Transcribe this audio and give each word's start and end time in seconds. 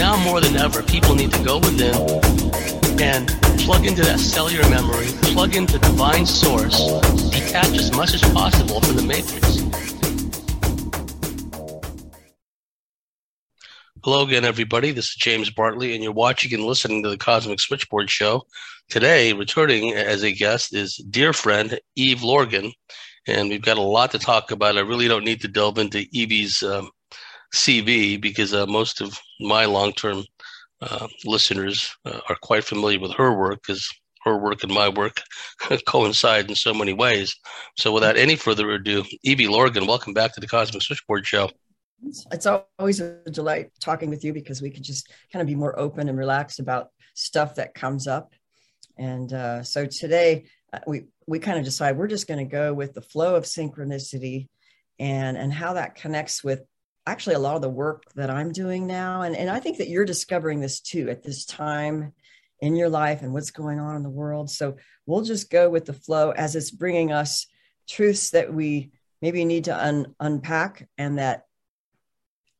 now 0.00 0.16
more 0.24 0.40
than 0.40 0.56
ever, 0.56 0.82
people 0.82 1.14
need 1.14 1.30
to 1.30 1.44
go 1.44 1.58
within 1.58 1.94
and 3.02 3.28
plug 3.60 3.84
into 3.84 4.00
that 4.00 4.18
cellular 4.18 4.66
memory, 4.70 5.08
plug 5.34 5.54
into 5.54 5.78
divine 5.78 6.24
source, 6.24 6.78
detach 7.28 7.76
as 7.76 7.92
much 7.92 8.14
as 8.14 8.22
possible 8.32 8.80
from 8.80 8.96
the 8.96 9.02
matrix. 9.02 9.58
Hello 14.02 14.22
again, 14.22 14.46
everybody. 14.46 14.90
This 14.90 15.08
is 15.08 15.16
James 15.16 15.50
Bartley, 15.50 15.94
and 15.94 16.02
you're 16.02 16.12
watching 16.12 16.54
and 16.54 16.64
listening 16.64 17.02
to 17.02 17.10
the 17.10 17.18
Cosmic 17.18 17.60
Switchboard 17.60 18.08
Show. 18.08 18.46
Today, 18.88 19.34
returning 19.34 19.92
as 19.92 20.22
a 20.22 20.32
guest 20.32 20.74
is 20.74 20.96
dear 20.96 21.34
friend 21.34 21.78
Eve 21.94 22.22
Lorgen, 22.22 22.72
and 23.26 23.50
we've 23.50 23.60
got 23.60 23.76
a 23.76 23.82
lot 23.82 24.12
to 24.12 24.18
talk 24.18 24.50
about. 24.50 24.78
I 24.78 24.80
really 24.80 25.08
don't 25.08 25.26
need 25.26 25.42
to 25.42 25.48
delve 25.48 25.76
into 25.76 26.06
Evie's 26.14 26.62
um, 26.62 26.88
CV 27.54 28.20
because 28.20 28.54
uh, 28.54 28.66
most 28.66 29.00
of 29.00 29.18
my 29.40 29.64
long 29.64 29.92
term 29.92 30.24
uh, 30.80 31.08
listeners 31.24 31.94
uh, 32.04 32.20
are 32.28 32.36
quite 32.42 32.64
familiar 32.64 32.98
with 32.98 33.12
her 33.12 33.36
work 33.36 33.60
because 33.62 33.88
her 34.24 34.36
work 34.38 34.62
and 34.62 34.72
my 34.72 34.88
work 34.88 35.20
coincide 35.86 36.48
in 36.48 36.54
so 36.54 36.74
many 36.74 36.92
ways. 36.92 37.34
So, 37.76 37.92
without 37.92 38.16
any 38.16 38.36
further 38.36 38.70
ado, 38.70 39.04
Evie 39.22 39.46
Lorgen, 39.46 39.86
welcome 39.86 40.14
back 40.14 40.34
to 40.34 40.40
the 40.40 40.46
Cosmic 40.46 40.82
Switchboard 40.82 41.26
Show. 41.26 41.50
It's 42.32 42.46
always 42.46 43.00
a 43.00 43.18
delight 43.30 43.70
talking 43.78 44.08
with 44.08 44.24
you 44.24 44.32
because 44.32 44.62
we 44.62 44.70
can 44.70 44.82
just 44.82 45.12
kind 45.32 45.42
of 45.42 45.46
be 45.46 45.54
more 45.54 45.78
open 45.78 46.08
and 46.08 46.16
relaxed 46.16 46.58
about 46.58 46.88
stuff 47.14 47.56
that 47.56 47.74
comes 47.74 48.06
up. 48.06 48.32
And 48.96 49.32
uh, 49.32 49.62
so 49.62 49.86
today 49.86 50.46
uh, 50.72 50.80
we 50.86 51.04
we 51.26 51.38
kind 51.38 51.58
of 51.58 51.64
decide 51.64 51.96
we're 51.96 52.06
just 52.06 52.26
going 52.26 52.38
to 52.38 52.50
go 52.50 52.72
with 52.72 52.94
the 52.94 53.02
flow 53.02 53.36
of 53.36 53.44
synchronicity 53.44 54.48
and 54.98 55.36
and 55.36 55.52
how 55.52 55.74
that 55.74 55.94
connects 55.94 56.42
with 56.42 56.62
actually 57.10 57.34
a 57.34 57.40
lot 57.40 57.56
of 57.56 57.62
the 57.62 57.68
work 57.68 58.04
that 58.14 58.30
I'm 58.30 58.52
doing 58.52 58.86
now. 58.86 59.22
And, 59.22 59.36
and 59.36 59.50
I 59.50 59.58
think 59.58 59.78
that 59.78 59.88
you're 59.88 60.04
discovering 60.04 60.60
this 60.60 60.80
too 60.80 61.10
at 61.10 61.24
this 61.24 61.44
time 61.44 62.12
in 62.60 62.76
your 62.76 62.88
life 62.88 63.22
and 63.22 63.32
what's 63.32 63.50
going 63.50 63.80
on 63.80 63.96
in 63.96 64.04
the 64.04 64.08
world. 64.08 64.48
So 64.48 64.76
we'll 65.06 65.22
just 65.22 65.50
go 65.50 65.68
with 65.68 65.86
the 65.86 65.92
flow 65.92 66.30
as 66.30 66.54
it's 66.54 66.70
bringing 66.70 67.10
us 67.10 67.46
truths 67.88 68.30
that 68.30 68.54
we 68.54 68.92
maybe 69.20 69.44
need 69.44 69.64
to 69.64 69.76
un- 69.76 70.14
unpack 70.20 70.88
and 70.98 71.18
that 71.18 71.46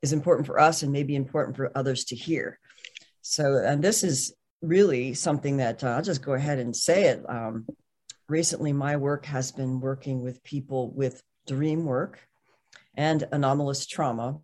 is 0.02 0.12
important 0.12 0.46
for 0.46 0.58
us 0.58 0.82
and 0.82 0.92
maybe 0.92 1.14
important 1.14 1.56
for 1.56 1.70
others 1.76 2.04
to 2.06 2.16
hear. 2.16 2.58
So, 3.22 3.56
and 3.56 3.84
this 3.84 4.02
is 4.02 4.34
really 4.62 5.14
something 5.14 5.58
that 5.58 5.84
uh, 5.84 5.88
I'll 5.88 6.02
just 6.02 6.22
go 6.22 6.32
ahead 6.32 6.58
and 6.58 6.74
say 6.74 7.04
it. 7.04 7.24
Um, 7.28 7.66
recently, 8.28 8.72
my 8.72 8.96
work 8.96 9.26
has 9.26 9.52
been 9.52 9.80
working 9.80 10.22
with 10.22 10.42
people 10.42 10.90
with 10.90 11.22
dream 11.46 11.84
work 11.84 12.18
and 12.94 13.26
anomalous 13.30 13.86
trauma 13.86 14.40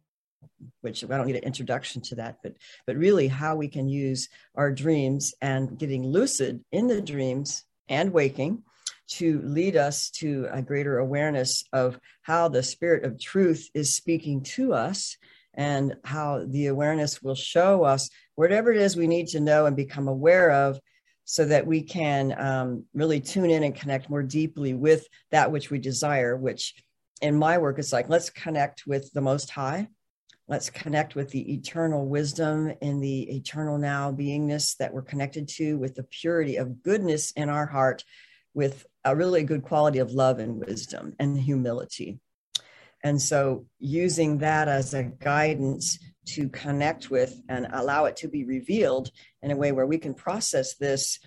which 0.80 1.04
I 1.04 1.08
don't 1.08 1.26
need 1.26 1.36
an 1.36 1.44
introduction 1.44 2.02
to 2.02 2.16
that, 2.16 2.36
but 2.42 2.54
but 2.86 2.96
really 2.96 3.28
how 3.28 3.56
we 3.56 3.68
can 3.68 3.88
use 3.88 4.28
our 4.54 4.72
dreams 4.72 5.34
and 5.40 5.78
getting 5.78 6.06
lucid 6.06 6.64
in 6.72 6.86
the 6.86 7.00
dreams 7.00 7.64
and 7.88 8.12
waking 8.12 8.62
to 9.08 9.40
lead 9.42 9.76
us 9.76 10.10
to 10.10 10.48
a 10.50 10.62
greater 10.62 10.98
awareness 10.98 11.64
of 11.72 11.98
how 12.22 12.48
the 12.48 12.62
spirit 12.62 13.04
of 13.04 13.20
truth 13.20 13.68
is 13.74 13.94
speaking 13.94 14.42
to 14.42 14.72
us 14.72 15.16
and 15.54 15.94
how 16.04 16.44
the 16.48 16.66
awareness 16.66 17.22
will 17.22 17.34
show 17.34 17.84
us 17.84 18.10
whatever 18.34 18.72
it 18.72 18.80
is 18.80 18.96
we 18.96 19.06
need 19.06 19.28
to 19.28 19.40
know 19.40 19.66
and 19.66 19.76
become 19.76 20.08
aware 20.08 20.50
of 20.50 20.78
so 21.24 21.44
that 21.44 21.66
we 21.66 21.82
can 21.82 22.38
um, 22.38 22.84
really 22.94 23.20
tune 23.20 23.50
in 23.50 23.62
and 23.62 23.74
connect 23.74 24.10
more 24.10 24.22
deeply 24.22 24.74
with 24.74 25.06
that 25.30 25.50
which 25.50 25.70
we 25.70 25.78
desire 25.78 26.36
which 26.36 26.74
in 27.22 27.36
my 27.36 27.58
work 27.58 27.78
it's 27.78 27.92
like 27.92 28.08
let's 28.08 28.30
connect 28.30 28.86
with 28.86 29.10
the 29.12 29.20
most 29.20 29.50
high 29.50 29.88
let's 30.48 30.70
connect 30.70 31.14
with 31.14 31.30
the 31.30 31.54
eternal 31.54 32.06
wisdom 32.06 32.72
and 32.80 33.02
the 33.02 33.22
eternal 33.36 33.78
now 33.78 34.12
beingness 34.12 34.76
that 34.76 34.92
we're 34.92 35.02
connected 35.02 35.48
to 35.48 35.76
with 35.76 35.94
the 35.94 36.04
purity 36.04 36.56
of 36.56 36.82
goodness 36.82 37.32
in 37.32 37.48
our 37.48 37.66
heart 37.66 38.04
with 38.54 38.86
a 39.04 39.14
really 39.14 39.42
good 39.42 39.62
quality 39.62 39.98
of 39.98 40.12
love 40.12 40.38
and 40.38 40.64
wisdom 40.64 41.14
and 41.18 41.38
humility. 41.38 42.18
And 43.04 43.20
so 43.20 43.66
using 43.78 44.38
that 44.38 44.68
as 44.68 44.94
a 44.94 45.04
guidance 45.04 45.98
to 46.26 46.48
connect 46.48 47.10
with 47.10 47.40
and 47.48 47.68
allow 47.72 48.06
it 48.06 48.16
to 48.16 48.28
be 48.28 48.44
revealed 48.44 49.10
in 49.42 49.50
a 49.50 49.56
way 49.56 49.72
where 49.72 49.86
we 49.86 49.98
can 49.98 50.14
process 50.14 50.74
this 50.76 51.20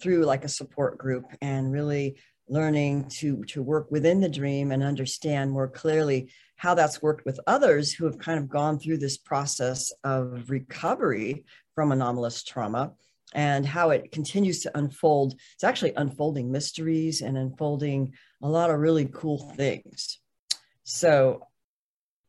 through 0.00 0.24
like 0.24 0.44
a 0.44 0.48
support 0.48 0.98
group 0.98 1.24
and 1.40 1.72
really 1.72 2.16
learning 2.48 3.08
to 3.08 3.42
to 3.44 3.62
work 3.62 3.90
within 3.90 4.20
the 4.20 4.28
dream 4.28 4.70
and 4.70 4.82
understand 4.82 5.50
more 5.50 5.68
clearly 5.68 6.30
how 6.56 6.74
that's 6.74 7.02
worked 7.02 7.24
with 7.24 7.40
others 7.46 7.92
who 7.92 8.04
have 8.04 8.18
kind 8.18 8.38
of 8.38 8.48
gone 8.48 8.78
through 8.78 8.98
this 8.98 9.16
process 9.16 9.92
of 10.02 10.48
recovery 10.48 11.44
from 11.74 11.92
anomalous 11.92 12.42
trauma 12.42 12.92
and 13.34 13.66
how 13.66 13.90
it 13.90 14.12
continues 14.12 14.60
to 14.60 14.78
unfold. 14.78 15.34
It's 15.54 15.64
actually 15.64 15.94
unfolding 15.96 16.52
mysteries 16.52 17.20
and 17.20 17.36
unfolding 17.36 18.14
a 18.42 18.48
lot 18.48 18.70
of 18.70 18.78
really 18.78 19.06
cool 19.06 19.38
things. 19.56 20.18
So 20.84 21.42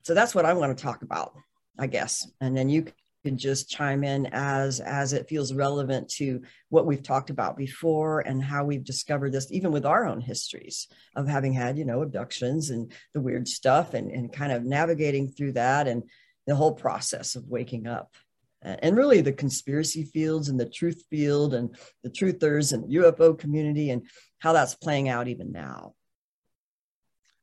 so 0.05 0.13
that's 0.13 0.35
what 0.35 0.45
i 0.45 0.53
want 0.53 0.77
to 0.77 0.83
talk 0.83 1.01
about 1.01 1.33
i 1.79 1.87
guess. 1.87 2.25
And 2.39 2.55
then 2.55 2.69
you 2.69 2.85
can 3.25 3.37
just 3.37 3.69
chime 3.69 4.03
in 4.03 4.27
as 4.31 4.79
as 4.79 5.11
it 5.11 5.27
feels 5.27 5.51
relevant 5.51 6.07
to 6.07 6.41
what 6.69 6.85
we've 6.85 7.01
talked 7.01 7.31
about 7.31 7.57
before 7.57 8.19
and 8.19 8.43
how 8.43 8.63
we've 8.63 8.83
discovered 8.83 9.31
this 9.31 9.51
even 9.51 9.71
with 9.71 9.85
our 9.85 10.05
own 10.05 10.21
histories 10.21 10.87
of 11.15 11.27
having 11.27 11.51
had 11.51 11.77
you 11.77 11.85
know 11.85 12.03
abductions 12.03 12.69
and 12.69 12.91
the 13.15 13.19
weird 13.19 13.47
stuff 13.47 13.95
and, 13.95 14.11
and 14.11 14.31
kind 14.31 14.51
of 14.51 14.63
navigating 14.63 15.27
through 15.27 15.53
that 15.53 15.87
and 15.87 16.03
the 16.45 16.55
whole 16.55 16.73
process 16.73 17.35
of 17.35 17.47
waking 17.47 17.87
up. 17.87 18.15
And 18.61 18.95
really 18.95 19.21
the 19.21 19.33
conspiracy 19.33 20.03
fields 20.03 20.49
and 20.49 20.59
the 20.59 20.69
truth 20.69 21.03
field 21.09 21.53
and 21.53 21.75
the 22.03 22.09
truthers 22.09 22.73
and 22.73 22.91
ufo 22.91 23.37
community 23.37 23.91
and 23.91 24.07
how 24.39 24.53
that's 24.53 24.75
playing 24.75 25.09
out 25.09 25.27
even 25.27 25.51
now. 25.51 25.93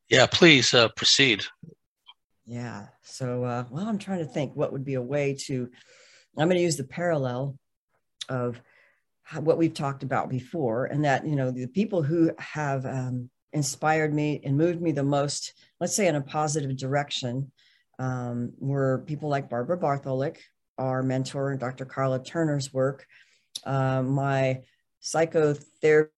Yeah 0.09 0.27
please 0.27 0.75
uh, 0.75 0.89
proceed 0.91 1.45
yeah. 2.47 2.87
So, 3.03 3.45
uh, 3.45 3.65
well, 3.71 3.87
I'm 3.87 3.99
trying 3.99 4.19
to 4.19 4.25
think 4.25 4.55
what 4.55 4.73
would 4.73 4.85
be 4.85 4.95
a 4.95 5.03
way 5.03 5.35
to, 5.47 5.71
I'm 6.37 6.49
going 6.49 6.57
to 6.57 6.63
use 6.63 6.77
the 6.77 6.85
parallel 6.85 7.57
of 8.29 8.61
how, 9.23 9.41
what 9.41 9.59
we've 9.59 9.75
talked 9.75 10.03
about 10.03 10.29
before, 10.29 10.87
and 10.87 11.05
that, 11.05 11.27
you 11.27 11.37
know, 11.37 11.51
the 11.51 11.67
people 11.67 12.03
who 12.03 12.33
have 12.39 12.85
um, 12.87 13.31
inspired 13.53 14.13
me 14.13 14.41
and 14.45 14.57
moved 14.57 14.81
me 14.81 14.93
the 14.93 15.03
most, 15.03 15.55
let's 15.81 15.95
say 15.95 16.09
in 16.09 16.17
a 16.17 16.21
positive 16.21 16.77
direction, 16.77 17.53
um, 17.99 18.53
were 18.59 19.05
people 19.07 19.29
like 19.29 19.51
Barbara 19.51 19.77
Bartholic, 19.77 20.43
our 20.79 21.03
mentor, 21.03 21.51
and 21.51 21.61
Dr. 21.61 21.85
Karla 21.85 22.23
Turner's 22.23 22.73
work. 22.73 23.07
Uh, 23.65 24.03
my 24.03 24.63
psychotherapy 25.01 26.11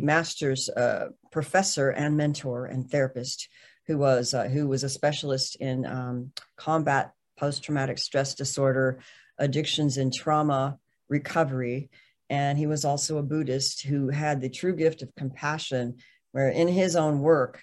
master's 0.00 0.68
uh, 0.70 1.08
professor 1.30 1.90
and 1.90 2.16
mentor 2.16 2.66
and 2.66 2.90
therapist 2.90 3.48
who 3.86 3.98
was 3.98 4.34
uh, 4.34 4.48
who 4.48 4.68
was 4.68 4.84
a 4.84 4.88
specialist 4.88 5.56
in 5.56 5.86
um, 5.86 6.32
combat 6.56 7.12
post-traumatic 7.38 7.98
stress 7.98 8.34
disorder, 8.34 9.00
addictions 9.38 9.96
and 9.96 10.12
trauma 10.12 10.78
recovery, 11.08 11.90
and 12.30 12.56
he 12.56 12.66
was 12.66 12.84
also 12.84 13.18
a 13.18 13.22
Buddhist 13.22 13.82
who 13.82 14.08
had 14.08 14.40
the 14.40 14.48
true 14.48 14.74
gift 14.74 15.02
of 15.02 15.14
compassion, 15.16 15.96
where 16.32 16.48
in 16.48 16.68
his 16.68 16.96
own 16.96 17.20
work. 17.20 17.62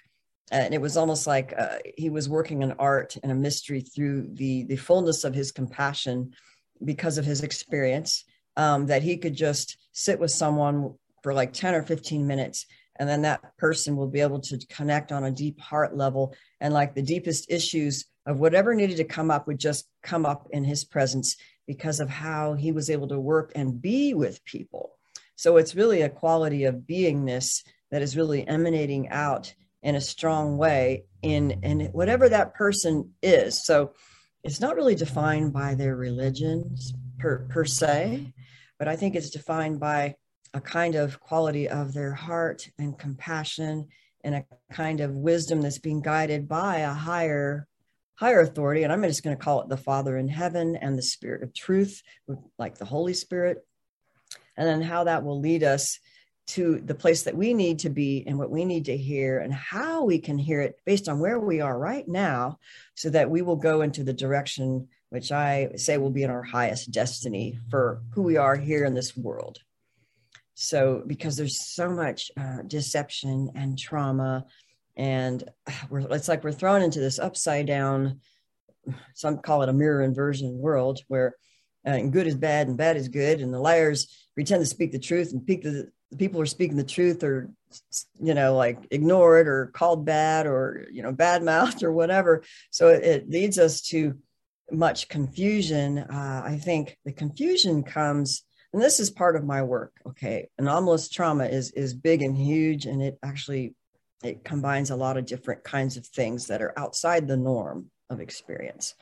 And 0.52 0.74
it 0.74 0.80
was 0.80 0.96
almost 0.96 1.28
like 1.28 1.54
uh, 1.56 1.78
he 1.96 2.10
was 2.10 2.28
working 2.28 2.62
an 2.62 2.74
art 2.78 3.16
and 3.22 3.30
a 3.30 3.36
mystery 3.36 3.80
through 3.80 4.28
the 4.32 4.64
the 4.64 4.76
fullness 4.76 5.24
of 5.24 5.34
his 5.34 5.52
compassion, 5.52 6.32
because 6.84 7.18
of 7.18 7.24
his 7.24 7.42
experience. 7.42 8.24
Um, 8.56 8.86
that 8.86 9.02
he 9.02 9.16
could 9.16 9.34
just 9.34 9.78
sit 9.92 10.18
with 10.18 10.32
someone 10.32 10.94
for 11.22 11.32
like 11.32 11.52
10 11.52 11.74
or 11.74 11.82
15 11.82 12.26
minutes 12.26 12.66
and 13.00 13.08
then 13.08 13.22
that 13.22 13.56
person 13.56 13.96
will 13.96 14.06
be 14.06 14.20
able 14.20 14.38
to 14.38 14.58
connect 14.68 15.10
on 15.10 15.24
a 15.24 15.30
deep 15.30 15.58
heart 15.58 15.96
level 15.96 16.34
and 16.60 16.74
like 16.74 16.94
the 16.94 17.02
deepest 17.02 17.50
issues 17.50 18.04
of 18.26 18.38
whatever 18.38 18.74
needed 18.74 18.98
to 18.98 19.04
come 19.04 19.30
up 19.30 19.46
would 19.46 19.58
just 19.58 19.88
come 20.02 20.26
up 20.26 20.46
in 20.50 20.64
his 20.64 20.84
presence 20.84 21.36
because 21.66 21.98
of 21.98 22.10
how 22.10 22.52
he 22.52 22.72
was 22.72 22.90
able 22.90 23.08
to 23.08 23.18
work 23.18 23.52
and 23.54 23.80
be 23.80 24.12
with 24.12 24.44
people. 24.44 24.98
So 25.34 25.56
it's 25.56 25.74
really 25.74 26.02
a 26.02 26.10
quality 26.10 26.64
of 26.64 26.82
beingness 26.86 27.64
that 27.90 28.02
is 28.02 28.18
really 28.18 28.46
emanating 28.46 29.08
out 29.08 29.54
in 29.82 29.94
a 29.94 30.00
strong 30.00 30.58
way 30.58 31.04
in 31.22 31.52
in 31.62 31.86
whatever 31.92 32.28
that 32.28 32.54
person 32.54 33.14
is. 33.22 33.64
So 33.64 33.94
it's 34.44 34.60
not 34.60 34.76
really 34.76 34.94
defined 34.94 35.54
by 35.54 35.74
their 35.74 35.96
religions 35.96 36.92
per, 37.18 37.46
per 37.48 37.64
se 37.64 38.34
but 38.80 38.88
i 38.88 38.96
think 38.96 39.14
it's 39.14 39.30
defined 39.30 39.78
by 39.78 40.16
a 40.54 40.60
kind 40.60 40.94
of 40.94 41.20
quality 41.20 41.68
of 41.68 41.92
their 41.92 42.12
heart 42.12 42.68
and 42.78 42.98
compassion 42.98 43.88
and 44.22 44.34
a 44.34 44.44
kind 44.72 45.00
of 45.00 45.14
wisdom 45.14 45.60
that's 45.60 45.78
being 45.78 46.00
guided 46.00 46.48
by 46.48 46.78
a 46.78 46.92
higher 46.92 47.66
higher 48.16 48.40
authority 48.40 48.82
and 48.82 48.92
i'm 48.92 49.02
just 49.02 49.22
going 49.22 49.36
to 49.36 49.42
call 49.42 49.62
it 49.62 49.68
the 49.68 49.76
father 49.76 50.18
in 50.18 50.28
heaven 50.28 50.76
and 50.76 50.98
the 50.98 51.02
spirit 51.02 51.42
of 51.42 51.54
truth 51.54 52.02
like 52.58 52.76
the 52.76 52.84
holy 52.84 53.14
spirit 53.14 53.64
and 54.56 54.66
then 54.66 54.82
how 54.82 55.04
that 55.04 55.24
will 55.24 55.40
lead 55.40 55.62
us 55.62 55.98
to 56.46 56.80
the 56.80 56.94
place 56.94 57.22
that 57.22 57.36
we 57.36 57.54
need 57.54 57.78
to 57.78 57.88
be 57.88 58.24
and 58.26 58.36
what 58.36 58.50
we 58.50 58.64
need 58.64 58.84
to 58.84 58.96
hear 58.96 59.38
and 59.38 59.54
how 59.54 60.04
we 60.04 60.18
can 60.18 60.36
hear 60.36 60.60
it 60.60 60.78
based 60.84 61.08
on 61.08 61.20
where 61.20 61.38
we 61.38 61.60
are 61.60 61.78
right 61.78 62.08
now 62.08 62.58
so 62.94 63.08
that 63.08 63.30
we 63.30 63.40
will 63.40 63.56
go 63.56 63.82
into 63.82 64.02
the 64.02 64.12
direction 64.12 64.88
which 65.10 65.32
I 65.32 65.70
say 65.76 65.98
will 65.98 66.10
be 66.10 66.22
in 66.22 66.30
our 66.30 66.42
highest 66.42 66.90
destiny 66.90 67.58
for 67.68 68.02
who 68.10 68.22
we 68.22 68.36
are 68.36 68.56
here 68.56 68.84
in 68.84 68.94
this 68.94 69.16
world. 69.16 69.58
So, 70.60 71.02
because 71.06 71.36
there's 71.36 71.58
so 71.58 71.88
much 71.88 72.30
uh, 72.38 72.58
deception 72.66 73.50
and 73.54 73.78
trauma, 73.78 74.44
and 74.94 75.42
we're, 75.88 76.00
it's 76.00 76.28
like 76.28 76.44
we're 76.44 76.52
thrown 76.52 76.82
into 76.82 77.00
this 77.00 77.18
upside 77.18 77.66
down, 77.66 78.20
some 79.14 79.38
call 79.38 79.62
it 79.62 79.70
a 79.70 79.72
mirror 79.72 80.02
inversion 80.02 80.58
world 80.58 81.00
where 81.08 81.34
uh, 81.86 81.98
good 82.00 82.26
is 82.26 82.34
bad 82.36 82.68
and 82.68 82.76
bad 82.76 82.98
is 82.98 83.08
good, 83.08 83.40
and 83.40 83.54
the 83.54 83.58
liars 83.58 84.28
pretend 84.34 84.60
to 84.60 84.66
speak 84.66 84.92
the 84.92 84.98
truth 84.98 85.32
and 85.32 85.46
the, 85.46 85.90
the 86.10 86.16
people 86.18 86.36
who 86.36 86.42
are 86.42 86.46
speaking 86.46 86.76
the 86.76 86.84
truth 86.84 87.24
or 87.24 87.50
you 88.20 88.34
know 88.34 88.54
like 88.54 88.86
ignored 88.90 89.48
or 89.48 89.68
called 89.68 90.04
bad 90.04 90.46
or 90.46 90.86
you 90.92 91.02
know 91.02 91.10
bad 91.10 91.42
mouthed 91.42 91.82
or 91.82 91.90
whatever. 91.90 92.42
So 92.70 92.88
it, 92.88 93.02
it, 93.02 93.30
leads 93.30 93.58
us 93.58 93.80
to 93.88 94.18
much 94.70 95.08
confusion. 95.08 95.98
Uh, 95.98 96.42
i 96.44 96.58
think 96.58 96.98
the 97.06 97.12
confusion 97.12 97.82
comes 97.82 98.44
and 98.72 98.80
this 98.80 99.00
is 99.00 99.10
part 99.10 99.36
of 99.36 99.44
my 99.44 99.62
work 99.62 99.92
okay? 100.06 100.48
Anomalous 100.58 101.08
trauma 101.08 101.44
is 101.44 101.70
is 101.72 101.94
big 101.94 102.22
and 102.22 102.36
huge 102.36 102.86
and 102.86 103.02
it 103.02 103.18
actually 103.22 103.74
it 104.22 104.44
combines 104.44 104.90
a 104.90 104.96
lot 104.96 105.16
of 105.16 105.26
different 105.26 105.64
kinds 105.64 105.96
of 105.96 106.06
things 106.06 106.46
that 106.46 106.60
are 106.60 106.78
outside 106.78 107.26
the 107.26 107.36
norm 107.36 107.90
of 108.10 108.20
experience. 108.20 108.94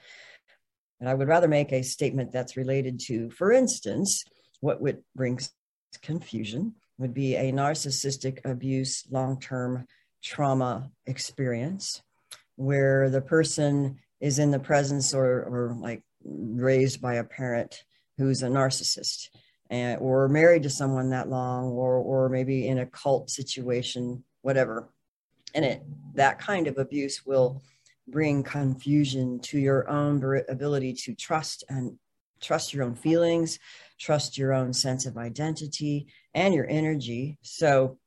And 1.00 1.08
i 1.08 1.14
would 1.14 1.28
rather 1.28 1.48
make 1.48 1.72
a 1.72 1.82
statement 1.82 2.32
that's 2.32 2.56
related 2.56 3.00
to 3.06 3.30
for 3.30 3.52
instance 3.52 4.24
what 4.60 4.80
would 4.80 5.02
brings 5.14 5.52
confusion 6.02 6.74
would 6.98 7.14
be 7.14 7.36
a 7.36 7.52
narcissistic 7.52 8.44
abuse 8.44 9.06
long 9.10 9.40
term 9.40 9.86
trauma 10.22 10.90
experience 11.06 12.02
where 12.56 13.08
the 13.08 13.20
person 13.20 13.98
is 14.20 14.40
in 14.40 14.50
the 14.50 14.58
presence 14.58 15.14
or, 15.14 15.44
or 15.44 15.76
like 15.78 16.02
raised 16.24 17.00
by 17.00 17.14
a 17.14 17.24
parent 17.24 17.84
who's 18.16 18.42
a 18.42 18.48
narcissist 18.48 19.28
and, 19.70 20.00
or 20.00 20.28
married 20.28 20.62
to 20.62 20.70
someone 20.70 21.10
that 21.10 21.28
long 21.28 21.66
or, 21.66 21.96
or 21.96 22.28
maybe 22.28 22.68
in 22.68 22.78
a 22.78 22.86
cult 22.86 23.30
situation, 23.30 24.24
whatever. 24.42 24.88
And 25.54 25.64
it, 25.64 25.82
that 26.14 26.38
kind 26.38 26.66
of 26.66 26.78
abuse 26.78 27.24
will 27.26 27.62
bring 28.06 28.42
confusion 28.42 29.38
to 29.40 29.58
your 29.58 29.88
own 29.88 30.42
ability 30.48 30.94
to 30.94 31.14
trust 31.14 31.64
and 31.68 31.98
trust 32.40 32.72
your 32.72 32.84
own 32.84 32.94
feelings, 32.94 33.58
trust 33.98 34.38
your 34.38 34.52
own 34.52 34.72
sense 34.72 35.06
of 35.06 35.16
identity 35.16 36.06
and 36.34 36.54
your 36.54 36.66
energy. 36.68 37.38
So, 37.42 37.98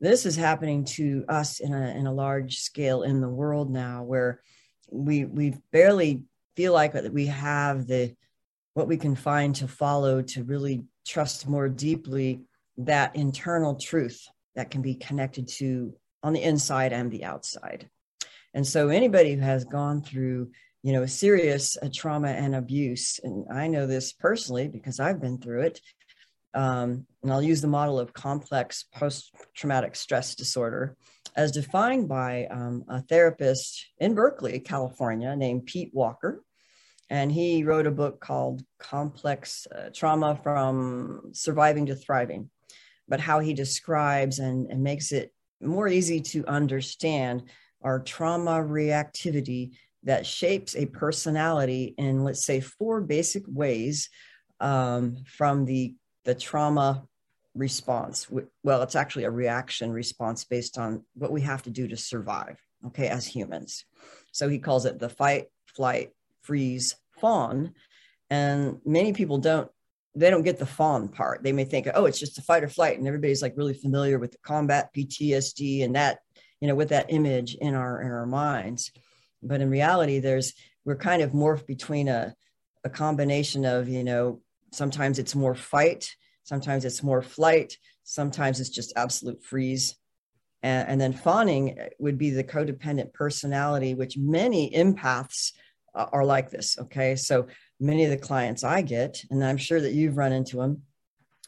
this 0.00 0.26
is 0.26 0.36
happening 0.36 0.84
to 0.84 1.24
us 1.28 1.58
in 1.58 1.74
a, 1.74 1.88
in 1.90 2.06
a 2.06 2.12
large 2.12 2.58
scale 2.58 3.02
in 3.02 3.20
the 3.20 3.28
world 3.28 3.68
now 3.68 4.04
where 4.04 4.40
we 4.90 5.24
we 5.24 5.54
barely 5.72 6.22
feel 6.54 6.72
like 6.72 6.94
we 7.12 7.26
have 7.26 7.86
the 7.86 8.14
what 8.78 8.88
we 8.88 8.96
can 8.96 9.14
find 9.14 9.54
to 9.56 9.68
follow 9.68 10.22
to 10.22 10.44
really 10.44 10.84
trust 11.06 11.46
more 11.46 11.68
deeply 11.68 12.40
that 12.78 13.14
internal 13.14 13.74
truth 13.74 14.26
that 14.54 14.70
can 14.70 14.80
be 14.80 14.94
connected 14.94 15.48
to 15.48 15.92
on 16.22 16.32
the 16.32 16.42
inside 16.42 16.92
and 16.92 17.10
the 17.10 17.24
outside 17.24 17.90
and 18.54 18.66
so 18.66 18.88
anybody 18.88 19.34
who 19.34 19.40
has 19.40 19.64
gone 19.64 20.00
through 20.00 20.50
you 20.82 20.92
know, 20.92 21.06
serious 21.06 21.76
uh, 21.82 21.88
trauma 21.92 22.28
and 22.28 22.54
abuse. 22.54 23.18
And 23.22 23.46
I 23.52 23.66
know 23.66 23.86
this 23.86 24.12
personally 24.12 24.68
because 24.68 25.00
I've 25.00 25.20
been 25.20 25.38
through 25.38 25.62
it. 25.62 25.80
Um, 26.54 27.06
and 27.22 27.32
I'll 27.32 27.42
use 27.42 27.60
the 27.60 27.68
model 27.68 27.98
of 27.98 28.12
complex 28.12 28.84
post 28.94 29.34
traumatic 29.54 29.96
stress 29.96 30.34
disorder 30.34 30.96
as 31.36 31.52
defined 31.52 32.08
by 32.08 32.46
um, 32.46 32.84
a 32.88 33.02
therapist 33.02 33.86
in 33.98 34.14
Berkeley, 34.14 34.60
California, 34.60 35.36
named 35.36 35.66
Pete 35.66 35.90
Walker. 35.92 36.42
And 37.10 37.32
he 37.32 37.64
wrote 37.64 37.86
a 37.86 37.90
book 37.90 38.20
called 38.20 38.62
Complex 38.78 39.66
uh, 39.74 39.88
Trauma 39.94 40.38
from 40.42 41.30
Surviving 41.32 41.86
to 41.86 41.94
Thriving, 41.94 42.50
but 43.08 43.20
how 43.20 43.40
he 43.40 43.54
describes 43.54 44.38
and, 44.38 44.70
and 44.70 44.82
makes 44.82 45.12
it 45.12 45.32
more 45.60 45.88
easy 45.88 46.20
to 46.20 46.46
understand 46.46 47.44
our 47.82 48.00
trauma 48.00 48.62
reactivity 48.62 49.72
that 50.04 50.26
shapes 50.26 50.76
a 50.76 50.86
personality 50.86 51.94
in, 51.98 52.24
let's 52.24 52.44
say, 52.44 52.60
four 52.60 53.00
basic 53.00 53.42
ways 53.46 54.10
um, 54.60 55.16
from 55.26 55.64
the, 55.64 55.94
the 56.24 56.34
trauma 56.34 57.04
response. 57.54 58.28
Well, 58.62 58.82
it's 58.82 58.94
actually 58.96 59.24
a 59.24 59.30
reaction 59.30 59.90
response 59.90 60.44
based 60.44 60.78
on 60.78 61.04
what 61.14 61.32
we 61.32 61.40
have 61.40 61.62
to 61.62 61.70
do 61.70 61.88
to 61.88 61.96
survive, 61.96 62.60
okay, 62.86 63.08
as 63.08 63.26
humans. 63.26 63.84
So 64.32 64.48
he 64.48 64.58
calls 64.58 64.84
it 64.84 64.98
the 64.98 65.08
fight, 65.08 65.46
flight, 65.66 66.10
freeze, 66.48 66.96
fawn. 67.20 67.74
And 68.30 68.80
many 68.84 69.12
people 69.12 69.38
don't 69.38 69.70
they 70.14 70.30
don't 70.30 70.42
get 70.42 70.58
the 70.58 70.66
fawn 70.66 71.08
part. 71.08 71.44
They 71.44 71.52
may 71.52 71.64
think, 71.64 71.86
oh, 71.94 72.06
it's 72.06 72.18
just 72.18 72.38
a 72.38 72.42
fight 72.42 72.64
or 72.64 72.68
flight, 72.68 72.98
and 72.98 73.06
everybody's 73.06 73.42
like 73.42 73.56
really 73.56 73.74
familiar 73.74 74.18
with 74.18 74.32
the 74.32 74.38
combat 74.42 74.90
PTSD 74.92 75.84
and 75.84 75.94
that, 75.94 76.18
you 76.60 76.66
know, 76.66 76.74
with 76.74 76.88
that 76.88 77.12
image 77.12 77.54
in 77.54 77.74
our 77.74 78.02
in 78.02 78.10
our 78.10 78.26
minds 78.26 78.90
but 79.42 79.60
in 79.60 79.70
reality 79.70 80.18
there's 80.18 80.54
we're 80.84 80.96
kind 80.96 81.22
of 81.22 81.32
morphed 81.32 81.66
between 81.66 82.08
a, 82.08 82.34
a 82.84 82.90
combination 82.90 83.64
of 83.64 83.88
you 83.88 84.04
know 84.04 84.40
sometimes 84.72 85.18
it's 85.18 85.34
more 85.34 85.54
fight 85.54 86.14
sometimes 86.44 86.84
it's 86.84 87.02
more 87.02 87.22
flight 87.22 87.76
sometimes 88.04 88.60
it's 88.60 88.70
just 88.70 88.92
absolute 88.96 89.42
freeze 89.42 89.96
and, 90.62 90.88
and 90.88 91.00
then 91.00 91.12
fawning 91.12 91.78
would 91.98 92.18
be 92.18 92.30
the 92.30 92.44
codependent 92.44 93.12
personality 93.12 93.94
which 93.94 94.16
many 94.16 94.70
empaths 94.70 95.52
Uh, 95.94 96.06
are 96.12 96.24
like 96.24 96.50
this 96.50 96.78
okay 96.78 97.16
so 97.16 97.46
many 97.80 98.04
of 98.04 98.10
the 98.10 98.16
clients 98.16 98.62
i 98.62 98.82
get 98.82 99.24
and 99.30 99.42
i'm 99.44 99.56
sure 99.56 99.80
that 99.80 99.92
you've 99.92 100.16
run 100.16 100.32
into 100.32 100.56
them 100.56 100.82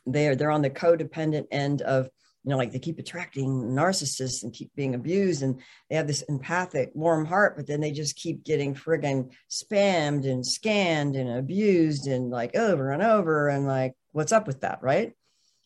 they're 0.07 0.35
they're 0.35 0.51
on 0.51 0.63
the 0.63 0.71
codependent 0.71 1.47
end 1.51 1.83
of 1.83 2.09
you 2.45 2.51
know, 2.51 2.57
like 2.57 2.73
they 2.73 2.79
keep 2.79 2.99
attracting 2.99 3.49
narcissists 3.49 4.43
and 4.43 4.53
keep 4.53 4.75
being 4.75 4.95
abused, 4.95 5.43
and 5.43 5.61
they 5.89 5.97
have 5.97 6.07
this 6.07 6.23
empathic, 6.23 6.91
warm 6.95 7.27
heart, 7.27 7.55
but 7.57 7.67
then 7.67 7.81
they 7.81 7.93
just 7.93 8.17
keep 8.17 8.45
getting 8.45 8.75
friggin' 8.75 9.31
spammed 9.51 10.27
and 10.27 10.47
scanned 10.47 11.17
and 11.17 11.29
abused 11.29 12.07
and 12.07 12.31
like 12.31 12.57
over 12.57 12.93
and 12.93 13.03
over, 13.03 13.49
and 13.49 13.67
like, 13.67 13.95
what's 14.13 14.33
up 14.33 14.47
with 14.47 14.63
that, 14.63 14.83
right? 14.83 15.13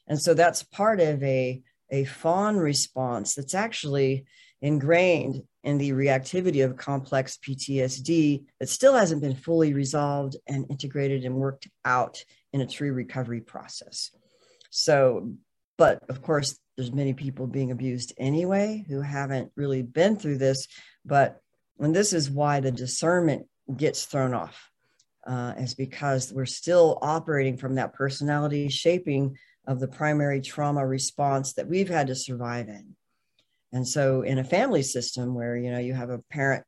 And 0.08 0.20
so 0.20 0.34
that's 0.34 0.62
part 0.62 1.00
of 1.00 1.22
a 1.22 1.62
a 1.90 2.04
fawn 2.04 2.56
response 2.56 3.34
that's 3.34 3.54
actually 3.54 4.24
ingrained 4.60 5.42
in 5.64 5.78
the 5.78 5.90
reactivity 5.90 6.64
of 6.64 6.76
complex 6.76 7.38
PTSD 7.38 8.44
that 8.60 8.68
still 8.68 8.94
hasn't 8.94 9.22
been 9.22 9.34
fully 9.34 9.74
resolved 9.74 10.36
and 10.46 10.66
integrated 10.70 11.24
and 11.24 11.34
worked 11.34 11.66
out 11.84 12.22
in 12.52 12.60
a 12.60 12.66
true 12.66 12.92
recovery 12.92 13.40
process. 13.40 14.10
So, 14.70 15.32
but 15.76 16.00
of 16.08 16.22
course, 16.22 16.58
there's 16.76 16.92
many 16.92 17.14
people 17.14 17.46
being 17.46 17.70
abused 17.70 18.12
anyway 18.18 18.84
who 18.88 19.00
haven't 19.00 19.52
really 19.56 19.82
been 19.82 20.16
through 20.16 20.38
this 20.38 20.68
but 21.04 21.40
and 21.78 21.94
this 21.94 22.12
is 22.12 22.30
why 22.30 22.60
the 22.60 22.70
discernment 22.70 23.46
gets 23.76 24.04
thrown 24.04 24.34
off 24.34 24.70
uh, 25.26 25.54
is 25.58 25.74
because 25.74 26.32
we're 26.32 26.46
still 26.46 26.98
operating 27.02 27.56
from 27.56 27.76
that 27.76 27.94
personality 27.94 28.68
shaping 28.68 29.36
of 29.66 29.80
the 29.80 29.88
primary 29.88 30.40
trauma 30.40 30.86
response 30.86 31.54
that 31.54 31.66
we've 31.66 31.88
had 31.88 32.08
to 32.08 32.14
survive 32.14 32.68
in 32.68 32.94
and 33.74 33.86
so 33.86 34.22
in 34.22 34.38
a 34.38 34.44
family 34.44 34.82
system 34.82 35.34
where 35.34 35.56
you 35.56 35.70
know 35.70 35.78
you 35.78 35.92
have 35.92 36.08
a 36.08 36.22
parent 36.30 36.64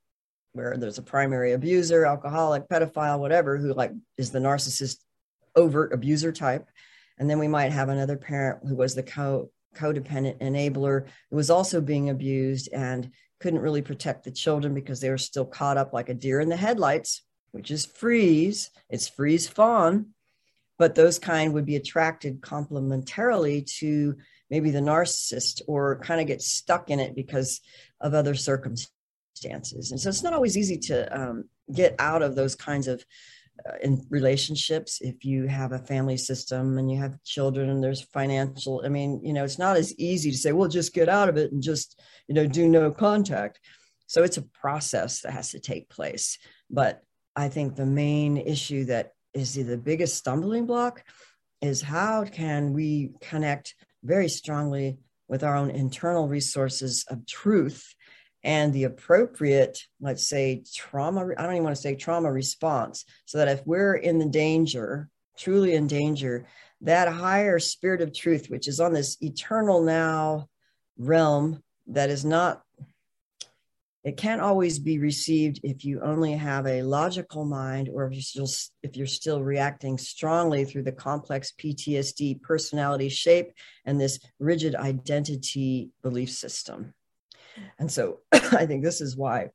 where 0.52 0.76
there's 0.76 0.98
a 0.98 1.02
primary 1.02 1.52
abuser 1.52 2.04
alcoholic 2.04 2.68
pedophile 2.68 3.18
whatever 3.18 3.56
who 3.56 3.72
like 3.72 3.92
is 4.18 4.30
the 4.30 4.38
narcissist 4.38 4.98
overt 5.54 5.94
abuser 5.94 6.32
type 6.32 6.68
and 7.18 7.30
then 7.30 7.38
we 7.38 7.48
might 7.48 7.72
have 7.72 7.88
another 7.88 8.16
parent 8.16 8.58
who 8.68 8.76
was 8.76 8.94
the 8.94 9.02
co 9.02 9.48
codependent 9.75 10.38
enabler 10.40 11.06
who 11.30 11.36
was 11.36 11.50
also 11.50 11.80
being 11.80 12.10
abused 12.10 12.68
and 12.72 13.10
couldn't 13.40 13.60
really 13.60 13.82
protect 13.82 14.25
the 14.25 14.30
children 14.30 14.75
because 14.75 15.00
they 15.00 15.10
were 15.10 15.18
still 15.18 15.44
caught 15.44 15.76
up 15.76 15.92
like 15.92 16.08
a 16.08 16.14
deer 16.14 16.40
in 16.40 16.48
the 16.48 16.56
headlights, 16.56 17.22
which 17.52 17.70
is 17.70 17.84
freeze. 17.84 18.70
It's 18.88 19.08
freeze 19.08 19.46
fawn. 19.46 20.06
But 20.78 20.94
those 20.94 21.18
kind 21.18 21.52
would 21.54 21.66
be 21.66 21.76
attracted 21.76 22.40
complementarily 22.40 23.66
to 23.78 24.16
maybe 24.50 24.70
the 24.70 24.80
narcissist 24.80 25.62
or 25.66 25.98
kind 26.00 26.20
of 26.20 26.26
get 26.26 26.42
stuck 26.42 26.90
in 26.90 27.00
it 27.00 27.14
because 27.14 27.60
of 28.00 28.14
other 28.14 28.34
circumstances. 28.34 29.90
And 29.90 30.00
so 30.00 30.08
it's 30.08 30.22
not 30.22 30.32
always 30.32 30.56
easy 30.56 30.78
to 30.78 31.20
um, 31.20 31.44
get 31.72 31.94
out 31.98 32.22
of 32.22 32.34
those 32.34 32.54
kinds 32.54 32.86
of 32.88 33.04
uh, 33.64 33.76
in 33.82 34.04
relationships 34.10 34.98
if 35.00 35.24
you 35.24 35.46
have 35.46 35.72
a 35.72 35.78
family 35.78 36.16
system 36.16 36.76
and 36.76 36.90
you 36.90 36.98
have 36.98 37.22
children 37.24 37.70
and 37.70 37.82
there's 37.82 38.02
financial 38.02 38.82
i 38.84 38.88
mean 38.88 39.18
you 39.24 39.32
know 39.32 39.44
it's 39.44 39.58
not 39.58 39.78
as 39.78 39.98
easy 39.98 40.30
to 40.30 40.36
say 40.36 40.52
well 40.52 40.68
just 40.68 40.92
get 40.92 41.08
out 41.08 41.30
of 41.30 41.38
it 41.38 41.52
and 41.52 41.62
just 41.62 41.98
you 42.28 42.34
know 42.34 42.46
do 42.46 42.68
no 42.68 42.90
contact 42.90 43.58
so 44.06 44.22
it's 44.22 44.36
a 44.36 44.42
process 44.42 45.22
that 45.22 45.32
has 45.32 45.50
to 45.50 45.58
take 45.58 45.88
place 45.88 46.38
but 46.68 47.02
i 47.34 47.48
think 47.48 47.74
the 47.74 47.86
main 47.86 48.36
issue 48.36 48.84
that 48.84 49.12
is 49.32 49.54
the 49.54 49.78
biggest 49.78 50.16
stumbling 50.16 50.66
block 50.66 51.02
is 51.62 51.80
how 51.80 52.24
can 52.24 52.74
we 52.74 53.12
connect 53.22 53.74
very 54.06 54.28
strongly 54.28 54.98
with 55.28 55.42
our 55.42 55.56
own 55.56 55.70
internal 55.70 56.28
resources 56.28 57.04
of 57.08 57.26
truth 57.26 57.94
and 58.44 58.72
the 58.72 58.84
appropriate, 58.84 59.82
let's 60.00 60.28
say, 60.28 60.62
trauma, 60.72 61.28
I 61.36 61.42
don't 61.42 61.54
even 61.54 61.64
want 61.64 61.75
to 61.75 61.82
say 61.82 61.96
trauma 61.96 62.30
response, 62.30 63.04
so 63.25 63.38
that 63.38 63.48
if 63.48 63.66
we're 63.66 63.94
in 63.94 64.18
the 64.18 64.28
danger, 64.28 65.08
truly 65.36 65.75
in 65.75 65.88
danger, 65.88 66.46
that 66.82 67.08
higher 67.08 67.58
spirit 67.58 68.02
of 68.02 68.14
truth, 68.14 68.46
which 68.48 68.68
is 68.68 68.78
on 68.78 68.92
this 68.92 69.16
eternal 69.20 69.82
now 69.82 70.48
realm 70.96 71.62
that 71.88 72.10
is 72.10 72.25
not 72.25 72.62
it 74.06 74.16
can't 74.16 74.40
always 74.40 74.78
be 74.78 75.00
received 75.00 75.58
if 75.64 75.84
you 75.84 76.00
only 76.00 76.32
have 76.34 76.64
a 76.68 76.80
logical 76.84 77.44
mind 77.44 77.90
or 77.92 78.06
if 78.06 78.12
you're 78.12 78.22
still 78.22 78.48
if 78.84 78.96
you're 78.96 79.04
still 79.04 79.42
reacting 79.42 79.98
strongly 79.98 80.64
through 80.64 80.84
the 80.84 80.92
complex 80.92 81.52
PTSD 81.60 82.40
personality 82.40 83.08
shape 83.08 83.50
and 83.84 84.00
this 84.00 84.20
rigid 84.38 84.76
identity 84.76 85.90
belief 86.04 86.30
system. 86.30 86.94
And 87.80 87.90
so 87.90 88.20
I 88.32 88.64
think 88.64 88.84
this 88.84 89.00
is 89.00 89.16
why 89.16 89.48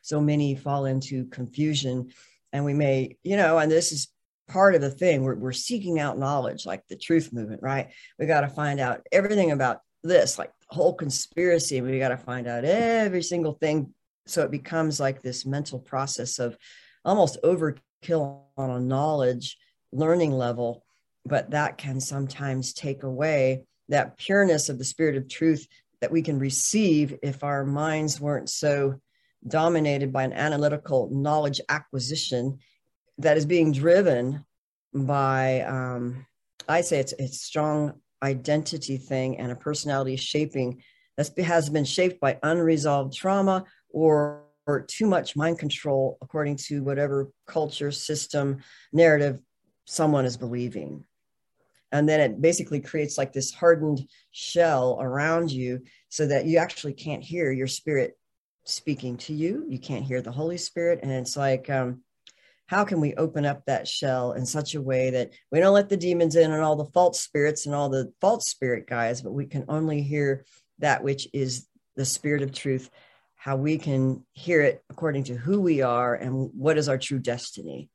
so 0.00 0.22
many 0.22 0.54
fall 0.54 0.86
into 0.86 1.26
confusion 1.26 2.08
and 2.54 2.64
we 2.64 2.72
may, 2.72 3.18
you 3.22 3.36
know, 3.36 3.58
and 3.58 3.70
this 3.70 3.92
is 3.92 4.08
part 4.48 4.74
of 4.74 4.80
the 4.80 4.90
thing 4.90 5.22
we're, 5.22 5.34
we're 5.34 5.52
seeking 5.52 6.00
out 6.00 6.18
knowledge 6.18 6.64
like 6.64 6.86
the 6.88 6.96
truth 6.96 7.32
movement 7.32 7.60
right 7.64 7.88
we 8.16 8.26
got 8.26 8.42
to 8.42 8.48
find 8.48 8.78
out 8.78 9.04
everything 9.10 9.50
about 9.50 9.80
this 10.04 10.38
like 10.38 10.52
whole 10.68 10.94
conspiracy. 10.94 11.78
And 11.78 11.86
we 11.86 11.98
got 11.98 12.08
to 12.08 12.16
find 12.16 12.46
out 12.46 12.64
every 12.64 13.22
single 13.22 13.52
thing. 13.52 13.92
So 14.26 14.42
it 14.42 14.50
becomes 14.50 14.98
like 14.98 15.22
this 15.22 15.46
mental 15.46 15.78
process 15.78 16.38
of 16.38 16.56
almost 17.04 17.38
overkill 17.44 18.40
on 18.56 18.70
a 18.70 18.80
knowledge 18.80 19.56
learning 19.92 20.32
level. 20.32 20.84
But 21.24 21.50
that 21.50 21.78
can 21.78 22.00
sometimes 22.00 22.72
take 22.72 23.02
away 23.02 23.64
that 23.88 24.16
pureness 24.18 24.68
of 24.68 24.78
the 24.78 24.84
spirit 24.84 25.16
of 25.16 25.28
truth 25.28 25.66
that 26.00 26.12
we 26.12 26.22
can 26.22 26.38
receive 26.38 27.18
if 27.22 27.42
our 27.42 27.64
minds 27.64 28.20
weren't 28.20 28.50
so 28.50 29.00
dominated 29.46 30.12
by 30.12 30.24
an 30.24 30.32
analytical 30.32 31.08
knowledge 31.10 31.60
acquisition 31.68 32.58
that 33.18 33.36
is 33.36 33.46
being 33.46 33.72
driven 33.72 34.44
by 34.92 35.60
um, 35.62 36.26
i 36.68 36.80
say 36.80 36.98
it's 36.98 37.12
it's 37.18 37.42
strong 37.42 37.92
identity 38.22 38.96
thing 38.96 39.38
and 39.38 39.52
a 39.52 39.56
personality 39.56 40.16
shaping 40.16 40.82
that 41.16 41.36
has 41.38 41.68
been 41.68 41.84
shaped 41.84 42.20
by 42.20 42.38
unresolved 42.42 43.14
trauma 43.14 43.64
or, 43.90 44.44
or 44.66 44.82
too 44.82 45.06
much 45.06 45.36
mind 45.36 45.58
control 45.58 46.18
according 46.20 46.56
to 46.56 46.82
whatever 46.82 47.30
culture 47.46 47.90
system 47.90 48.58
narrative 48.92 49.38
someone 49.86 50.24
is 50.24 50.36
believing. 50.36 51.04
And 51.92 52.08
then 52.08 52.20
it 52.20 52.40
basically 52.40 52.80
creates 52.80 53.16
like 53.16 53.32
this 53.32 53.52
hardened 53.52 54.00
shell 54.32 54.98
around 55.00 55.50
you 55.50 55.82
so 56.08 56.26
that 56.26 56.46
you 56.46 56.58
actually 56.58 56.92
can't 56.92 57.22
hear 57.22 57.52
your 57.52 57.68
spirit 57.68 58.18
speaking 58.64 59.16
to 59.16 59.32
you. 59.32 59.64
You 59.68 59.78
can't 59.78 60.04
hear 60.04 60.20
the 60.20 60.32
holy 60.32 60.58
spirit. 60.58 61.00
And 61.02 61.12
it's 61.12 61.36
like 61.36 61.70
um, 61.70 62.02
how 62.66 62.84
can 62.84 63.00
we 63.00 63.14
open 63.14 63.46
up 63.46 63.64
that 63.64 63.86
shell 63.86 64.32
in 64.32 64.44
such 64.44 64.74
a 64.74 64.82
way 64.82 65.10
that 65.10 65.30
we 65.52 65.60
don't 65.60 65.74
let 65.74 65.88
the 65.88 65.96
demons 65.96 66.34
in 66.36 66.50
and 66.50 66.62
all 66.62 66.76
the 66.76 66.90
false 66.92 67.20
spirits 67.20 67.66
and 67.66 67.74
all 67.74 67.88
the 67.88 68.12
false 68.20 68.48
spirit 68.48 68.88
guys, 68.88 69.22
but 69.22 69.32
we 69.32 69.46
can 69.46 69.64
only 69.68 70.02
hear 70.02 70.44
that 70.80 71.02
which 71.02 71.28
is 71.32 71.68
the 71.94 72.04
spirit 72.04 72.42
of 72.42 72.52
truth, 72.52 72.90
how 73.36 73.56
we 73.56 73.78
can 73.78 74.24
hear 74.32 74.60
it 74.60 74.82
according 74.90 75.24
to 75.24 75.36
who 75.36 75.60
we 75.60 75.80
are 75.80 76.14
and 76.14 76.50
what 76.54 76.76
is 76.76 76.88
our 76.88 76.98
true 76.98 77.20
destiny. 77.20 77.88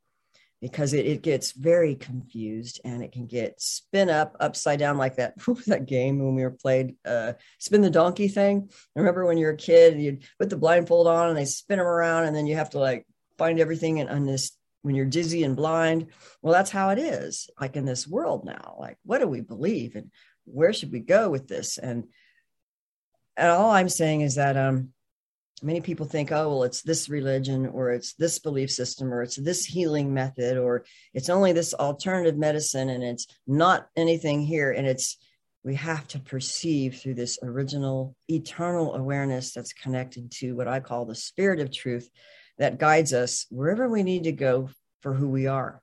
Because 0.61 0.93
it, 0.93 1.07
it 1.07 1.23
gets 1.23 1.53
very 1.53 1.95
confused 1.95 2.81
and 2.85 3.03
it 3.03 3.11
can 3.11 3.25
get 3.25 3.59
spin 3.59 4.11
up 4.11 4.37
upside 4.39 4.77
down 4.77 4.95
like 4.95 5.15
that. 5.15 5.33
that 5.65 5.87
game 5.87 6.19
when 6.19 6.35
we 6.35 6.43
were 6.43 6.51
played 6.51 6.95
uh, 7.03 7.33
spin 7.57 7.81
the 7.81 7.89
donkey 7.89 8.27
thing. 8.27 8.69
Remember 8.95 9.25
when 9.25 9.39
you're 9.39 9.51
a 9.53 9.57
kid, 9.57 9.99
you'd 9.99 10.23
put 10.39 10.51
the 10.51 10.57
blindfold 10.57 11.07
on 11.07 11.29
and 11.29 11.37
they 11.37 11.45
spin 11.45 11.79
them 11.79 11.87
around, 11.87 12.25
and 12.25 12.35
then 12.35 12.45
you 12.45 12.57
have 12.57 12.69
to 12.69 12.79
like 12.79 13.07
find 13.39 13.59
everything 13.59 13.99
and 13.99 14.09
in 14.11 14.27
this 14.27 14.51
when 14.81 14.95
you're 14.95 15.05
dizzy 15.05 15.43
and 15.43 15.55
blind. 15.55 16.07
Well, 16.41 16.53
that's 16.53 16.71
how 16.71 16.89
it 16.89 16.99
is, 16.99 17.49
like 17.59 17.75
in 17.75 17.85
this 17.85 18.07
world 18.07 18.45
now. 18.45 18.75
Like, 18.79 18.97
what 19.03 19.19
do 19.19 19.27
we 19.27 19.41
believe 19.41 19.95
and 19.95 20.11
where 20.45 20.73
should 20.73 20.91
we 20.91 20.99
go 20.99 21.29
with 21.29 21.47
this? 21.47 21.77
And 21.77 22.05
and 23.37 23.49
all 23.49 23.71
I'm 23.71 23.89
saying 23.89 24.21
is 24.21 24.35
that 24.35 24.57
um 24.57 24.89
many 25.63 25.81
people 25.81 26.05
think, 26.05 26.31
oh, 26.31 26.49
well, 26.49 26.63
it's 26.63 26.81
this 26.81 27.07
religion 27.09 27.67
or 27.67 27.91
it's 27.91 28.13
this 28.13 28.39
belief 28.39 28.71
system 28.71 29.13
or 29.13 29.21
it's 29.21 29.35
this 29.35 29.63
healing 29.63 30.13
method 30.13 30.57
or 30.57 30.85
it's 31.13 31.29
only 31.29 31.53
this 31.53 31.73
alternative 31.75 32.37
medicine 32.37 32.89
and 32.89 33.03
it's 33.03 33.27
not 33.45 33.87
anything 33.95 34.41
here. 34.41 34.71
And 34.71 34.87
it's 34.87 35.17
we 35.63 35.75
have 35.75 36.07
to 36.07 36.19
perceive 36.19 36.95
through 36.95 37.13
this 37.13 37.37
original 37.43 38.15
eternal 38.27 38.95
awareness 38.95 39.53
that's 39.53 39.73
connected 39.73 40.31
to 40.31 40.55
what 40.55 40.67
I 40.67 40.79
call 40.79 41.05
the 41.05 41.15
spirit 41.15 41.59
of 41.59 41.71
truth 41.71 42.09
that 42.57 42.79
guides 42.79 43.13
us 43.13 43.45
wherever 43.49 43.87
we 43.89 44.03
need 44.03 44.23
to 44.23 44.31
go 44.31 44.69
for 45.01 45.13
who 45.13 45.27
we 45.27 45.47
are. 45.47 45.81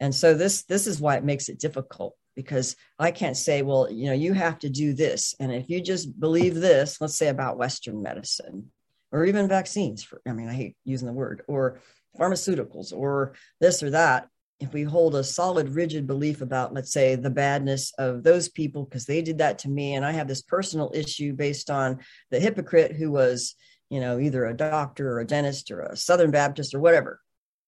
And 0.00 0.14
so 0.14 0.34
this 0.34 0.62
this 0.64 0.86
is 0.86 1.00
why 1.00 1.16
it 1.16 1.24
makes 1.24 1.48
it 1.48 1.58
difficult 1.58 2.16
because 2.34 2.76
I 2.98 3.10
can't 3.10 3.36
say, 3.36 3.62
well, 3.62 3.90
you 3.90 4.06
know, 4.06 4.14
you 4.14 4.32
have 4.32 4.58
to 4.60 4.70
do 4.70 4.94
this. 4.94 5.34
And 5.40 5.52
if 5.52 5.68
you 5.68 5.80
just 5.80 6.18
believe 6.18 6.54
this, 6.54 7.00
let's 7.00 7.18
say 7.18 7.28
about 7.28 7.58
Western 7.58 8.02
medicine 8.02 8.70
or 9.12 9.26
even 9.26 9.48
vaccines 9.48 10.02
for, 10.02 10.20
I 10.26 10.32
mean, 10.32 10.48
I 10.48 10.54
hate 10.54 10.76
using 10.84 11.06
the 11.06 11.12
word, 11.12 11.42
or 11.48 11.80
pharmaceuticals 12.18 12.92
or 12.92 13.34
this 13.60 13.82
or 13.82 13.90
that. 13.90 14.28
If 14.58 14.74
we 14.74 14.82
hold 14.82 15.14
a 15.14 15.24
solid, 15.24 15.70
rigid 15.70 16.06
belief 16.06 16.42
about, 16.42 16.74
let's 16.74 16.92
say, 16.92 17.14
the 17.14 17.30
badness 17.30 17.92
of 17.98 18.22
those 18.22 18.48
people 18.48 18.84
because 18.84 19.06
they 19.06 19.22
did 19.22 19.38
that 19.38 19.58
to 19.60 19.70
me, 19.70 19.94
and 19.94 20.04
I 20.04 20.12
have 20.12 20.28
this 20.28 20.42
personal 20.42 20.90
issue 20.94 21.32
based 21.32 21.70
on 21.70 21.98
the 22.30 22.40
hypocrite 22.40 22.92
who 22.92 23.10
was 23.10 23.54
you 23.90 24.00
know, 24.00 24.18
either 24.18 24.46
a 24.46 24.56
doctor 24.56 25.12
or 25.12 25.20
a 25.20 25.26
dentist 25.26 25.70
or 25.70 25.80
a 25.80 25.96
Southern 25.96 26.30
Baptist 26.30 26.74
or 26.74 26.80
whatever, 26.80 27.20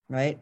right? 0.09 0.39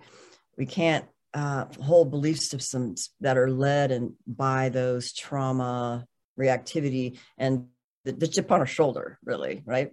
We 0.56 0.66
can't 0.66 1.06
uh, 1.32 1.64
hold 1.82 2.10
belief 2.10 2.38
systems 2.38 3.10
that 3.20 3.38
are 3.38 3.50
led 3.50 3.90
and 3.90 4.12
by 4.26 4.68
those 4.68 5.12
trauma 5.12 6.04
reactivity 6.38 7.18
and 7.38 7.66
the, 8.04 8.12
the 8.12 8.28
chip 8.28 8.52
on 8.52 8.60
our 8.60 8.66
shoulder, 8.66 9.18
really, 9.24 9.62
right? 9.64 9.90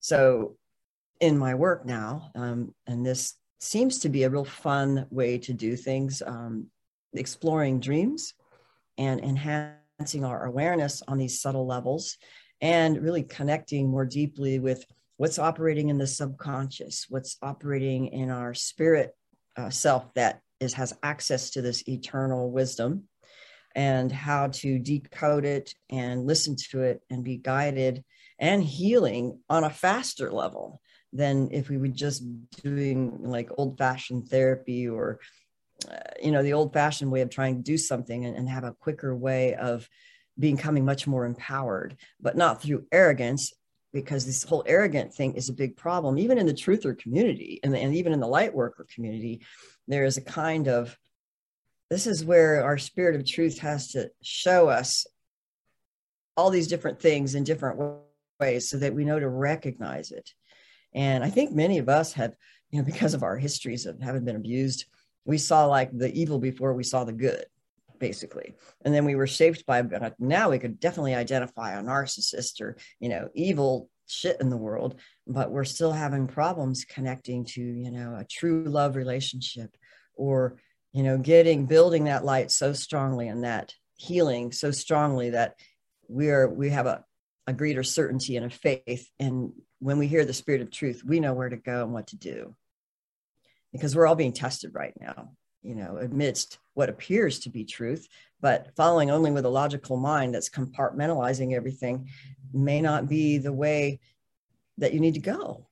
So, 0.00 0.56
in 1.20 1.38
my 1.38 1.54
work 1.54 1.86
now, 1.86 2.30
um, 2.34 2.74
and 2.86 3.06
this 3.06 3.34
seems 3.60 4.00
to 4.00 4.08
be 4.08 4.24
a 4.24 4.30
real 4.30 4.44
fun 4.44 5.06
way 5.10 5.38
to 5.38 5.52
do 5.54 5.76
things, 5.76 6.22
um, 6.26 6.66
exploring 7.14 7.80
dreams 7.80 8.34
and 8.98 9.20
enhancing 9.20 10.24
our 10.24 10.44
awareness 10.44 11.02
on 11.08 11.16
these 11.16 11.40
subtle 11.40 11.66
levels 11.66 12.18
and 12.64 13.02
really 13.02 13.22
connecting 13.22 13.90
more 13.90 14.06
deeply 14.06 14.58
with 14.58 14.86
what's 15.18 15.38
operating 15.38 15.90
in 15.90 15.98
the 15.98 16.06
subconscious, 16.06 17.04
what's 17.10 17.36
operating 17.42 18.06
in 18.06 18.30
our 18.30 18.54
spirit 18.54 19.14
uh, 19.58 19.68
self 19.68 20.12
that 20.14 20.40
is 20.60 20.72
has 20.72 20.96
access 21.02 21.50
to 21.50 21.60
this 21.60 21.86
eternal 21.86 22.50
wisdom 22.50 23.04
and 23.74 24.10
how 24.10 24.46
to 24.46 24.78
decode 24.78 25.44
it 25.44 25.74
and 25.90 26.26
listen 26.26 26.56
to 26.56 26.80
it 26.80 27.02
and 27.10 27.22
be 27.22 27.36
guided 27.36 28.02
and 28.38 28.64
healing 28.64 29.38
on 29.50 29.62
a 29.62 29.70
faster 29.70 30.32
level 30.32 30.80
than 31.12 31.50
if 31.52 31.68
we 31.68 31.76
were 31.76 31.88
just 31.88 32.24
doing 32.62 33.18
like 33.22 33.50
old 33.58 33.76
fashioned 33.76 34.26
therapy 34.30 34.88
or 34.88 35.20
uh, 35.90 35.96
you 36.22 36.32
know 36.32 36.42
the 36.42 36.54
old 36.54 36.72
fashioned 36.72 37.12
way 37.12 37.20
of 37.20 37.28
trying 37.28 37.56
to 37.56 37.62
do 37.62 37.76
something 37.76 38.24
and, 38.24 38.36
and 38.36 38.48
have 38.48 38.64
a 38.64 38.76
quicker 38.80 39.14
way 39.14 39.54
of 39.54 39.86
becoming 40.38 40.84
much 40.84 41.06
more 41.06 41.24
empowered, 41.26 41.96
but 42.20 42.36
not 42.36 42.60
through 42.60 42.86
arrogance, 42.92 43.52
because 43.92 44.26
this 44.26 44.42
whole 44.42 44.64
arrogant 44.66 45.14
thing 45.14 45.34
is 45.34 45.48
a 45.48 45.54
big 45.54 45.76
problem. 45.76 46.18
Even 46.18 46.36
in 46.36 46.46
the 46.46 46.52
truther 46.52 46.98
community 46.98 47.60
and, 47.62 47.74
and 47.76 47.94
even 47.94 48.12
in 48.12 48.20
the 48.20 48.26
light 48.26 48.52
worker 48.52 48.86
community, 48.92 49.40
there 49.86 50.04
is 50.04 50.16
a 50.16 50.22
kind 50.22 50.68
of 50.68 50.98
this 51.90 52.06
is 52.06 52.24
where 52.24 52.64
our 52.64 52.78
spirit 52.78 53.14
of 53.14 53.26
truth 53.26 53.58
has 53.58 53.92
to 53.92 54.10
show 54.22 54.68
us 54.68 55.06
all 56.36 56.50
these 56.50 56.66
different 56.66 57.00
things 57.00 57.36
in 57.36 57.44
different 57.44 57.78
ways 58.40 58.68
so 58.68 58.78
that 58.78 58.94
we 58.94 59.04
know 59.04 59.20
to 59.20 59.28
recognize 59.28 60.10
it. 60.10 60.32
And 60.92 61.22
I 61.22 61.30
think 61.30 61.52
many 61.52 61.78
of 61.78 61.88
us 61.88 62.12
have, 62.14 62.34
you 62.70 62.78
know, 62.78 62.84
because 62.84 63.14
of 63.14 63.22
our 63.22 63.36
histories 63.36 63.86
of 63.86 64.00
having 64.00 64.24
been 64.24 64.34
abused, 64.34 64.86
we 65.24 65.38
saw 65.38 65.66
like 65.66 65.96
the 65.96 66.12
evil 66.12 66.38
before 66.38 66.74
we 66.74 66.82
saw 66.82 67.04
the 67.04 67.12
good 67.12 67.44
basically. 68.04 68.54
And 68.84 68.94
then 68.94 69.06
we 69.06 69.14
were 69.14 69.26
shaped 69.26 69.64
by, 69.64 69.82
now 70.18 70.50
we 70.50 70.58
could 70.58 70.78
definitely 70.78 71.14
identify 71.14 71.72
a 71.72 71.82
narcissist 71.82 72.60
or, 72.60 72.76
you 73.00 73.08
know, 73.08 73.30
evil 73.34 73.88
shit 74.06 74.36
in 74.42 74.50
the 74.50 74.58
world, 74.58 75.00
but 75.26 75.50
we're 75.50 75.64
still 75.64 75.90
having 75.90 76.26
problems 76.26 76.84
connecting 76.84 77.46
to, 77.46 77.62
you 77.62 77.90
know, 77.90 78.14
a 78.14 78.26
true 78.26 78.66
love 78.66 78.94
relationship 78.94 79.74
or, 80.12 80.58
you 80.92 81.02
know, 81.02 81.16
getting, 81.16 81.64
building 81.64 82.04
that 82.04 82.26
light 82.26 82.50
so 82.50 82.74
strongly 82.74 83.28
and 83.28 83.44
that 83.44 83.72
healing 83.96 84.52
so 84.52 84.70
strongly 84.70 85.30
that 85.30 85.54
we 86.06 86.28
are, 86.28 86.46
we 86.46 86.68
have 86.68 86.84
a, 86.84 87.02
a 87.46 87.54
greater 87.54 87.82
certainty 87.82 88.36
and 88.36 88.44
a 88.44 88.50
faith. 88.50 89.08
And 89.18 89.50
when 89.78 89.96
we 89.96 90.08
hear 90.08 90.26
the 90.26 90.34
spirit 90.34 90.60
of 90.60 90.70
truth, 90.70 91.02
we 91.02 91.20
know 91.20 91.32
where 91.32 91.48
to 91.48 91.56
go 91.56 91.84
and 91.84 91.94
what 91.94 92.08
to 92.08 92.18
do 92.18 92.54
because 93.72 93.96
we're 93.96 94.06
all 94.06 94.14
being 94.14 94.34
tested 94.34 94.72
right 94.74 94.92
now 95.00 95.30
you 95.64 95.74
know, 95.74 95.96
amidst 95.96 96.58
what 96.74 96.90
appears 96.90 97.38
to 97.40 97.50
be 97.50 97.64
truth, 97.64 98.06
but 98.40 98.68
following 98.76 99.10
only 99.10 99.32
with 99.32 99.46
a 99.46 99.48
logical 99.48 99.96
mind 99.96 100.34
that's 100.34 100.50
compartmentalizing 100.50 101.54
everything 101.54 102.08
may 102.52 102.80
not 102.80 103.08
be 103.08 103.38
the 103.38 103.52
way 103.52 103.98
that 104.78 104.92
you 104.92 105.00
need 105.00 105.14
to 105.14 105.20
go. 105.20 105.66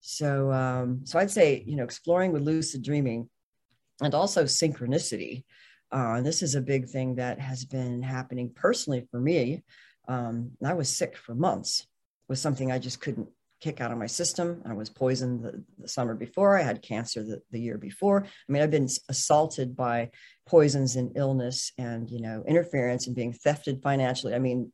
So, 0.00 0.50
um, 0.50 1.02
so 1.04 1.18
I'd 1.18 1.30
say, 1.30 1.62
you 1.66 1.76
know, 1.76 1.84
exploring 1.84 2.32
with 2.32 2.42
lucid 2.42 2.82
dreaming 2.82 3.28
and 4.02 4.14
also 4.14 4.44
synchronicity. 4.44 5.44
Uh, 5.92 6.20
this 6.22 6.42
is 6.42 6.54
a 6.54 6.60
big 6.60 6.88
thing 6.88 7.16
that 7.16 7.38
has 7.38 7.64
been 7.64 8.02
happening 8.02 8.50
personally 8.54 9.06
for 9.10 9.20
me. 9.20 9.62
Um, 10.08 10.52
I 10.64 10.72
was 10.74 10.96
sick 10.96 11.16
for 11.16 11.34
months 11.34 11.86
with 12.28 12.38
something 12.38 12.72
I 12.72 12.78
just 12.78 13.00
couldn't 13.00 13.28
kick 13.60 13.80
out 13.80 13.92
of 13.92 13.98
my 13.98 14.06
system. 14.06 14.62
I 14.66 14.72
was 14.72 14.90
poisoned 14.90 15.44
the, 15.44 15.62
the 15.78 15.88
summer 15.88 16.14
before. 16.14 16.58
I 16.58 16.62
had 16.62 16.82
cancer 16.82 17.22
the, 17.22 17.42
the, 17.50 17.60
year 17.60 17.78
before. 17.78 18.24
I 18.24 18.52
mean, 18.52 18.62
I've 18.62 18.70
been 18.70 18.88
assaulted 19.08 19.76
by 19.76 20.10
poisons 20.46 20.96
and 20.96 21.12
illness 21.16 21.72
and, 21.78 22.10
you 22.10 22.20
know, 22.20 22.42
interference 22.46 23.06
and 23.06 23.16
being 23.16 23.32
thefted 23.32 23.82
financially. 23.82 24.34
I 24.34 24.38
mean, 24.38 24.72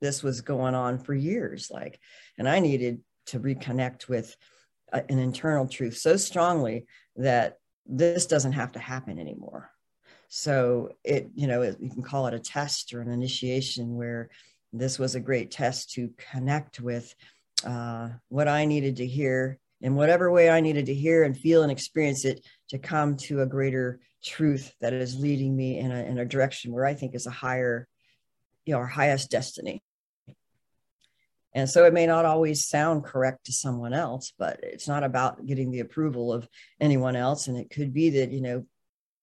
this 0.00 0.22
was 0.22 0.42
going 0.42 0.74
on 0.74 0.98
for 0.98 1.14
years. 1.14 1.70
Like, 1.70 1.98
and 2.36 2.48
I 2.48 2.60
needed 2.60 3.00
to 3.26 3.40
reconnect 3.40 4.08
with 4.08 4.36
a, 4.92 5.02
an 5.10 5.18
internal 5.18 5.66
truth 5.66 5.96
so 5.96 6.16
strongly 6.16 6.86
that 7.16 7.56
this 7.86 8.26
doesn't 8.26 8.52
have 8.52 8.72
to 8.72 8.78
happen 8.78 9.18
anymore. 9.18 9.70
So 10.28 10.90
it, 11.04 11.30
you 11.34 11.46
know, 11.46 11.62
it, 11.62 11.76
you 11.80 11.90
can 11.90 12.02
call 12.02 12.26
it 12.26 12.34
a 12.34 12.38
test 12.38 12.92
or 12.92 13.00
an 13.00 13.10
initiation 13.10 13.96
where 13.96 14.28
this 14.72 14.98
was 14.98 15.14
a 15.14 15.20
great 15.20 15.50
test 15.50 15.92
to 15.92 16.10
connect 16.30 16.80
with 16.80 17.14
uh, 17.64 18.08
what 18.28 18.48
I 18.48 18.64
needed 18.64 18.96
to 18.96 19.06
hear 19.06 19.58
in 19.80 19.94
whatever 19.94 20.30
way 20.30 20.50
I 20.50 20.60
needed 20.60 20.86
to 20.86 20.94
hear 20.94 21.24
and 21.24 21.36
feel 21.36 21.62
and 21.62 21.70
experience 21.70 22.24
it 22.24 22.44
to 22.70 22.78
come 22.78 23.16
to 23.16 23.42
a 23.42 23.46
greater 23.46 24.00
truth 24.24 24.72
that 24.80 24.92
is 24.92 25.18
leading 25.18 25.56
me 25.56 25.78
in 25.78 25.92
a, 25.92 26.02
in 26.02 26.18
a 26.18 26.24
direction 26.24 26.72
where 26.72 26.84
I 26.84 26.94
think 26.94 27.14
is 27.14 27.26
a 27.26 27.30
higher, 27.30 27.86
you 28.64 28.74
know, 28.74 28.80
our 28.80 28.86
highest 28.86 29.30
destiny. 29.30 29.82
And 31.54 31.68
so 31.68 31.84
it 31.84 31.92
may 31.92 32.06
not 32.06 32.24
always 32.24 32.66
sound 32.66 33.04
correct 33.04 33.46
to 33.46 33.52
someone 33.52 33.94
else, 33.94 34.32
but 34.38 34.60
it's 34.62 34.86
not 34.86 35.02
about 35.02 35.46
getting 35.46 35.70
the 35.70 35.80
approval 35.80 36.32
of 36.32 36.48
anyone 36.80 37.16
else. 37.16 37.48
And 37.48 37.56
it 37.56 37.70
could 37.70 37.94
be 37.94 38.10
that, 38.10 38.30
you 38.30 38.42
know, 38.42 38.66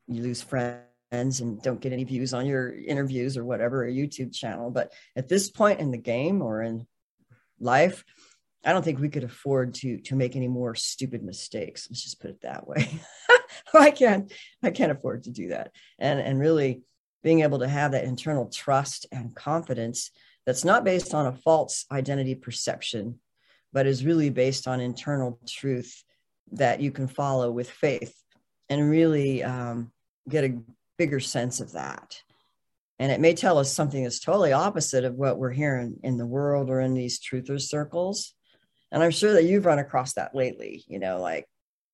you 0.07 0.21
lose 0.21 0.41
friends 0.41 0.81
and 1.11 1.61
don't 1.61 1.79
get 1.79 1.93
any 1.93 2.03
views 2.03 2.33
on 2.33 2.45
your 2.45 2.73
interviews 2.73 3.37
or 3.37 3.45
whatever, 3.45 3.85
a 3.85 3.91
YouTube 3.91 4.33
channel. 4.33 4.71
But 4.71 4.91
at 5.15 5.27
this 5.27 5.49
point 5.49 5.79
in 5.79 5.91
the 5.91 5.97
game 5.97 6.41
or 6.41 6.61
in 6.61 6.87
life, 7.59 8.03
I 8.63 8.73
don't 8.73 8.83
think 8.83 8.99
we 8.99 9.09
could 9.09 9.23
afford 9.23 9.75
to 9.75 9.99
to 9.99 10.15
make 10.15 10.35
any 10.35 10.47
more 10.47 10.73
stupid 10.75 11.23
mistakes. 11.23 11.87
Let's 11.89 12.03
just 12.03 12.19
put 12.19 12.31
it 12.31 12.41
that 12.41 12.67
way. 12.67 12.87
I 13.73 13.91
can't 13.91 14.31
I 14.63 14.71
can't 14.71 14.91
afford 14.91 15.23
to 15.23 15.31
do 15.31 15.49
that. 15.49 15.71
And 15.99 16.19
and 16.19 16.39
really 16.39 16.81
being 17.23 17.41
able 17.41 17.59
to 17.59 17.67
have 17.67 17.91
that 17.91 18.05
internal 18.05 18.47
trust 18.49 19.05
and 19.11 19.35
confidence 19.35 20.11
that's 20.45 20.63
not 20.63 20.83
based 20.83 21.13
on 21.13 21.25
a 21.25 21.33
false 21.33 21.85
identity 21.91 22.35
perception, 22.35 23.19
but 23.73 23.87
is 23.87 24.05
really 24.05 24.29
based 24.29 24.67
on 24.67 24.79
internal 24.79 25.39
truth 25.47 26.03
that 26.51 26.81
you 26.81 26.91
can 26.91 27.07
follow 27.07 27.51
with 27.51 27.69
faith 27.69 28.15
and 28.69 28.89
really 28.89 29.43
um, 29.43 29.91
get 30.29 30.43
a 30.43 30.59
bigger 30.97 31.19
sense 31.19 31.59
of 31.59 31.71
that. 31.73 32.21
And 32.99 33.11
it 33.11 33.19
may 33.19 33.33
tell 33.33 33.57
us 33.57 33.73
something 33.73 34.03
that's 34.03 34.19
totally 34.19 34.53
opposite 34.53 35.03
of 35.03 35.15
what 35.15 35.37
we're 35.37 35.51
hearing 35.51 35.97
in 36.03 36.17
the 36.17 36.25
world 36.25 36.69
or 36.69 36.79
in 36.79 36.93
these 36.93 37.19
truthers 37.19 37.63
circles. 37.63 38.33
And 38.91 39.03
I'm 39.03 39.11
sure 39.11 39.33
that 39.33 39.43
you've 39.43 39.65
run 39.65 39.79
across 39.79 40.13
that 40.13 40.33
lately, 40.33 40.85
you 40.87 40.99
know, 40.99 41.19
like 41.19 41.45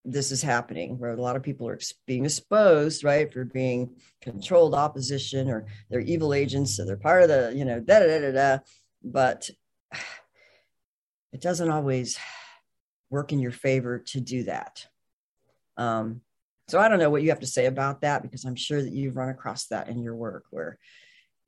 this 0.05 0.31
is 0.31 0.41
happening 0.41 0.97
where 0.97 1.11
a 1.11 1.21
lot 1.21 1.35
of 1.35 1.43
people 1.43 1.67
are 1.67 1.79
being 2.05 2.25
exposed, 2.25 3.03
right, 3.03 3.31
for 3.31 3.45
being 3.45 3.95
controlled 4.21 4.75
opposition 4.75 5.49
or 5.49 5.65
they're 5.89 5.99
evil 5.99 6.33
agents, 6.33 6.75
so 6.75 6.85
they're 6.85 6.97
part 6.97 7.23
of 7.23 7.29
the, 7.29 7.53
you 7.55 7.65
know, 7.65 7.79
da 7.79 7.99
da 7.99 8.19
da 8.19 8.31
da. 8.31 8.57
But 9.03 9.49
it 11.33 11.41
doesn't 11.41 11.69
always 11.69 12.19
work 13.09 13.31
in 13.31 13.39
your 13.39 13.51
favor 13.51 13.99
to 13.99 14.19
do 14.19 14.43
that. 14.43 14.85
Um, 15.77 16.21
so 16.71 16.79
I 16.79 16.87
don't 16.87 16.99
know 16.99 17.09
what 17.09 17.21
you 17.21 17.31
have 17.31 17.41
to 17.41 17.47
say 17.47 17.65
about 17.65 17.99
that 17.99 18.21
because 18.21 18.45
I'm 18.45 18.55
sure 18.55 18.81
that 18.81 18.93
you've 18.93 19.17
run 19.17 19.27
across 19.27 19.65
that 19.67 19.89
in 19.89 20.01
your 20.01 20.15
work 20.15 20.45
where 20.51 20.77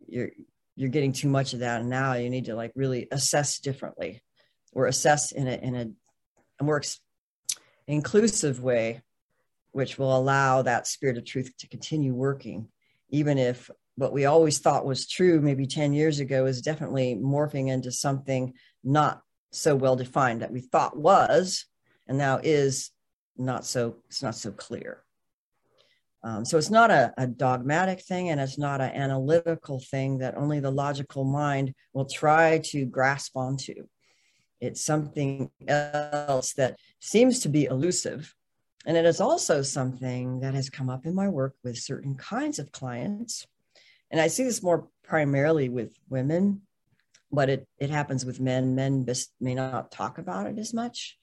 you're 0.06 0.32
you're 0.76 0.90
getting 0.90 1.14
too 1.14 1.30
much 1.30 1.54
of 1.54 1.60
that 1.60 1.80
and 1.80 1.90
now 1.90 2.14
you 2.16 2.30
need 2.30 2.46
to 2.46 2.56
like 2.56 2.74
really 2.76 3.08
assess 3.10 3.60
differently 3.60 4.22
or 4.74 4.88
assess 4.88 5.32
in 5.32 5.48
a 5.48 5.54
in 5.54 5.76
a, 5.76 5.88
a 6.60 6.64
more 6.66 6.76
ex- 6.76 7.00
inclusive 7.88 8.62
way 8.62 9.02
which 9.72 9.98
will 9.98 10.14
allow 10.14 10.62
that 10.62 10.88
spirit 10.88 11.18
of 11.18 11.24
truth 11.24 11.54
to 11.58 11.70
continue 11.70 12.14
working 12.14 12.68
even 13.10 13.38
if 13.38 13.72
what 13.96 14.12
we 14.12 14.26
always 14.26 14.60
thought 14.60 14.86
was 14.86 15.08
true 15.08 15.40
maybe 15.40 15.66
10 15.66 15.94
years 15.94 16.20
ago 16.20 16.48
is 16.48 16.62
definitely 16.62 17.16
morphing 17.16 17.70
into 17.70 17.94
something 17.94 18.54
not 18.84 19.22
so 19.54 19.74
well 19.74 19.96
defined 19.96 20.42
that 20.42 20.52
we 20.52 20.60
thought 20.60 20.98
was 20.98 21.66
and 22.10 22.18
now 22.18 22.42
is 22.44 22.92
not 23.38 23.66
so 23.66 23.96
it's 24.10 24.22
not 24.22 24.36
so 24.36 24.52
clear 24.52 25.03
um, 26.24 26.46
so 26.46 26.58
it's 26.58 26.70
not 26.70 26.90
a, 26.90 27.14
a, 27.18 27.28
dogmatic 27.28 28.02
thing 28.02 28.30
and 28.30 28.40
it's 28.40 28.58
not 28.58 28.80
an 28.80 28.92
analytical 28.92 29.82
thing 29.82 30.20
that 30.20 30.38
only 30.38 30.62
the 30.62 30.72
logical 30.72 31.26
mind 31.26 31.74
will 31.94 32.06
try 32.06 32.60
to 32.60 32.86
grasp 32.86 33.36
onto. 33.36 33.88
It's 34.62 34.82
something 34.82 35.52
else 35.68 36.54
that 36.54 36.78
seems 37.02 37.42
to 37.42 37.50
be 37.50 37.66
elusive. 37.66 38.34
And 38.86 38.96
it 38.96 39.06
is 39.06 39.20
also 39.20 39.62
something 39.62 40.40
that 40.40 40.54
has 40.54 40.70
come 40.70 40.90
up 40.90 41.06
in 41.06 41.14
my 41.14 41.28
work 41.28 41.56
with 41.62 41.78
certain 41.78 42.16
kinds 42.16 42.60
of 42.60 42.72
clients. 42.72 43.46
And 44.10 44.22
I 44.22 44.28
see 44.28 44.46
this 44.46 44.64
more 44.64 44.88
primarily 45.04 45.68
with 45.68 45.94
women, 46.10 46.62
but 47.32 47.50
it, 47.50 47.68
it 47.80 47.90
happens 47.90 48.26
with 48.26 48.40
men. 48.40 48.76
Men 48.76 49.06
may 49.42 49.56
not 49.56 49.92
talk 49.92 50.18
about 50.18 50.48
it 50.48 50.58
as 50.58 50.74
much. 50.74 51.18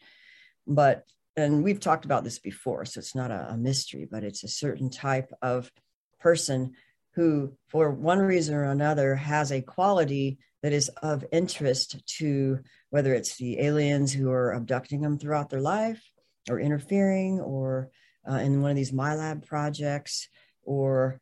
But 0.67 1.05
and 1.37 1.63
we've 1.63 1.81
talked 1.81 2.05
about 2.05 2.25
this 2.25 2.39
before, 2.39 2.85
so 2.85 2.99
it's 2.99 3.15
not 3.15 3.31
a, 3.31 3.51
a 3.51 3.57
mystery, 3.57 4.07
but 4.11 4.25
it's 4.25 4.45
a 4.45 4.49
certain 4.49 4.91
type 4.91 5.33
of 5.43 5.71
person 6.19 6.73
who, 7.15 7.53
for 7.69 7.91
one 7.91 8.19
reason 8.19 8.55
or 8.55 8.65
another, 8.65 9.15
has 9.15 9.51
a 9.51 9.63
quality 9.63 10.39
that 10.63 10.73
is 10.73 10.89
of 11.03 11.25
interest 11.33 12.05
to 12.19 12.61
whether 12.91 13.15
it's 13.15 13.37
the 13.37 13.61
aliens 13.61 14.13
who 14.13 14.31
are 14.31 14.53
abducting 14.53 15.01
them 15.01 15.19
throughout 15.19 15.51
their 15.51 15.61
life 15.61 16.03
or 16.49 16.61
interfering 16.61 17.41
or 17.41 17.91
uh, 18.31 18.35
in 18.35 18.61
one 18.61 18.71
of 18.71 18.77
these 18.77 18.93
MILAB 18.93 19.47
projects 19.47 20.29
or 20.63 21.21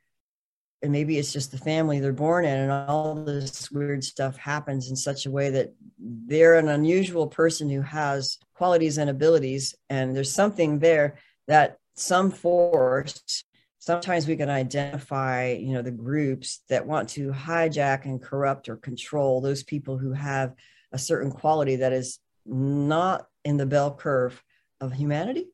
and 0.83 0.93
maybe 0.93 1.19
it's 1.19 1.33
just 1.33 1.51
the 1.51 1.59
family 1.59 1.99
they're 1.99 2.13
born 2.13 2.45
in 2.45 2.57
and 2.57 2.71
all 2.71 3.15
this 3.15 3.71
weird 3.71 4.03
stuff 4.05 4.37
happens 4.37 4.91
in 4.91 4.97
such 4.97 5.27
a 5.27 5.31
way 5.31 5.51
that 5.51 5.75
they're 5.99 6.59
an 6.59 6.69
unusual 6.69 7.27
person 7.27 7.69
who 7.69 7.81
has 7.81 8.39
qualities 8.55 8.99
and 8.99 9.11
abilities 9.11 9.75
and 9.91 10.15
there's 10.15 10.33
something 10.33 10.79
there 10.79 11.17
that 11.47 11.79
some 11.95 12.31
force 12.31 13.45
sometimes 13.79 14.27
we 14.27 14.37
can 14.37 14.51
identify 14.51 15.51
you 15.53 15.73
know 15.73 15.83
the 15.83 15.91
groups 15.91 16.61
that 16.69 16.87
want 16.87 17.09
to 17.09 17.31
hijack 17.33 18.05
and 18.05 18.23
corrupt 18.23 18.69
or 18.69 18.77
control 18.77 19.41
those 19.41 19.63
people 19.63 19.99
who 19.99 20.13
have 20.13 20.55
a 20.93 20.99
certain 20.99 21.31
quality 21.31 21.77
that 21.77 21.93
is 21.93 22.19
not 22.47 23.27
in 23.45 23.57
the 23.57 23.67
bell 23.67 23.95
curve 23.95 24.43
of 24.81 24.93
humanity. 24.93 25.49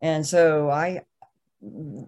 And 0.00 0.26
so 0.26 0.70
i 0.70 1.02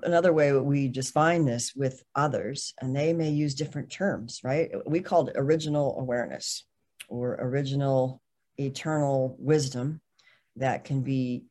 another 0.02 0.32
way 0.32 0.52
we 0.52 0.88
define 0.88 1.44
this 1.44 1.74
with 1.74 2.02
others, 2.14 2.74
and 2.80 2.94
they 2.94 3.12
may 3.12 3.30
use 3.30 3.54
different 3.54 3.90
terms, 3.90 4.40
right? 4.44 4.70
We 4.86 5.00
called 5.00 5.30
it 5.30 5.36
original 5.36 5.98
awareness 5.98 6.64
or 7.08 7.36
original 7.40 8.20
eternal 8.58 9.36
wisdom 9.38 10.00
that 10.56 10.84
can 10.84 11.02
be 11.02 11.44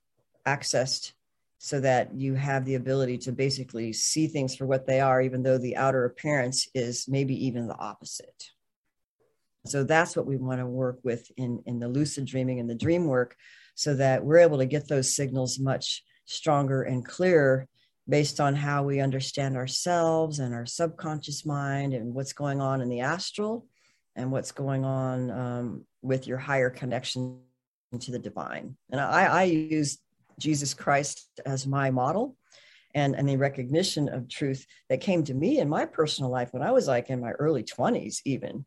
accessed 0.46 1.14
so 1.60 1.80
that 1.80 2.14
you 2.14 2.36
have 2.36 2.66
the 2.66 2.76
ability 2.76 3.18
to 3.18 3.32
basically 3.32 3.92
see 3.92 4.28
things 4.28 4.56
for 4.56 4.66
what 4.66 4.86
they 4.86 5.00
are, 5.00 5.22
even 5.22 5.42
though 5.42 5.58
the 5.58 5.76
outer 5.76 6.06
appearance 6.06 6.68
is 6.76 7.08
maybe 7.08 7.34
even 7.48 7.68
the 7.68 7.78
opposite. 7.78 8.44
So 9.66 9.84
that's 9.84 10.16
what 10.16 10.28
we 10.28 10.38
want 10.38 10.60
to 10.62 10.68
work 10.68 11.00
with 11.04 11.30
in, 11.36 11.62
in 11.66 11.80
the 11.80 11.88
lucid 11.88 12.26
dreaming 12.26 12.60
and 12.60 12.70
the 12.70 12.76
dream 12.76 13.06
work 13.06 13.36
so 13.76 13.96
that 13.96 14.24
we're 14.24 14.38
able 14.38 14.60
to 14.60 14.66
get 14.66 14.88
those 14.88 15.16
signals 15.16 15.60
much 15.60 16.04
stronger 16.26 16.84
and 16.84 17.06
clearer 17.06 17.68
based 18.10 18.40
on 18.40 18.56
how 18.56 18.84
we 18.84 19.00
understand 19.00 19.58
ourselves 19.58 20.40
and 20.40 20.54
our 20.54 20.66
subconscious 20.66 21.46
mind 21.46 21.94
and 21.94 22.14
what's 22.14 22.34
going 22.34 22.62
on 22.62 22.82
in 22.82 22.90
the 22.90 23.02
astral 23.02 23.66
and 24.16 24.32
what's 24.32 24.52
going 24.52 24.86
on 24.86 25.32
um, 25.32 25.86
with 26.02 26.26
your 26.26 26.38
higher 26.38 26.70
connection 26.70 27.40
to 28.00 28.12
the 28.12 28.20
divine. 28.20 28.78
And 28.92 29.02
I, 29.02 29.26
I 29.26 29.44
use 29.44 30.00
Jesus 30.40 30.74
Christ 30.74 31.28
as 31.46 31.68
my 31.68 31.92
model 31.92 32.36
and, 32.96 33.16
and 33.16 33.28
the 33.28 33.38
recognition 33.38 34.08
of 34.10 34.30
truth 34.30 34.66
that 34.90 35.02
came 35.02 35.24
to 35.26 35.34
me 35.34 35.60
in 35.60 35.68
my 35.68 35.86
personal 35.86 36.32
life 36.32 36.50
when 36.52 36.64
I 36.64 36.72
was 36.72 36.88
like 36.88 37.10
in 37.10 37.20
my 37.20 37.32
early 37.32 37.64
20s, 37.64 38.22
even, 38.26 38.66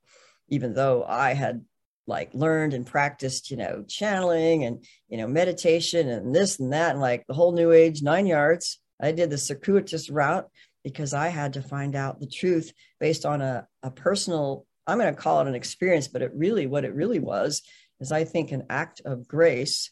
even 0.49 0.75
though 0.75 1.05
I 1.05 1.33
had 1.33 1.65
like 2.07 2.35
learned 2.35 2.75
and 2.75 2.87
practiced, 2.87 3.51
you 3.51 3.57
know, 3.57 3.85
channeling 3.89 4.65
and, 4.65 4.85
you 5.09 5.17
know, 5.17 5.27
meditation 5.27 6.09
and 6.09 6.35
this 6.35 6.59
and 6.59 6.73
that, 6.73 6.93
and 6.93 7.01
like 7.01 7.27
the 7.27 7.35
whole 7.35 7.53
new 7.53 7.73
age 7.73 8.03
nine 8.03 8.27
yards 8.27 8.80
I 9.01 9.13
did 9.13 9.31
the 9.31 9.39
circuitous 9.39 10.11
route 10.11 10.49
because 10.85 11.15
I 11.15 11.29
had 11.29 11.55
to 11.55 11.63
find 11.63 11.95
out 11.95 12.21
the 12.21 12.27
truth 12.27 12.73
based 12.99 13.27
on 13.27 13.41
a, 13.41 13.67
a 13.83 13.91
personal, 13.91 14.67
I'm 14.87 14.99
going 14.99 15.15
to 15.15 15.21
call 15.21 15.41
it 15.41 15.49
an 15.49 15.55
experience, 15.55 16.09
but 16.09 16.23
it 16.23 16.33
really, 16.35 16.67
what 16.67 16.85
it 16.85 16.95
really 16.95 17.19
was 17.19 17.63
is 18.01 18.13
I 18.13 18.25
think 18.25 18.51
an 18.51 18.67
act 18.71 19.03
of 19.05 19.29
grace 19.29 19.91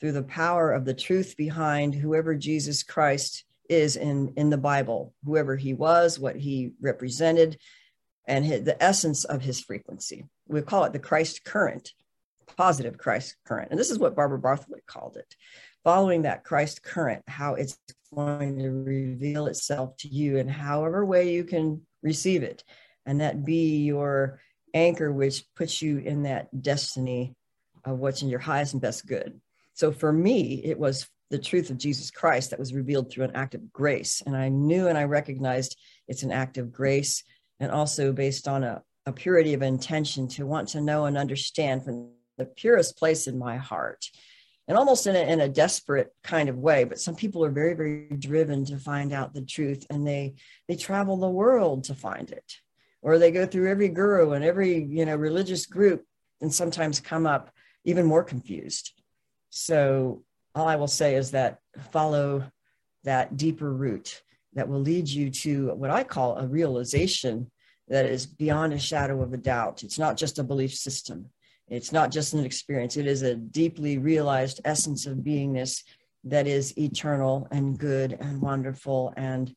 through 0.00 0.12
the 0.12 0.22
power 0.22 0.72
of 0.72 0.84
the 0.84 0.94
truth 0.94 1.36
behind 1.36 1.94
whoever 1.94 2.34
Jesus 2.34 2.82
Christ 2.82 3.44
is 3.68 3.96
in, 3.96 4.32
in 4.36 4.50
the 4.50 4.58
Bible, 4.58 5.14
whoever 5.24 5.56
he 5.56 5.74
was, 5.74 6.18
what 6.18 6.36
he 6.36 6.72
represented, 6.80 7.58
and 8.26 8.44
his, 8.44 8.64
the 8.64 8.82
essence 8.82 9.24
of 9.24 9.42
his 9.42 9.60
frequency. 9.60 10.24
We 10.48 10.62
call 10.62 10.84
it 10.84 10.92
the 10.92 10.98
Christ 10.98 11.44
current, 11.44 11.92
positive 12.56 12.98
Christ 12.98 13.36
current. 13.44 13.68
And 13.70 13.78
this 13.78 13.90
is 13.90 13.98
what 13.98 14.16
Barbara 14.16 14.38
Bartholic 14.38 14.86
called 14.86 15.16
it. 15.16 15.36
Following 15.84 16.22
that 16.22 16.44
Christ 16.44 16.82
current, 16.82 17.22
how 17.26 17.54
it's 17.54 17.78
going 18.14 18.58
to 18.58 18.68
reveal 18.68 19.46
itself 19.46 19.96
to 19.98 20.08
you 20.08 20.36
in 20.36 20.48
however 20.48 21.04
way 21.04 21.32
you 21.32 21.44
can 21.44 21.80
receive 22.02 22.42
it. 22.42 22.64
And 23.06 23.20
that 23.20 23.44
be 23.44 23.78
your 23.78 24.40
anchor, 24.74 25.10
which 25.12 25.44
puts 25.56 25.80
you 25.80 25.98
in 25.98 26.24
that 26.24 26.48
destiny 26.62 27.34
of 27.84 27.98
what's 27.98 28.22
in 28.22 28.28
your 28.28 28.40
highest 28.40 28.74
and 28.74 28.82
best 28.82 29.06
good. 29.06 29.40
So 29.74 29.90
for 29.90 30.12
me, 30.12 30.60
it 30.64 30.78
was 30.78 31.08
the 31.30 31.38
truth 31.38 31.70
of 31.70 31.78
Jesus 31.78 32.10
Christ 32.10 32.50
that 32.50 32.58
was 32.58 32.74
revealed 32.74 33.10
through 33.10 33.24
an 33.24 33.36
act 33.36 33.54
of 33.54 33.72
grace. 33.72 34.22
And 34.26 34.36
I 34.36 34.48
knew 34.48 34.88
and 34.88 34.98
I 34.98 35.04
recognized 35.04 35.78
it's 36.08 36.24
an 36.24 36.32
act 36.32 36.58
of 36.58 36.72
grace 36.72 37.24
and 37.60 37.70
also 37.70 38.12
based 38.12 38.48
on 38.48 38.64
a, 38.64 38.82
a 39.06 39.12
purity 39.12 39.54
of 39.54 39.62
intention 39.62 40.28
to 40.28 40.46
want 40.46 40.68
to 40.68 40.80
know 40.80 41.04
and 41.06 41.16
understand 41.16 41.84
from 41.84 42.10
the 42.36 42.46
purest 42.46 42.98
place 42.98 43.26
in 43.26 43.38
my 43.38 43.56
heart 43.56 44.04
and 44.70 44.78
almost 44.78 45.08
in 45.08 45.16
a, 45.16 45.18
in 45.18 45.40
a 45.40 45.48
desperate 45.48 46.14
kind 46.22 46.48
of 46.48 46.56
way 46.56 46.84
but 46.84 47.00
some 47.00 47.16
people 47.16 47.44
are 47.44 47.50
very 47.50 47.74
very 47.74 48.06
driven 48.20 48.64
to 48.64 48.78
find 48.78 49.12
out 49.12 49.34
the 49.34 49.42
truth 49.42 49.84
and 49.90 50.06
they 50.06 50.32
they 50.68 50.76
travel 50.76 51.16
the 51.16 51.28
world 51.28 51.82
to 51.84 51.94
find 51.94 52.30
it. 52.30 52.54
Or 53.02 53.18
they 53.18 53.32
go 53.32 53.46
through 53.46 53.68
every 53.68 53.88
guru 53.88 54.32
and 54.32 54.44
every 54.44 54.84
you 54.84 55.04
know 55.04 55.16
religious 55.16 55.66
group 55.66 56.04
and 56.40 56.54
sometimes 56.54 57.00
come 57.00 57.26
up 57.26 57.50
even 57.84 58.06
more 58.06 58.22
confused. 58.22 58.92
So 59.50 60.22
all 60.54 60.68
i 60.68 60.76
will 60.76 60.86
say 61.00 61.16
is 61.16 61.32
that 61.32 61.58
follow 61.90 62.44
that 63.02 63.36
deeper 63.36 63.72
root 63.72 64.22
that 64.52 64.68
will 64.68 64.80
lead 64.80 65.08
you 65.08 65.30
to 65.30 65.74
what 65.74 65.90
I 65.90 66.04
call 66.04 66.36
a 66.36 66.46
realization 66.46 67.50
that 67.88 68.06
is 68.06 68.24
beyond 68.24 68.72
a 68.72 68.78
shadow 68.78 69.20
of 69.20 69.32
a 69.32 69.36
doubt. 69.36 69.82
It's 69.82 69.98
not 69.98 70.16
just 70.16 70.38
a 70.38 70.44
belief 70.44 70.74
system, 70.74 71.30
it's 71.70 71.92
not 71.92 72.10
just 72.10 72.34
an 72.34 72.44
experience, 72.44 72.96
it 72.96 73.06
is 73.06 73.22
a 73.22 73.36
deeply 73.36 73.96
realized 73.96 74.60
essence 74.64 75.06
of 75.06 75.18
beingness 75.18 75.82
that 76.24 76.46
is 76.46 76.76
eternal 76.76 77.46
and 77.50 77.78
good 77.78 78.12
and 78.20 78.42
wonderful 78.42 79.14
and 79.16 79.54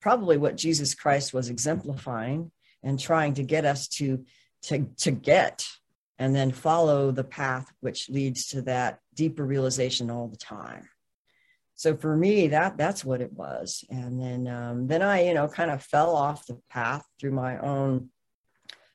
probably 0.00 0.36
what 0.36 0.56
Jesus 0.56 0.94
Christ 0.94 1.34
was 1.34 1.48
exemplifying 1.48 2.52
and 2.82 2.98
trying 2.98 3.34
to 3.34 3.42
get 3.42 3.64
us 3.64 3.88
to 3.88 4.24
to 4.62 4.86
to 4.98 5.10
get 5.10 5.66
and 6.18 6.36
then 6.36 6.52
follow 6.52 7.10
the 7.10 7.24
path 7.24 7.72
which 7.80 8.10
leads 8.10 8.48
to 8.48 8.62
that 8.62 9.00
deeper 9.14 9.44
realization 9.44 10.10
all 10.10 10.28
the 10.28 10.36
time. 10.36 10.88
So 11.74 11.96
for 11.96 12.14
me 12.16 12.48
that 12.48 12.76
that's 12.76 13.04
what 13.04 13.22
it 13.22 13.32
was. 13.32 13.84
And 13.90 14.20
then 14.20 14.46
um, 14.46 14.86
then 14.86 15.02
i 15.02 15.24
you 15.24 15.34
know 15.34 15.48
kind 15.48 15.70
of 15.70 15.82
fell 15.82 16.14
off 16.14 16.46
the 16.46 16.60
path 16.70 17.04
through 17.18 17.32
my 17.32 17.58
own 17.58 18.10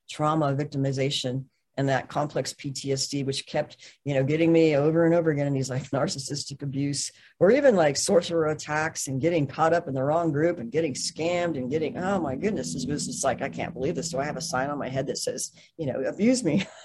trauma 0.09 0.55
victimization 0.55 1.45
and 1.77 1.89
that 1.89 2.07
complex 2.07 2.53
ptsd 2.53 3.25
which 3.25 3.45
kept 3.45 3.77
you 4.03 4.13
know 4.13 4.23
getting 4.23 4.51
me 4.51 4.75
over 4.75 5.05
and 5.05 5.13
over 5.13 5.31
again 5.31 5.47
in 5.47 5.53
these 5.53 5.69
like 5.69 5.83
narcissistic 5.91 6.61
abuse 6.61 7.11
or 7.39 7.51
even 7.51 7.75
like 7.75 7.97
sorcerer 7.97 8.47
attacks 8.47 9.07
and 9.07 9.21
getting 9.21 9.45
caught 9.45 9.73
up 9.73 9.87
in 9.87 9.93
the 9.93 10.03
wrong 10.03 10.31
group 10.31 10.59
and 10.59 10.71
getting 10.71 10.93
scammed 10.93 11.57
and 11.57 11.69
getting 11.71 11.97
oh 11.97 12.19
my 12.19 12.35
goodness 12.35 12.73
this 12.73 12.85
was 12.85 13.07
just 13.07 13.23
like 13.23 13.41
i 13.41 13.49
can't 13.49 13.73
believe 13.73 13.95
this. 13.95 14.09
Do 14.09 14.19
i 14.19 14.25
have 14.25 14.37
a 14.37 14.41
sign 14.41 14.69
on 14.69 14.77
my 14.77 14.89
head 14.89 15.07
that 15.07 15.17
says 15.17 15.51
you 15.77 15.87
know 15.87 16.01
abuse 16.01 16.43
me? 16.43 16.65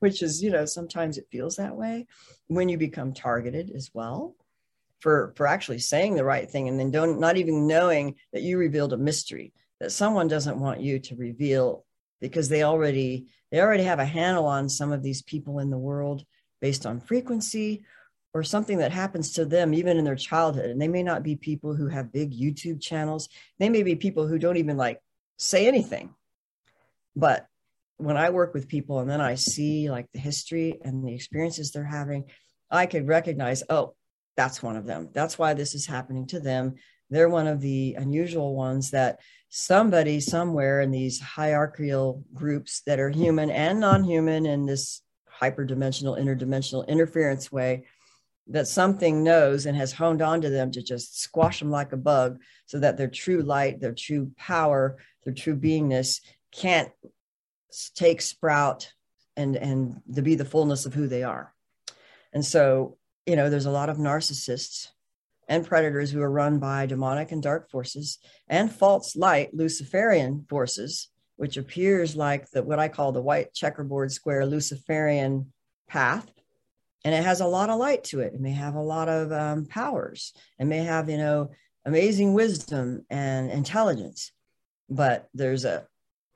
Which 0.00 0.22
is 0.22 0.42
you 0.42 0.50
know 0.50 0.64
sometimes 0.64 1.18
it 1.18 1.28
feels 1.30 1.56
that 1.56 1.76
way 1.76 2.06
when 2.48 2.68
you 2.68 2.78
become 2.78 3.12
targeted 3.12 3.70
as 3.74 3.90
well 3.94 4.34
for 5.00 5.32
for 5.36 5.46
actually 5.46 5.78
saying 5.78 6.14
the 6.14 6.24
right 6.24 6.50
thing 6.50 6.68
and 6.68 6.78
then 6.78 6.90
don't 6.90 7.20
not 7.20 7.36
even 7.36 7.66
knowing 7.66 8.14
that 8.32 8.42
you 8.42 8.58
revealed 8.58 8.92
a 8.92 8.96
mystery 8.96 9.52
that 9.80 9.92
someone 9.92 10.28
doesn't 10.28 10.58
want 10.58 10.80
you 10.80 10.98
to 10.98 11.16
reveal 11.16 11.84
because 12.30 12.48
they 12.48 12.62
already 12.62 13.26
they 13.50 13.60
already 13.60 13.84
have 13.84 13.98
a 13.98 14.04
handle 14.04 14.46
on 14.46 14.68
some 14.68 14.92
of 14.92 15.02
these 15.02 15.22
people 15.22 15.58
in 15.58 15.70
the 15.70 15.78
world 15.78 16.24
based 16.60 16.86
on 16.86 17.00
frequency 17.00 17.84
or 18.32 18.42
something 18.42 18.78
that 18.78 18.92
happens 18.92 19.32
to 19.32 19.44
them 19.44 19.74
even 19.74 19.96
in 19.96 20.04
their 20.04 20.16
childhood 20.16 20.70
and 20.70 20.80
they 20.80 20.88
may 20.88 21.02
not 21.02 21.22
be 21.22 21.36
people 21.36 21.74
who 21.74 21.88
have 21.88 22.12
big 22.12 22.32
youtube 22.32 22.80
channels 22.80 23.28
they 23.58 23.68
may 23.68 23.82
be 23.82 23.94
people 23.94 24.26
who 24.26 24.38
don't 24.38 24.56
even 24.56 24.76
like 24.76 25.00
say 25.38 25.66
anything 25.66 26.14
but 27.14 27.46
when 27.98 28.16
i 28.16 28.30
work 28.30 28.54
with 28.54 28.68
people 28.68 29.00
and 29.00 29.08
then 29.08 29.20
i 29.20 29.34
see 29.34 29.90
like 29.90 30.08
the 30.12 30.18
history 30.18 30.80
and 30.84 31.06
the 31.06 31.14
experiences 31.14 31.70
they're 31.70 31.84
having 31.84 32.24
i 32.70 32.86
could 32.86 33.06
recognize 33.06 33.62
oh 33.68 33.94
that's 34.36 34.62
one 34.62 34.76
of 34.76 34.86
them. 34.86 35.10
That's 35.12 35.38
why 35.38 35.54
this 35.54 35.74
is 35.74 35.86
happening 35.86 36.26
to 36.28 36.40
them. 36.40 36.74
They're 37.10 37.28
one 37.28 37.46
of 37.46 37.60
the 37.60 37.94
unusual 37.98 38.54
ones 38.54 38.90
that 38.90 39.20
somebody 39.56 40.18
somewhere 40.18 40.80
in 40.80 40.90
these 40.90 41.20
hierarchical 41.20 42.24
groups 42.34 42.82
that 42.86 42.98
are 42.98 43.08
human 43.08 43.50
and 43.50 43.78
non 43.78 44.02
human 44.02 44.46
in 44.46 44.66
this 44.66 45.00
hyperdimensional, 45.40 46.18
interdimensional 46.18 46.84
interference 46.88 47.52
way, 47.52 47.86
that 48.48 48.66
something 48.66 49.22
knows 49.22 49.66
and 49.66 49.76
has 49.76 49.92
honed 49.92 50.20
onto 50.20 50.50
them 50.50 50.72
to 50.72 50.82
just 50.82 51.20
squash 51.20 51.60
them 51.60 51.70
like 51.70 51.92
a 51.92 51.96
bug 51.96 52.40
so 52.66 52.80
that 52.80 52.96
their 52.96 53.06
true 53.06 53.42
light, 53.42 53.80
their 53.80 53.94
true 53.94 54.32
power, 54.36 54.96
their 55.22 55.32
true 55.32 55.56
beingness 55.56 56.20
can't 56.50 56.90
take 57.94 58.22
sprout 58.22 58.92
and 59.36 59.54
and 59.54 60.00
to 60.12 60.22
be 60.22 60.34
the 60.34 60.44
fullness 60.44 60.84
of 60.84 60.94
who 60.94 61.06
they 61.06 61.22
are. 61.22 61.54
And 62.32 62.44
so 62.44 62.98
you 63.24 63.36
know, 63.36 63.48
there's 63.48 63.66
a 63.66 63.70
lot 63.70 63.88
of 63.88 63.98
narcissists 63.98 64.88
and 65.48 65.66
predators 65.66 66.10
who 66.10 66.20
are 66.22 66.30
run 66.30 66.58
by 66.58 66.86
demonic 66.86 67.32
and 67.32 67.42
dark 67.42 67.70
forces 67.70 68.18
and 68.48 68.72
false 68.72 69.16
light 69.16 69.54
Luciferian 69.54 70.44
forces, 70.48 71.08
which 71.36 71.56
appears 71.56 72.16
like 72.16 72.50
the 72.50 72.62
what 72.62 72.78
I 72.78 72.88
call 72.88 73.12
the 73.12 73.22
white 73.22 73.52
checkerboard 73.54 74.12
square 74.12 74.46
Luciferian 74.46 75.52
path. 75.88 76.30
And 77.04 77.14
it 77.14 77.22
has 77.22 77.40
a 77.40 77.46
lot 77.46 77.68
of 77.68 77.78
light 77.78 78.04
to 78.04 78.20
it. 78.20 78.32
It 78.34 78.40
may 78.40 78.52
have 78.52 78.74
a 78.74 78.82
lot 78.82 79.08
of 79.08 79.30
um, 79.30 79.66
powers. 79.66 80.32
It 80.58 80.64
may 80.64 80.78
have, 80.78 81.10
you 81.10 81.18
know, 81.18 81.50
amazing 81.84 82.32
wisdom 82.32 83.04
and 83.10 83.50
intelligence, 83.50 84.32
but 84.88 85.28
there's 85.34 85.64
a 85.64 85.86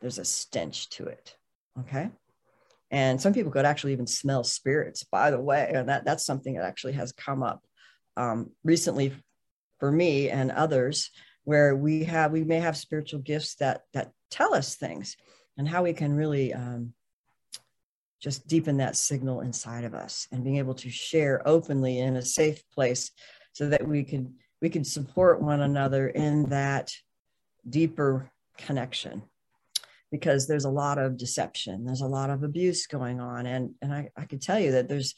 there's 0.01 0.19
a 0.19 0.25
stench 0.25 0.91
to 0.91 1.07
it. 1.07 1.37
Okay 1.81 2.11
and 2.91 3.21
some 3.21 3.35
people 3.35 3.53
could 3.53 3.65
actually 3.65 3.93
even 3.93 4.07
smell 4.07 4.43
spirits 4.43 5.05
by 5.05 5.31
the 5.31 5.41
way 5.41 5.71
and 5.75 5.89
that 5.89 6.05
that's 6.05 6.25
something 6.25 6.55
that 6.55 6.65
actually 6.65 6.93
has 6.93 7.13
come 7.13 7.43
up 7.43 7.63
um, 8.19 8.51
recently 8.65 9.15
for 9.79 9.91
me 9.91 10.29
and 10.29 10.51
others 10.51 11.11
where 11.45 11.77
we 11.77 12.05
have 12.05 12.33
we 12.33 12.45
may 12.45 12.59
have 12.59 12.77
spiritual 12.77 13.21
gifts 13.21 13.55
that 13.55 13.83
that 13.95 14.13
tell 14.31 14.55
us 14.55 14.77
things 14.77 15.17
and 15.57 15.69
how 15.69 15.83
we 15.83 15.93
can 15.93 16.15
really 16.15 16.53
um, 16.53 16.93
just 18.21 18.47
deepen 18.49 18.77
that 18.79 18.97
signal 18.97 19.41
inside 19.41 19.85
of 19.85 19.95
us 19.95 20.27
and 20.33 20.45
being 20.45 20.57
able 20.57 20.75
to 20.75 20.91
share 20.91 21.47
openly 21.47 22.01
in 22.01 22.17
a 22.17 22.23
safe 22.23 22.63
place 22.71 23.11
so 23.53 23.69
that 23.69 23.87
we 23.87 24.03
can 24.03 24.35
we 24.61 24.69
can 24.69 24.85
support 24.85 25.41
one 25.41 25.61
another 25.61 26.09
in 26.09 26.45
that 26.49 26.93
deeper 27.69 28.31
connection. 28.57 29.23
Because 30.11 30.47
there's 30.47 30.65
a 30.65 30.71
lot 30.71 30.99
of 30.99 31.19
deception. 31.19 31.85
There's 31.85 32.01
a 32.01 32.07
lot 32.07 32.31
of 32.31 32.43
abuse 32.43 32.87
going 32.87 33.21
on. 33.21 33.47
And 33.47 33.75
and 33.83 33.93
i, 33.93 34.11
I 34.17 34.25
could 34.25 34.41
tell 34.41 34.59
you 34.59 34.73
that 34.73 34.89
there's 34.89 35.15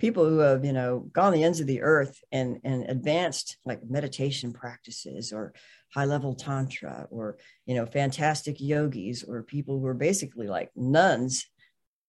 people 0.00 0.28
who 0.28 0.38
have 0.38 0.64
you 0.64 0.72
know 0.72 1.06
gone 1.12 1.32
the 1.32 1.44
ends 1.44 1.60
of 1.60 1.66
the 1.66 1.82
earth 1.82 2.18
and 2.32 2.58
and 2.64 2.84
advanced 2.88 3.58
like 3.64 3.80
meditation 3.88 4.52
practices 4.52 5.32
or 5.32 5.52
high 5.94 6.04
level 6.04 6.34
tantra 6.34 7.06
or 7.10 7.36
you 7.66 7.74
know 7.74 7.86
fantastic 7.86 8.60
yogis 8.60 9.22
or 9.22 9.42
people 9.42 9.78
who 9.78 9.86
are 9.86 9.94
basically 9.94 10.48
like 10.48 10.70
nuns 10.74 11.46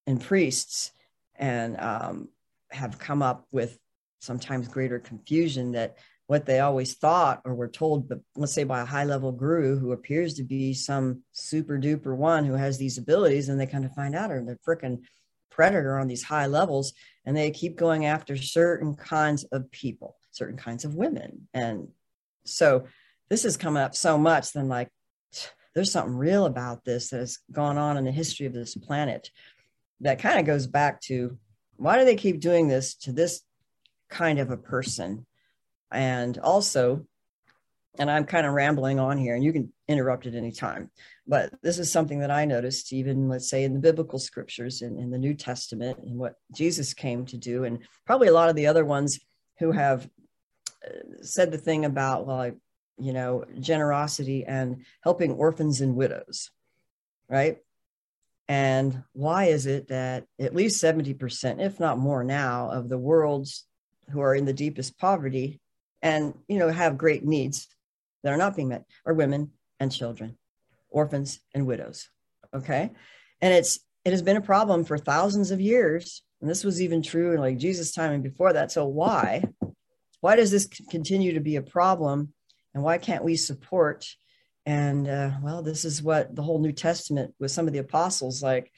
and 0.08 0.21
priests 0.21 0.91
and 1.36 1.80
um, 1.80 2.30
have 2.71 2.97
come 2.97 3.21
up 3.21 3.45
with 3.51 3.77
sometimes 4.19 4.67
greater 4.67 4.99
confusion 4.99 5.73
that 5.73 5.97
what 6.27 6.45
they 6.45 6.62
always 6.62 6.93
thought 6.93 7.41
or 7.43 7.54
were 7.54 7.67
told, 7.67 8.08
but 8.08 8.19
let's 8.38 8.54
say 8.54 8.63
by 8.63 8.80
a 8.80 8.86
high 8.86 9.04
level 9.04 9.34
guru 9.34 9.77
who 9.77 9.91
appears 9.91 10.36
to 10.36 10.43
be 10.43 10.73
some 10.73 11.21
super 11.34 11.77
duper 11.77 12.15
one 12.15 12.45
who 12.45 12.54
has 12.54 12.77
these 12.77 12.97
abilities, 12.97 13.49
and 13.49 13.60
they 13.60 13.65
kind 13.65 13.84
of 13.84 13.91
find 13.93 14.15
out 14.15 14.32
are 14.32 14.41
the 14.41 14.58
freaking 14.65 15.01
predator 15.52 16.00
on 16.00 16.08
these 16.08 16.24
high 16.24 16.48
levels, 16.48 16.94
and 17.26 17.38
they 17.38 17.52
keep 17.52 17.76
going 17.76 18.06
after 18.06 18.36
certain 18.36 18.96
kinds 18.96 19.44
of 19.46 19.70
people, 19.72 20.18
certain 20.32 20.58
kinds 20.58 20.86
of 20.86 20.96
women. 20.96 21.48
And 21.54 21.90
so 22.46 22.86
this 23.30 23.44
has 23.44 23.58
come 23.58 23.78
up 23.78 23.96
so 23.96 24.18
much, 24.18 24.54
then 24.54 24.68
like 24.68 24.90
there's 25.76 25.92
something 25.92 26.16
real 26.16 26.46
about 26.46 26.84
this 26.84 27.10
that 27.10 27.20
has 27.20 27.38
gone 27.52 27.78
on 27.78 27.98
in 27.98 28.06
the 28.06 28.12
history 28.12 28.46
of 28.46 28.54
this 28.54 28.76
planet 28.76 29.30
that 30.00 30.20
kind 30.20 30.40
of 30.40 30.46
goes 30.46 30.68
back 30.68 31.00
to 31.02 31.38
why 31.76 31.98
do 31.98 32.06
they 32.06 32.16
keep 32.16 32.40
doing 32.40 32.68
this 32.68 32.96
to 32.96 33.12
this 33.12 33.42
kind 34.10 34.40
of 34.40 34.52
a 34.52 34.58
person 34.58 35.26
and 35.92 36.38
also 36.38 37.06
and 37.99 38.10
I'm 38.10 38.25
kind 38.25 38.47
of 38.47 38.54
rambling 38.54 38.99
on 38.99 39.17
here, 39.17 39.36
and 39.36 39.43
you 39.43 39.51
can 39.51 39.71
interrupt 39.88 40.25
at 40.25 40.36
any 40.36 40.51
time. 40.51 40.89
But 41.27 41.54
this 41.62 41.77
is 41.77 41.91
something 41.91 42.19
that 42.19 42.32
I 42.32 42.45
noticed, 42.45 42.93
even 42.93 43.27
let's 43.27 43.49
say 43.49 43.63
in 43.63 43.73
the 43.73 43.80
biblical 43.80 44.19
scriptures 44.19 44.82
in, 44.82 44.97
in 44.97 45.12
the 45.12 45.17
New 45.17 45.34
Testament, 45.34 45.99
and 45.99 46.17
what 46.17 46.36
Jesus 46.54 46.93
came 46.93 47.25
to 47.27 47.38
do, 47.38 47.65
and 47.65 47.80
probably 48.06 48.30
a 48.30 48.34
lot 48.34 48.49
of 48.49 48.56
the 48.56 48.67
other 48.67 48.86
ones 48.86 49.19
who 49.60 49.71
have 49.71 50.10
uh, 50.86 51.21
said 51.21 51.51
the 51.51 51.58
thing 51.58 51.86
about, 51.86 52.25
well, 52.25 52.51
you 52.97 53.13
know, 53.13 53.43
generosity 53.60 54.45
and 54.45 54.86
helping 55.04 55.32
orphans 55.32 55.82
and 55.82 55.95
widows, 55.95 56.49
right? 57.27 57.58
And 58.47 59.04
why 59.13 59.45
is 59.45 59.65
it 59.65 59.88
that 59.89 60.25
at 60.39 60.56
least 60.56 60.84
70%, 60.84 61.62
if 61.62 61.80
not 61.80 61.97
more 61.97 62.23
now, 62.23 62.69
of 62.69 62.89
the 62.89 62.97
world's 62.97 63.65
who 64.10 64.21
are 64.21 64.36
in 64.36 64.45
the 64.45 64.54
deepest 64.54 64.97
poverty 64.97 65.62
and, 66.01 66.34
you 66.47 66.60
know, 66.60 66.69
have 66.69 66.97
great 66.97 67.23
needs 67.23 67.67
that 68.23 68.34
are 68.34 68.38
not 68.38 68.55
being 68.55 68.69
met 68.69 68.86
are 69.05 69.13
women 69.13 69.51
and 69.79 69.91
children, 69.91 70.38
orphans 70.89 71.39
and 71.53 71.65
widows. 71.65 72.10
Okay. 72.53 72.91
And 73.41 73.53
it's, 73.53 73.79
it 74.05 74.12
has 74.12 74.21
been 74.21 74.38
a 74.38 74.41
problem 74.41 74.84
for 74.86 74.97
thousands 74.97 75.51
of 75.51 75.62
years. 75.62 76.23
And 76.41 76.49
this 76.49 76.63
was 76.63 76.81
even 76.81 77.01
true 77.01 77.34
in 77.34 77.39
like 77.39 77.57
Jesus' 77.57 77.91
time 77.91 78.12
and 78.12 78.23
before 78.23 78.53
that. 78.53 78.71
So 78.71 78.86
why? 78.86 79.43
Why 80.21 80.36
does 80.36 80.51
this 80.51 80.67
continue 80.89 81.34
to 81.34 81.39
be 81.39 81.55
a 81.55 81.62
problem? 81.62 82.34
And 82.73 82.84
why 82.84 82.97
can't 82.97 83.23
we 83.23 83.36
support 83.36 84.05
and 84.65 85.07
uh, 85.07 85.31
well 85.41 85.63
this 85.63 85.86
is 85.86 86.03
what 86.03 86.36
the 86.36 86.41
whole 86.43 86.60
new 86.60 86.71
testament 86.71 87.34
with 87.39 87.51
some 87.51 87.67
of 87.67 87.73
the 87.73 87.79
apostles 87.79 88.43
like 88.43 88.71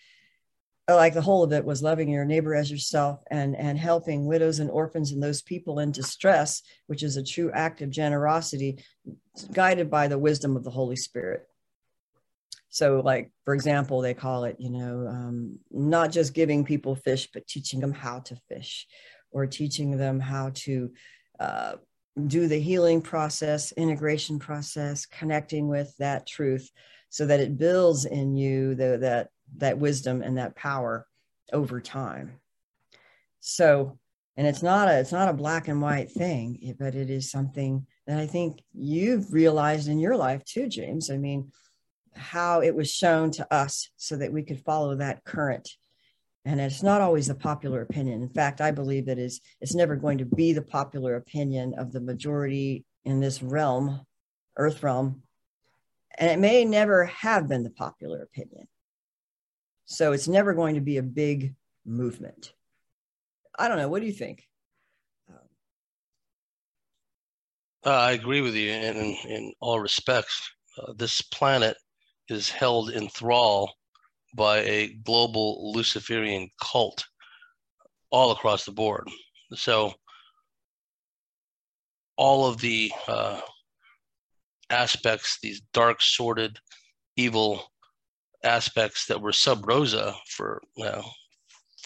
like 0.89 1.13
the 1.13 1.22
whole 1.22 1.43
of 1.43 1.54
it 1.54 1.63
was 1.63 1.82
loving 1.82 2.10
your 2.10 2.26
neighbor 2.26 2.54
as 2.54 2.69
yourself 2.69 3.24
and 3.32 3.56
and 3.56 3.78
helping 3.78 4.26
widows 4.26 4.60
and 4.60 4.69
orphans 4.69 5.12
and 5.12 5.24
those 5.24 5.41
people 5.41 5.80
in 5.80 5.91
distress 5.91 6.62
which 6.88 7.04
is 7.04 7.15
a 7.15 7.24
true 7.24 7.50
act 7.54 7.82
of 7.82 7.89
generosity 7.89 8.84
guided 9.54 9.89
by 9.89 10.08
the 10.08 10.17
wisdom 10.17 10.56
of 10.56 10.63
the 10.63 10.69
holy 10.69 10.96
spirit. 10.96 11.48
So 12.69 13.02
like 13.04 13.32
for 13.46 13.54
example 13.54 14.02
they 14.02 14.13
call 14.13 14.43
it 14.43 14.58
you 14.60 14.72
know 14.72 15.08
um, 15.08 15.60
not 15.72 16.12
just 16.12 16.34
giving 16.34 16.65
people 16.65 16.96
fish 16.96 17.30
but 17.34 17.48
teaching 17.48 17.80
them 17.80 17.93
how 17.93 18.19
to 18.19 18.36
fish 18.50 18.88
or 19.32 19.48
teaching 19.48 19.98
them 19.98 20.19
how 20.19 20.52
to 20.54 20.91
uh, 21.39 21.74
do 22.28 22.48
the 22.48 22.60
healing 22.60 23.02
process, 23.02 23.72
integration 23.72 24.38
process, 24.38 25.06
connecting 25.06 25.67
with 25.67 25.96
that 25.98 26.28
truth 26.28 26.69
so 27.10 27.26
that 27.26 27.39
it 27.39 27.58
builds 27.58 28.06
in 28.06 28.36
you 28.36 28.76
the, 28.76 28.98
that 29.00 29.30
that 29.58 29.78
wisdom 29.78 30.22
and 30.22 30.38
that 30.38 30.56
power 30.56 31.06
over 31.52 31.80
time. 31.80 32.39
So, 33.39 33.98
and 34.36 34.48
it's 34.48 34.63
not 34.63 34.88
a 34.88 35.00
it's 35.00 35.12
not 35.12 35.30
a 35.30 35.34
black 35.34 35.68
and 35.68 35.82
white 35.82 36.12
thing, 36.12 36.76
but 36.80 36.96
it 36.96 37.10
is 37.10 37.30
something 37.30 37.86
that 38.08 38.20
I 38.20 38.26
think 38.26 38.62
you've 38.74 39.32
realized 39.34 39.88
in 39.88 40.00
your 40.00 40.18
life 40.18 40.44
too, 40.44 40.68
James. 40.68 41.10
I 41.10 41.18
mean, 41.18 41.52
how 42.16 42.62
it 42.62 42.76
was 42.76 42.92
shown 42.92 43.32
to 43.32 43.54
us 43.54 43.89
so 43.98 44.16
that 44.16 44.34
we 44.34 44.44
could 44.44 44.63
follow 44.63 44.96
that 44.96 45.24
current 45.24 45.70
and 46.46 46.60
it's 46.60 46.84
not 46.84 47.02
always 47.02 47.28
the 47.28 47.36
popular 47.36 47.82
opinion. 47.82 48.22
In 48.22 48.30
fact, 48.30 48.60
I 48.60 48.72
believe 48.72 49.06
that 49.06 49.18
is 49.18 49.39
it's 49.62 49.76
never 49.76 49.96
going 49.96 50.18
to 50.18 50.26
be 50.26 50.52
the 50.52 50.62
popular 50.62 51.16
opinion 51.16 51.74
of 51.78 51.92
the 51.92 52.02
majority 52.02 52.86
in 53.06 53.20
this 53.20 53.42
realm, 53.42 54.02
Earth 54.58 54.84
realm, 54.84 55.24
and 56.18 56.30
it 56.30 56.39
may 56.39 56.66
never 56.66 57.06
have 57.06 57.48
been 57.48 57.63
the 57.63 57.70
popular 57.70 58.22
opinion. 58.22 58.68
So 59.86 60.12
it's 60.12 60.28
never 60.28 60.54
going 60.54 60.76
to 60.76 60.82
be 60.82 60.98
a 60.98 61.04
big 61.04 61.56
movement. 61.86 62.54
I 63.58 63.67
don't 63.67 63.78
know. 63.78 63.89
What 63.89 64.02
do 64.02 64.08
you 64.08 64.13
think? 64.13 64.48
Uh, 67.86 67.89
I 67.89 68.12
agree 68.13 68.41
with 68.41 68.56
you 68.56 68.72
in, 68.72 68.96
in 69.28 69.54
all 69.60 69.80
respects. 69.80 70.41
Uh, 70.78 70.93
this 70.96 71.22
planet 71.22 71.76
is 72.30 72.50
held 72.50 72.91
in 72.91 73.10
thrall 73.10 73.74
by 74.36 74.60
a 74.60 74.93
global 75.04 75.74
Luciferian 75.74 76.50
cult 76.62 77.06
all 78.10 78.32
across 78.32 78.63
the 78.63 78.72
board. 78.72 79.08
So, 79.54 79.93
all 82.15 82.48
of 82.48 82.62
the 82.62 82.91
uh, 83.08 83.41
aspects, 84.69 85.39
these 85.41 85.62
dark, 85.74 86.02
sordid, 86.02 86.58
evil 87.17 87.73
aspects 88.43 89.06
that 89.08 89.21
were 89.21 89.32
sub 89.32 89.67
rosa 89.67 90.15
for 90.27 90.62
uh, 90.84 91.01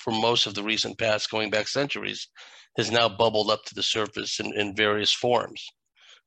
for 0.07 0.11
most 0.11 0.47
of 0.47 0.53
the 0.53 0.63
recent 0.63 0.97
past, 0.97 1.29
going 1.29 1.49
back 1.49 1.67
centuries, 1.67 2.29
has 2.77 2.89
now 2.89 3.09
bubbled 3.09 3.49
up 3.51 3.65
to 3.65 3.75
the 3.75 3.83
surface 3.83 4.39
in, 4.39 4.53
in 4.57 4.73
various 4.73 5.11
forms. 5.11 5.67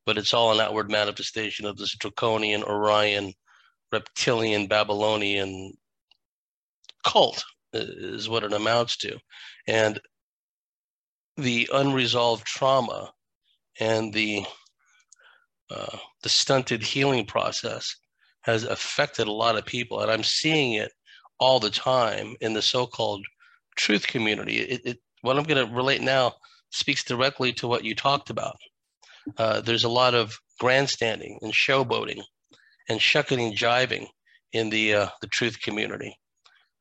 But 0.04 0.18
it's 0.18 0.34
all 0.34 0.52
an 0.52 0.60
outward 0.60 0.90
manifestation 0.90 1.64
of 1.64 1.78
this 1.78 1.96
draconian, 1.96 2.62
Orion, 2.62 3.32
reptilian, 3.90 4.66
Babylonian 4.66 5.72
cult 7.04 7.42
is 7.72 8.28
what 8.28 8.44
it 8.44 8.52
amounts 8.52 8.98
to. 8.98 9.18
And 9.66 9.98
the 11.36 11.68
unresolved 11.72 12.44
trauma 12.44 13.12
and 13.78 14.12
the 14.12 14.44
uh, 15.70 15.96
the 16.22 16.28
stunted 16.28 16.82
healing 16.82 17.24
process 17.24 17.96
has 18.42 18.64
affected 18.64 19.28
a 19.28 19.32
lot 19.32 19.56
of 19.56 19.66
people, 19.66 20.00
and 20.00 20.10
I'm 20.10 20.24
seeing 20.24 20.74
it 20.74 20.92
all 21.38 21.60
the 21.60 21.70
time 21.70 22.36
in 22.40 22.52
the 22.52 22.62
so-called 22.62 23.24
truth 23.76 24.06
community. 24.06 24.58
It, 24.58 24.80
it 24.84 24.98
what 25.22 25.36
I'm 25.36 25.44
going 25.44 25.66
to 25.66 25.74
relate 25.74 26.00
now 26.00 26.34
speaks 26.70 27.04
directly 27.04 27.52
to 27.54 27.68
what 27.68 27.84
you 27.84 27.94
talked 27.94 28.30
about. 28.30 28.56
Uh, 29.36 29.60
there's 29.60 29.84
a 29.84 29.88
lot 29.88 30.14
of 30.14 30.38
grandstanding 30.58 31.38
and 31.42 31.52
showboating 31.52 32.22
and 32.88 33.00
shucking 33.00 33.40
and 33.40 33.56
jiving 33.56 34.06
in 34.52 34.70
the 34.70 34.94
uh, 34.94 35.08
the 35.20 35.26
truth 35.26 35.60
community 35.60 36.16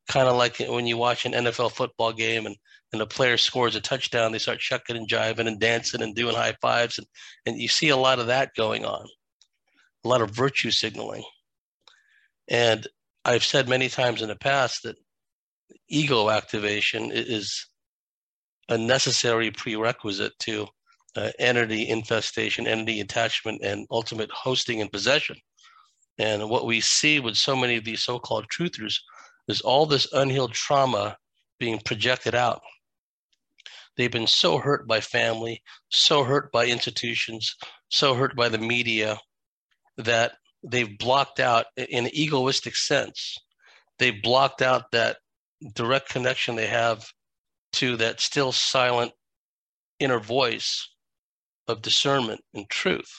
kind 0.09 0.27
of 0.27 0.35
like 0.35 0.57
when 0.57 0.87
you 0.87 0.97
watch 0.97 1.25
an 1.25 1.33
NFL 1.33 1.71
football 1.71 2.11
game 2.11 2.45
and, 2.45 2.57
and 2.91 3.01
a 3.01 3.05
player 3.05 3.37
scores 3.37 3.75
a 3.75 3.81
touchdown, 3.81 4.31
they 4.31 4.39
start 4.39 4.59
shucking 4.59 4.97
and 4.97 5.07
jiving 5.07 5.47
and 5.47 5.59
dancing 5.59 6.01
and 6.01 6.15
doing 6.15 6.35
high 6.35 6.55
fives. 6.61 6.97
And, 6.97 7.07
and 7.45 7.57
you 7.57 7.67
see 7.67 7.89
a 7.89 7.97
lot 7.97 8.19
of 8.19 8.27
that 8.27 8.55
going 8.55 8.83
on, 8.83 9.05
a 10.03 10.07
lot 10.07 10.21
of 10.21 10.31
virtue 10.31 10.71
signaling. 10.71 11.23
And 12.49 12.87
I've 13.23 13.43
said 13.43 13.69
many 13.69 13.89
times 13.89 14.21
in 14.21 14.27
the 14.27 14.35
past 14.35 14.83
that 14.83 14.97
ego 15.87 16.29
activation 16.29 17.11
is 17.13 17.67
a 18.69 18.77
necessary 18.77 19.51
prerequisite 19.51 20.37
to 20.39 20.67
uh, 21.15 21.31
entity 21.39 21.87
infestation, 21.87 22.67
entity 22.67 23.01
attachment, 23.01 23.61
and 23.63 23.87
ultimate 23.91 24.31
hosting 24.31 24.81
and 24.81 24.91
possession. 24.91 25.35
And 26.17 26.49
what 26.49 26.65
we 26.65 26.81
see 26.81 27.19
with 27.19 27.37
so 27.37 27.55
many 27.55 27.77
of 27.77 27.83
these 27.83 28.03
so 28.03 28.19
called 28.19 28.47
truthers 28.49 28.97
is 29.47 29.61
all 29.61 29.85
this 29.85 30.11
unhealed 30.13 30.53
trauma 30.53 31.17
being 31.59 31.79
projected 31.79 32.35
out. 32.35 32.61
They've 33.97 34.11
been 34.11 34.27
so 34.27 34.59
hurt 34.59 34.87
by 34.87 35.01
family, 35.01 35.61
so 35.89 36.23
hurt 36.23 36.51
by 36.51 36.67
institutions, 36.67 37.55
so 37.89 38.13
hurt 38.13 38.35
by 38.35 38.49
the 38.49 38.57
media 38.57 39.19
that 39.97 40.33
they've 40.63 40.97
blocked 40.97 41.39
out, 41.39 41.65
in 41.77 42.05
an 42.05 42.15
egoistic 42.15 42.75
sense, 42.75 43.37
they've 43.97 44.21
blocked 44.21 44.61
out 44.61 44.91
that 44.91 45.17
direct 45.73 46.09
connection 46.09 46.55
they 46.55 46.67
have 46.67 47.05
to 47.73 47.97
that 47.97 48.19
still 48.19 48.51
silent 48.51 49.11
inner 49.99 50.19
voice 50.19 50.89
of 51.67 51.81
discernment 51.81 52.41
and 52.53 52.69
truth. 52.69 53.11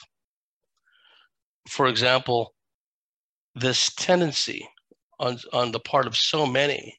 For 1.69 1.87
example, 1.87 2.53
this 3.55 3.93
tendency 3.95 4.67
on 5.19 5.37
on 5.53 5.71
the 5.71 5.79
part 5.79 6.07
of 6.07 6.17
so 6.17 6.45
many 6.45 6.97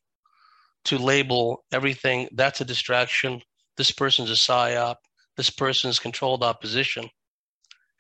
to 0.85 0.99
label 0.99 1.65
everything 1.73 2.29
that's 2.33 2.61
a 2.61 2.65
distraction. 2.65 3.43
This 3.77 3.91
person's 3.91 4.31
a 4.31 4.35
psyop 4.35 4.97
this 5.37 5.51
person's 5.51 5.99
controlled 5.99 6.43
opposition. 6.43 7.09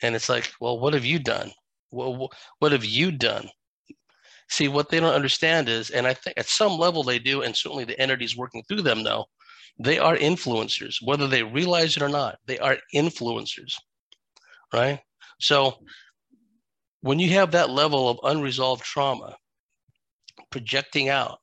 And 0.02 0.14
it's 0.14 0.28
like 0.28 0.52
well 0.60 0.78
what 0.78 0.94
have 0.94 1.04
you 1.04 1.18
done 1.18 1.52
well 1.92 2.30
what 2.58 2.72
have 2.72 2.84
you 2.84 3.12
done 3.12 3.48
see 4.48 4.68
what 4.68 4.88
they 4.88 5.00
don't 5.00 5.14
understand 5.14 5.68
is 5.68 5.90
and 5.90 6.06
i 6.06 6.14
think 6.14 6.36
at 6.36 6.46
some 6.46 6.72
level 6.72 7.02
they 7.02 7.18
do 7.18 7.42
and 7.42 7.56
certainly 7.56 7.84
the 7.84 7.98
entities 8.00 8.36
working 8.36 8.62
through 8.68 8.82
them 8.82 9.02
know 9.02 9.24
they 9.78 9.98
are 9.98 10.16
influencers 10.16 10.96
whether 11.04 11.26
they 11.26 11.42
realize 11.42 11.96
it 11.96 12.02
or 12.02 12.08
not 12.08 12.38
they 12.46 12.58
are 12.58 12.76
influencers 12.94 13.74
right 14.72 15.00
so 15.40 15.78
when 17.02 17.18
you 17.18 17.30
have 17.30 17.50
that 17.50 17.70
level 17.70 18.08
of 18.08 18.18
unresolved 18.24 18.82
trauma 18.82 19.36
projecting 20.52 21.08
out. 21.08 21.38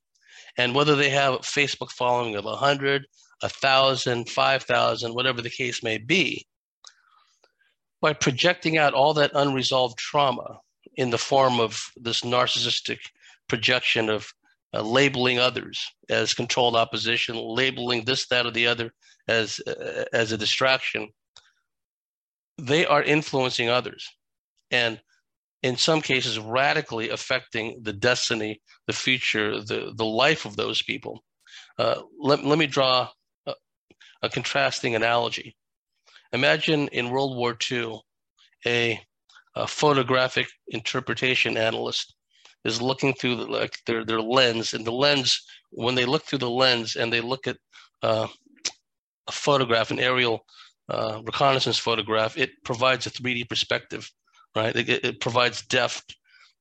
And 0.58 0.74
whether 0.74 0.96
they 0.96 1.10
have 1.10 1.34
a 1.34 1.40
Facebook 1.40 1.90
following 1.92 2.36
of 2.36 2.46
100, 2.46 3.06
1,000, 3.42 4.30
5,000, 4.30 5.14
whatever 5.14 5.42
the 5.42 5.50
case 5.50 5.84
may 5.84 5.98
be, 5.98 6.46
by 8.02 8.14
projecting 8.14 8.78
out 8.78 8.94
all 8.94 9.14
that 9.14 9.32
unresolved 9.34 9.98
trauma 9.98 10.60
in 10.96 11.10
the 11.10 11.18
form 11.18 11.60
of 11.60 11.82
this 11.96 12.22
narcissistic 12.22 13.00
projection 13.48 14.10
of 14.10 14.32
uh, 14.74 14.82
labeling 14.82 15.40
others 15.40 15.86
as 16.10 16.34
controlled 16.34 16.76
opposition, 16.76 17.36
labeling 17.36 18.06
this, 18.06 18.28
that, 18.28 18.46
or 18.46 18.52
the 18.52 18.68
other 18.68 18.92
as 19.28 19.60
uh, 19.68 20.06
as 20.14 20.32
a 20.32 20.38
distraction, 20.38 21.08
they 22.58 22.86
are 22.86 23.04
influencing 23.04 23.70
others. 23.70 24.08
and 24.72 25.02
in 25.62 25.76
some 25.76 26.02
cases 26.02 26.40
radically 26.40 27.10
affecting 27.10 27.82
the 27.84 27.94
destiny, 27.94 28.62
the 28.88 28.94
future, 28.94 29.62
the, 29.62 29.94
the 29.96 30.06
life 30.06 30.46
of 30.46 30.56
those 30.56 30.82
people. 30.82 31.24
Uh, 31.78 32.02
let, 32.20 32.44
let 32.46 32.58
me 32.58 32.68
draw 32.68 33.10
a, 33.46 33.54
a, 34.22 34.30
contrasting 34.30 34.96
analogy. 34.96 35.56
Imagine 36.34 36.88
in 36.89 37.10
World 37.10 37.38
War 37.38 37.58
II, 37.72 38.00
a, 38.65 39.00
a 39.56 39.68
photographic 39.68 40.48
interpretation 40.68 41.58
analyst 41.58 42.15
is 42.65 42.82
looking 42.82 43.13
through 43.13 43.36
the, 43.36 43.46
like 43.46 43.78
their, 43.86 44.04
their 44.06 44.22
lens, 44.22 44.74
and 44.74 44.86
the 44.86 44.92
lens, 44.92 45.42
when 45.72 45.96
they 45.96 46.06
look 46.06 46.24
through 46.24 46.39
the 46.39 46.50
lens 46.50 46.96
and 46.96 47.12
they 47.12 47.22
look 47.22 47.48
at 47.48 47.58
uh, 48.04 48.28
a 49.28 49.32
photograph, 49.32 49.92
an 49.92 50.00
aerial 50.00 50.46
uh, 50.89 51.22
reconnaissance 51.24 51.78
photograph, 51.78 52.38
it 52.38 52.52
provides 52.63 53.08
a 53.08 53.12
3D 53.12 53.48
perspective 53.48 54.10
right? 54.56 54.76
It, 54.76 54.89
it 54.89 55.20
provides 55.20 55.62
depth 55.63 56.04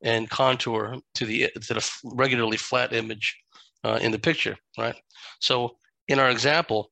and 0.02 0.31
contour 0.31 0.96
to 1.14 1.26
the 1.26 1.50
to 1.62 1.74
the 1.74 1.90
regularly 2.04 2.57
flat 2.57 2.92
image 2.92 3.37
uh, 3.85 3.98
in 4.00 4.12
the 4.12 4.18
picture, 4.18 4.57
right? 4.78 4.94
So 5.40 5.76
in 6.09 6.18
our 6.18 6.31
example, 6.31 6.90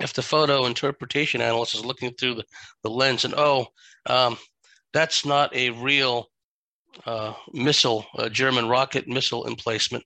if 0.00 0.12
the 0.12 0.22
photo 0.22 0.66
interpretation 0.66 1.40
analyst 1.40 1.74
is 1.74 1.84
looking 1.84 2.12
through 2.14 2.34
the, 2.36 2.44
the 2.82 2.90
lens 2.90 3.24
and 3.24 3.34
oh, 3.36 3.66
um, 4.06 4.36
that's 4.92 5.24
not 5.24 5.54
a 5.54 5.70
real 5.70 6.26
uh, 7.06 7.34
missile, 7.52 8.06
a 8.16 8.30
German 8.30 8.68
rocket 8.68 9.06
missile 9.08 9.46
emplacement. 9.46 10.04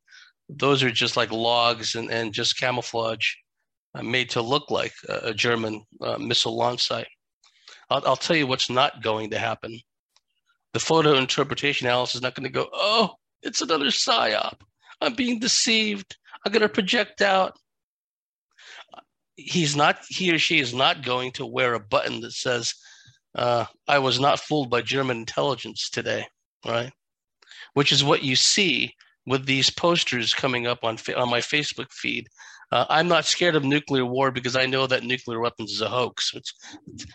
Those 0.48 0.82
are 0.82 0.90
just 0.90 1.16
like 1.16 1.30
logs 1.30 1.94
and, 1.94 2.10
and 2.10 2.32
just 2.32 2.58
camouflage 2.58 3.26
uh, 3.94 4.02
made 4.02 4.30
to 4.30 4.42
look 4.42 4.70
like 4.70 4.92
a, 5.08 5.28
a 5.28 5.34
German 5.34 5.84
uh, 6.00 6.18
missile 6.18 6.56
launch 6.56 6.82
site. 6.86 7.08
I'll, 7.90 8.02
I'll 8.06 8.16
tell 8.16 8.36
you 8.36 8.46
what's 8.46 8.70
not 8.70 9.02
going 9.02 9.30
to 9.30 9.38
happen 9.38 9.78
the 10.72 10.80
photo 10.80 11.14
interpretation 11.14 11.86
analyst 11.86 12.14
is 12.14 12.22
not 12.22 12.34
going 12.34 12.44
to 12.44 12.50
go, 12.50 12.68
oh, 12.72 13.10
it's 13.42 13.60
another 13.60 13.86
psyop. 13.86 14.60
I'm 15.00 15.14
being 15.14 15.38
deceived. 15.38 16.16
I'm 16.44 16.52
going 16.52 16.62
to 16.62 16.68
project 16.68 17.20
out. 17.20 17.56
He's 19.36 19.74
not, 19.74 19.98
he 20.08 20.32
or 20.32 20.38
she 20.38 20.60
is 20.60 20.74
not 20.74 21.04
going 21.04 21.32
to 21.32 21.46
wear 21.46 21.74
a 21.74 21.80
button 21.80 22.20
that 22.20 22.32
says, 22.32 22.74
uh, 23.34 23.64
I 23.88 23.98
was 23.98 24.20
not 24.20 24.40
fooled 24.40 24.70
by 24.70 24.82
German 24.82 25.18
intelligence 25.18 25.88
today, 25.88 26.26
right? 26.66 26.92
Which 27.74 27.92
is 27.92 28.04
what 28.04 28.22
you 28.22 28.36
see 28.36 28.94
with 29.26 29.46
these 29.46 29.70
posters 29.70 30.34
coming 30.34 30.66
up 30.66 30.84
on, 30.84 30.98
on 31.16 31.30
my 31.30 31.40
Facebook 31.40 31.90
feed. 31.92 32.28
Uh, 32.70 32.86
I'm 32.88 33.08
not 33.08 33.24
scared 33.24 33.54
of 33.54 33.64
nuclear 33.64 34.04
war 34.04 34.30
because 34.30 34.56
I 34.56 34.66
know 34.66 34.86
that 34.86 35.04
nuclear 35.04 35.40
weapons 35.40 35.72
is 35.72 35.80
a 35.80 35.88
hoax. 35.88 36.32
It's, 36.34 36.54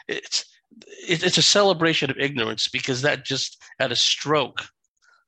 it's, 0.07 0.45
it's 1.07 1.37
a 1.37 1.41
celebration 1.41 2.09
of 2.09 2.17
ignorance 2.17 2.67
because 2.67 3.01
that 3.01 3.25
just 3.25 3.61
at 3.79 3.91
a 3.91 3.95
stroke 3.95 4.65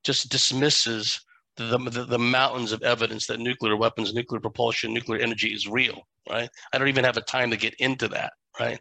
just 0.04 0.30
dismisses 0.30 1.20
the, 1.58 1.78
the, 1.78 2.06
the, 2.06 2.20
mountains 2.20 2.72
of 2.72 2.84
evidence 2.84 3.28
that 3.28 3.40
nuclear 3.40 3.76
weapons, 3.76 4.14
nuclear 4.14 4.40
propulsion, 4.40 4.94
nuclear 4.94 5.20
energy 5.20 5.50
is 5.50 5.68
real, 5.68 6.08
right? 6.30 6.50
I 6.74 6.78
don't 6.78 6.88
even 6.88 7.04
have 7.04 7.18
a 7.18 7.22
time 7.22 7.52
to 7.52 7.58
get 7.58 7.74
into 7.80 8.08
that, 8.10 8.34
right? 8.60 8.80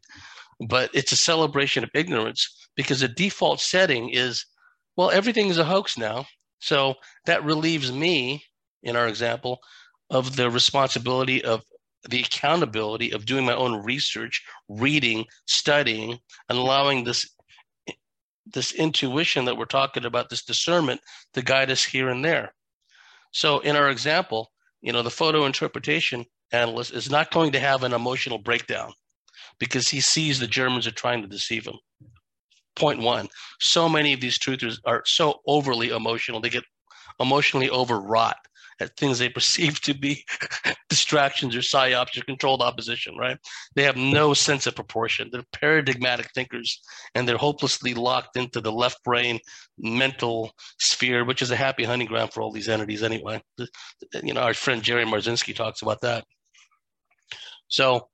But 0.69 0.91
it's 0.93 1.13
a 1.13 1.17
celebration 1.17 1.85
of 1.85 1.91
ignorance 1.95 2.69
because 2.77 3.01
the 3.01 3.09
default 3.09 3.61
setting 3.61 4.11
is, 4.11 4.45
well, 4.97 5.11
everything 5.11 5.49
is 5.49 5.59
a 5.59 5.65
hoax 5.65 5.97
now. 5.97 6.27
So 6.61 6.95
that 7.27 7.45
relieves 7.45 7.93
me, 7.93 8.45
in 8.83 8.97
our 8.97 9.07
example, 9.07 9.59
of 10.11 10.37
the 10.37 10.51
responsibility 10.51 11.45
of 11.45 11.63
the 12.09 12.21
accountability 12.21 13.11
of 13.11 13.27
doing 13.27 13.45
my 13.45 13.55
own 13.55 13.85
research, 13.85 14.43
reading, 14.69 15.25
studying, 15.47 16.19
and 16.49 16.59
allowing 16.59 17.05
this 17.05 17.29
this 18.51 18.73
intuition 18.73 19.45
that 19.45 19.59
we're 19.59 19.67
talking 19.67 20.07
about, 20.07 20.31
this 20.31 20.43
discernment, 20.43 21.03
to 21.35 21.43
guide 21.43 21.71
us 21.71 21.85
here 21.85 22.09
and 22.09 22.25
there. 22.25 22.55
So 23.31 23.59
in 23.59 23.77
our 23.77 23.91
example, 23.91 24.51
you 24.81 24.93
know, 24.93 25.03
the 25.03 25.11
photo 25.11 25.45
interpretation 25.45 26.25
analyst 26.53 26.93
is 26.93 27.11
not 27.11 27.31
going 27.31 27.53
to 27.53 27.61
have 27.61 27.83
an 27.83 27.93
emotional 27.93 28.39
breakdown 28.39 28.93
because 29.59 29.89
he 29.89 30.01
sees 30.01 30.39
the 30.39 30.47
Germans 30.47 30.87
are 30.87 30.93
trying 30.93 31.23
to 31.23 31.29
deceive 31.29 31.67
him. 31.67 31.79
Point 32.77 33.01
one. 33.01 33.29
So 33.61 33.89
many 33.89 34.13
of 34.13 34.21
these 34.21 34.39
truthers 34.39 34.79
are 34.85 35.03
so 35.05 35.41
overly 35.47 35.91
emotional, 35.91 36.41
they 36.41 36.51
get 36.51 36.65
emotionally 37.21 37.69
overwrought 37.69 38.37
at 38.81 38.97
things 38.97 39.19
they 39.19 39.29
perceive 39.39 39.81
to 39.81 39.95
be 39.95 40.25
distractions 40.89 41.57
or 41.57 41.61
psyops 41.61 42.17
or 42.17 42.25
controlled 42.25 42.63
opposition, 42.63 43.17
right? 43.17 43.39
They 43.75 43.83
have 43.83 43.97
no 43.97 44.35
sense 44.35 44.67
of 44.67 44.77
proportion. 44.77 45.29
They're 45.33 45.43
paradigmatic 45.53 46.31
thinkers 46.33 46.81
and 47.15 47.29
they're 47.29 47.37
hopelessly 47.37 47.95
locked 47.95 48.37
into 48.37 48.61
the 48.61 48.73
left 48.73 49.03
brain 49.03 49.41
mental 49.79 50.53
sphere, 50.79 51.25
which 51.25 51.43
is 51.43 51.51
a 51.51 51.57
happy 51.57 51.85
hunting 51.85 52.09
ground 52.09 52.33
for 52.33 52.43
all 52.43 52.53
these 52.53 52.69
entities 52.69 53.03
anyway. 53.03 53.43
You 54.23 54.35
know, 54.35 54.43
our 54.43 54.55
friend 54.55 54.83
Jerry 54.83 55.05
Marzinsky 55.05 55.55
talks 55.55 55.83
about 55.83 56.01
that. 56.03 56.25
So 57.69 58.09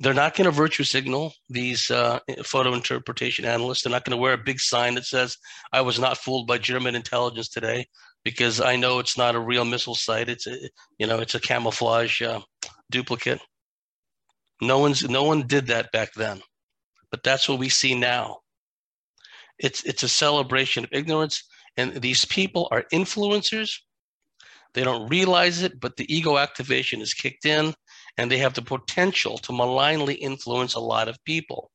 they're 0.00 0.14
not 0.14 0.34
going 0.34 0.46
to 0.46 0.50
virtue 0.50 0.84
signal 0.84 1.34
these 1.48 1.90
uh, 1.90 2.20
photo 2.42 2.72
interpretation 2.74 3.44
analysts. 3.44 3.82
They're 3.82 3.92
not 3.92 4.04
going 4.04 4.16
to 4.16 4.22
wear 4.22 4.32
a 4.32 4.38
big 4.38 4.58
sign 4.58 4.94
that 4.94 5.04
says, 5.04 5.36
I 5.72 5.82
was 5.82 5.98
not 5.98 6.16
fooled 6.16 6.46
by 6.46 6.58
German 6.58 6.94
intelligence 6.94 7.48
today 7.48 7.86
because 8.24 8.60
I 8.60 8.76
know 8.76 8.98
it's 8.98 9.18
not 9.18 9.34
a 9.34 9.40
real 9.40 9.64
missile 9.64 9.94
site. 9.94 10.30
It's 10.30 10.46
a, 10.46 10.56
you 10.98 11.06
know, 11.06 11.18
it's 11.18 11.34
a 11.34 11.40
camouflage 11.40 12.22
uh, 12.22 12.40
duplicate. 12.90 13.40
No 14.62 14.78
one's, 14.78 15.08
no 15.08 15.22
one 15.22 15.46
did 15.46 15.66
that 15.68 15.92
back 15.92 16.12
then, 16.14 16.40
but 17.10 17.22
that's 17.22 17.48
what 17.48 17.58
we 17.58 17.68
see 17.68 17.94
now. 17.94 18.38
It's, 19.58 19.84
it's 19.84 20.02
a 20.02 20.08
celebration 20.08 20.84
of 20.84 20.90
ignorance. 20.92 21.44
And 21.76 22.00
these 22.00 22.24
people 22.24 22.68
are 22.70 22.84
influencers. 22.92 23.76
They 24.72 24.82
don't 24.82 25.08
realize 25.08 25.62
it, 25.62 25.78
but 25.78 25.96
the 25.96 26.14
ego 26.14 26.38
activation 26.38 27.00
is 27.00 27.12
kicked 27.12 27.44
in 27.44 27.74
and 28.20 28.30
they 28.30 28.36
have 28.36 28.52
the 28.52 28.60
potential 28.60 29.38
to 29.38 29.50
malignly 29.50 30.14
influence 30.14 30.74
a 30.74 30.78
lot 30.80 31.08
of 31.08 31.24
people 31.24 31.70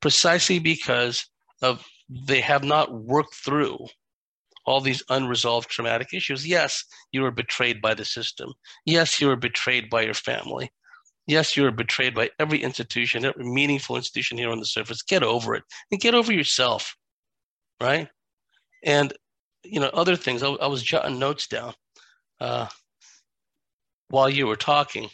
precisely 0.00 0.58
because 0.58 1.24
of 1.62 1.86
they 2.08 2.40
have 2.40 2.64
not 2.64 2.92
worked 2.92 3.36
through 3.36 3.78
all 4.66 4.80
these 4.80 5.04
unresolved 5.10 5.70
traumatic 5.70 6.12
issues. 6.12 6.44
Yes, 6.44 6.84
you 7.12 7.22
were 7.22 7.30
betrayed 7.30 7.80
by 7.80 7.94
the 7.94 8.04
system. 8.04 8.52
Yes, 8.84 9.20
you 9.20 9.28
were 9.28 9.36
betrayed 9.36 9.88
by 9.88 10.02
your 10.02 10.14
family. 10.14 10.72
Yes, 11.28 11.56
you 11.56 11.62
were 11.62 11.70
betrayed 11.70 12.16
by 12.16 12.30
every 12.40 12.60
institution, 12.60 13.24
every 13.24 13.44
meaningful 13.44 13.94
institution 13.94 14.38
here 14.38 14.50
on 14.50 14.58
the 14.58 14.66
surface. 14.66 15.02
Get 15.02 15.22
over 15.22 15.54
it 15.54 15.62
and 15.92 16.00
get 16.00 16.16
over 16.16 16.32
yourself, 16.32 16.96
right? 17.80 18.08
And 18.82 19.12
you 19.62 19.78
know 19.78 19.90
other 19.94 20.16
things. 20.16 20.42
I, 20.42 20.48
I 20.48 20.66
was 20.66 20.82
jotting 20.82 21.20
notes 21.20 21.46
down 21.46 21.74
uh, 22.40 22.66
while 24.08 24.28
you 24.28 24.48
were 24.48 24.56
talking. 24.56 25.10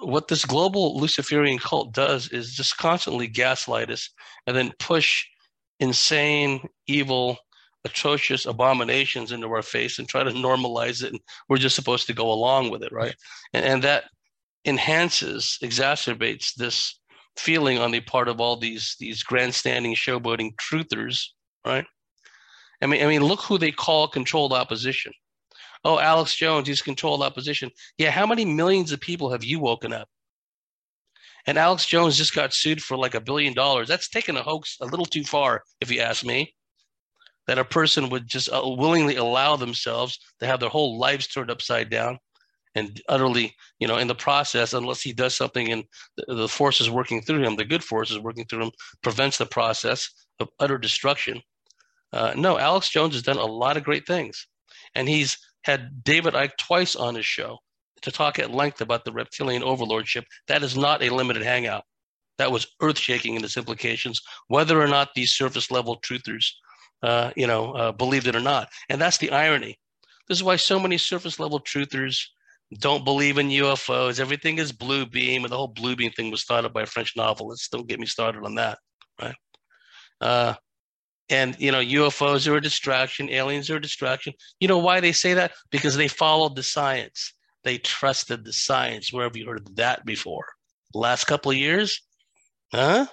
What 0.00 0.28
this 0.28 0.44
global 0.44 0.98
Luciferian 0.98 1.58
cult 1.58 1.92
does 1.92 2.28
is 2.28 2.54
just 2.54 2.76
constantly 2.76 3.26
gaslight 3.26 3.90
us 3.90 4.10
and 4.46 4.56
then 4.56 4.72
push 4.78 5.24
insane, 5.80 6.68
evil, 6.86 7.38
atrocious 7.84 8.46
abominations 8.46 9.32
into 9.32 9.48
our 9.48 9.62
face 9.62 9.98
and 9.98 10.08
try 10.08 10.22
to 10.22 10.30
normalize 10.30 11.02
it. 11.02 11.12
And 11.12 11.20
we're 11.48 11.58
just 11.58 11.76
supposed 11.76 12.06
to 12.08 12.12
go 12.12 12.30
along 12.30 12.70
with 12.70 12.82
it 12.82 12.92
right? 12.92 13.14
And, 13.52 13.64
and 13.64 13.84
that 13.84 14.04
enhances 14.64 15.58
exacerbates 15.62 16.54
this 16.54 16.98
feeling 17.36 17.78
on 17.78 17.92
the 17.92 18.00
part 18.00 18.28
of 18.28 18.40
all 18.40 18.56
these 18.56 18.96
these 18.98 19.22
grandstanding 19.22 19.94
showboating 19.94 20.54
truthers 20.56 21.26
right? 21.66 21.86
I 22.82 22.86
mean 22.86 23.02
i 23.02 23.06
mean 23.06 23.24
look 23.24 23.40
who 23.40 23.58
they 23.58 23.70
call 23.70 24.08
controlled 24.08 24.52
opposition 24.52 25.12
oh 25.88 25.98
alex 25.98 26.34
jones 26.36 26.68
he's 26.68 26.82
controlled 26.82 27.22
opposition 27.22 27.70
yeah 27.98 28.10
how 28.10 28.26
many 28.26 28.44
millions 28.44 28.92
of 28.92 29.00
people 29.00 29.30
have 29.30 29.42
you 29.42 29.58
woken 29.58 29.92
up 29.92 30.08
and 31.46 31.58
alex 31.58 31.86
jones 31.86 32.16
just 32.16 32.34
got 32.34 32.52
sued 32.52 32.82
for 32.82 32.96
like 32.96 33.14
a 33.14 33.20
billion 33.20 33.54
dollars 33.54 33.88
that's 33.88 34.08
taking 34.08 34.36
a 34.36 34.42
hoax 34.42 34.76
a 34.80 34.86
little 34.86 35.06
too 35.06 35.24
far 35.24 35.62
if 35.80 35.90
you 35.90 36.00
ask 36.00 36.24
me 36.24 36.54
that 37.48 37.58
a 37.58 37.64
person 37.64 38.10
would 38.10 38.28
just 38.28 38.50
uh, 38.52 38.62
willingly 38.64 39.16
allow 39.16 39.56
themselves 39.56 40.18
to 40.38 40.46
have 40.46 40.60
their 40.60 40.68
whole 40.68 40.98
lives 40.98 41.26
turned 41.26 41.50
upside 41.50 41.88
down 41.88 42.18
and 42.74 43.00
utterly, 43.08 43.54
you 43.80 43.88
know, 43.88 43.96
in 43.96 44.06
the 44.06 44.14
process, 44.14 44.74
unless 44.74 45.00
he 45.00 45.12
does 45.12 45.34
something 45.34 45.72
and 45.72 45.84
the, 46.16 46.34
the 46.34 46.48
forces 46.48 46.90
working 46.90 47.22
through 47.22 47.42
him, 47.42 47.56
the 47.56 47.64
good 47.64 47.82
forces 47.82 48.18
working 48.18 48.44
through 48.44 48.64
him, 48.64 48.70
prevents 49.02 49.38
the 49.38 49.46
process 49.46 50.10
of 50.40 50.48
utter 50.60 50.78
destruction. 50.78 51.40
Uh, 52.12 52.34
no, 52.36 52.58
Alex 52.58 52.90
Jones 52.90 53.14
has 53.14 53.22
done 53.22 53.38
a 53.38 53.44
lot 53.44 53.76
of 53.76 53.84
great 53.84 54.06
things. 54.06 54.46
And 54.94 55.08
he's 55.08 55.38
had 55.64 56.04
David 56.04 56.34
Icke 56.34 56.56
twice 56.58 56.96
on 56.96 57.14
his 57.14 57.26
show 57.26 57.58
to 58.02 58.12
talk 58.12 58.38
at 58.38 58.52
length 58.52 58.80
about 58.80 59.04
the 59.04 59.12
reptilian 59.12 59.62
overlordship. 59.62 60.24
That 60.46 60.62
is 60.62 60.76
not 60.76 61.02
a 61.02 61.10
limited 61.10 61.42
hangout. 61.42 61.84
That 62.38 62.52
was 62.52 62.68
earth 62.80 62.98
shaking 62.98 63.34
in 63.34 63.44
its 63.44 63.56
implications, 63.56 64.20
whether 64.46 64.80
or 64.80 64.86
not 64.86 65.08
these 65.14 65.32
surface 65.32 65.70
level 65.70 66.00
truthers 66.00 66.44
uh, 67.02 67.30
you 67.36 67.46
know, 67.46 67.72
uh, 67.72 67.92
believed 67.92 68.26
it 68.26 68.36
or 68.36 68.40
not. 68.40 68.68
And 68.88 69.00
that's 69.00 69.18
the 69.18 69.30
irony. 69.30 69.78
This 70.28 70.38
is 70.38 70.44
why 70.44 70.56
so 70.56 70.78
many 70.78 70.98
surface 70.98 71.38
level 71.40 71.60
truthers 71.60 72.20
don't 72.80 73.04
believe 73.04 73.38
in 73.38 73.48
UFOs. 73.48 74.20
Everything 74.20 74.58
is 74.58 74.72
blue 74.72 75.06
beam, 75.06 75.44
and 75.44 75.52
the 75.52 75.56
whole 75.56 75.68
blue 75.68 75.96
beam 75.96 76.10
thing 76.12 76.30
was 76.30 76.44
up 76.50 76.72
by 76.72 76.82
a 76.82 76.86
French 76.86 77.16
novelist. 77.16 77.70
Don't 77.70 77.86
get 77.86 78.00
me 78.00 78.06
started 78.06 78.44
on 78.44 78.54
that, 78.56 78.78
right? 79.20 79.36
Uh, 80.20 80.54
and 81.30 81.56
you 81.58 81.72
know 81.72 81.80
UFOs 81.80 82.50
are 82.50 82.56
a 82.56 82.60
distraction, 82.60 83.30
aliens 83.30 83.70
are 83.70 83.76
a 83.76 83.80
distraction. 83.80 84.32
You 84.60 84.68
know 84.68 84.78
why 84.78 85.00
they 85.00 85.12
say 85.12 85.34
that? 85.34 85.52
Because 85.70 85.96
they 85.96 86.08
followed 86.08 86.56
the 86.56 86.62
science. 86.62 87.34
They 87.64 87.78
trusted 87.78 88.44
the 88.44 88.52
science. 88.52 89.12
Where 89.12 89.24
have 89.24 89.36
you 89.36 89.46
heard 89.46 89.76
that 89.76 90.04
before? 90.04 90.46
Last 90.94 91.24
couple 91.24 91.50
of 91.50 91.56
years, 91.56 92.00
huh? 92.72 93.06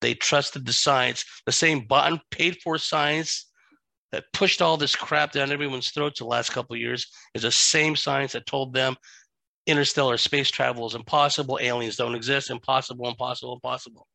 They 0.00 0.14
trusted 0.14 0.64
the 0.64 0.72
science, 0.72 1.24
the 1.44 1.52
same 1.52 1.80
bought 1.80 2.10
and 2.10 2.20
paid 2.30 2.58
for 2.62 2.78
science 2.78 3.46
that 4.12 4.32
pushed 4.32 4.62
all 4.62 4.76
this 4.76 4.96
crap 4.96 5.32
down 5.32 5.52
everyone's 5.52 5.90
throats 5.90 6.18
the 6.18 6.24
last 6.24 6.50
couple 6.50 6.74
of 6.74 6.80
years 6.80 7.06
is 7.34 7.42
the 7.42 7.52
same 7.52 7.94
science 7.94 8.32
that 8.32 8.46
told 8.46 8.72
them 8.72 8.96
interstellar 9.66 10.16
space 10.16 10.50
travel 10.50 10.86
is 10.86 10.94
impossible, 10.94 11.58
aliens 11.60 11.96
don't 11.96 12.14
exist, 12.14 12.50
impossible, 12.50 13.08
impossible, 13.08 13.54
impossible. 13.54 14.06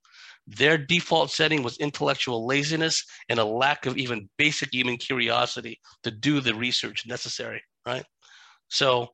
Their 0.48 0.78
default 0.78 1.32
setting 1.32 1.64
was 1.64 1.78
intellectual 1.78 2.46
laziness 2.46 3.04
and 3.30 3.40
a 3.40 3.46
lack 3.46 3.86
of 3.86 3.98
even 3.98 4.30
basic 4.38 4.74
human 4.74 4.98
curiosity 4.98 5.80
to 6.04 6.12
do 6.12 6.40
the 6.40 6.54
research 6.54 7.06
necessary, 7.08 7.64
right? 7.86 8.06
So 8.68 9.10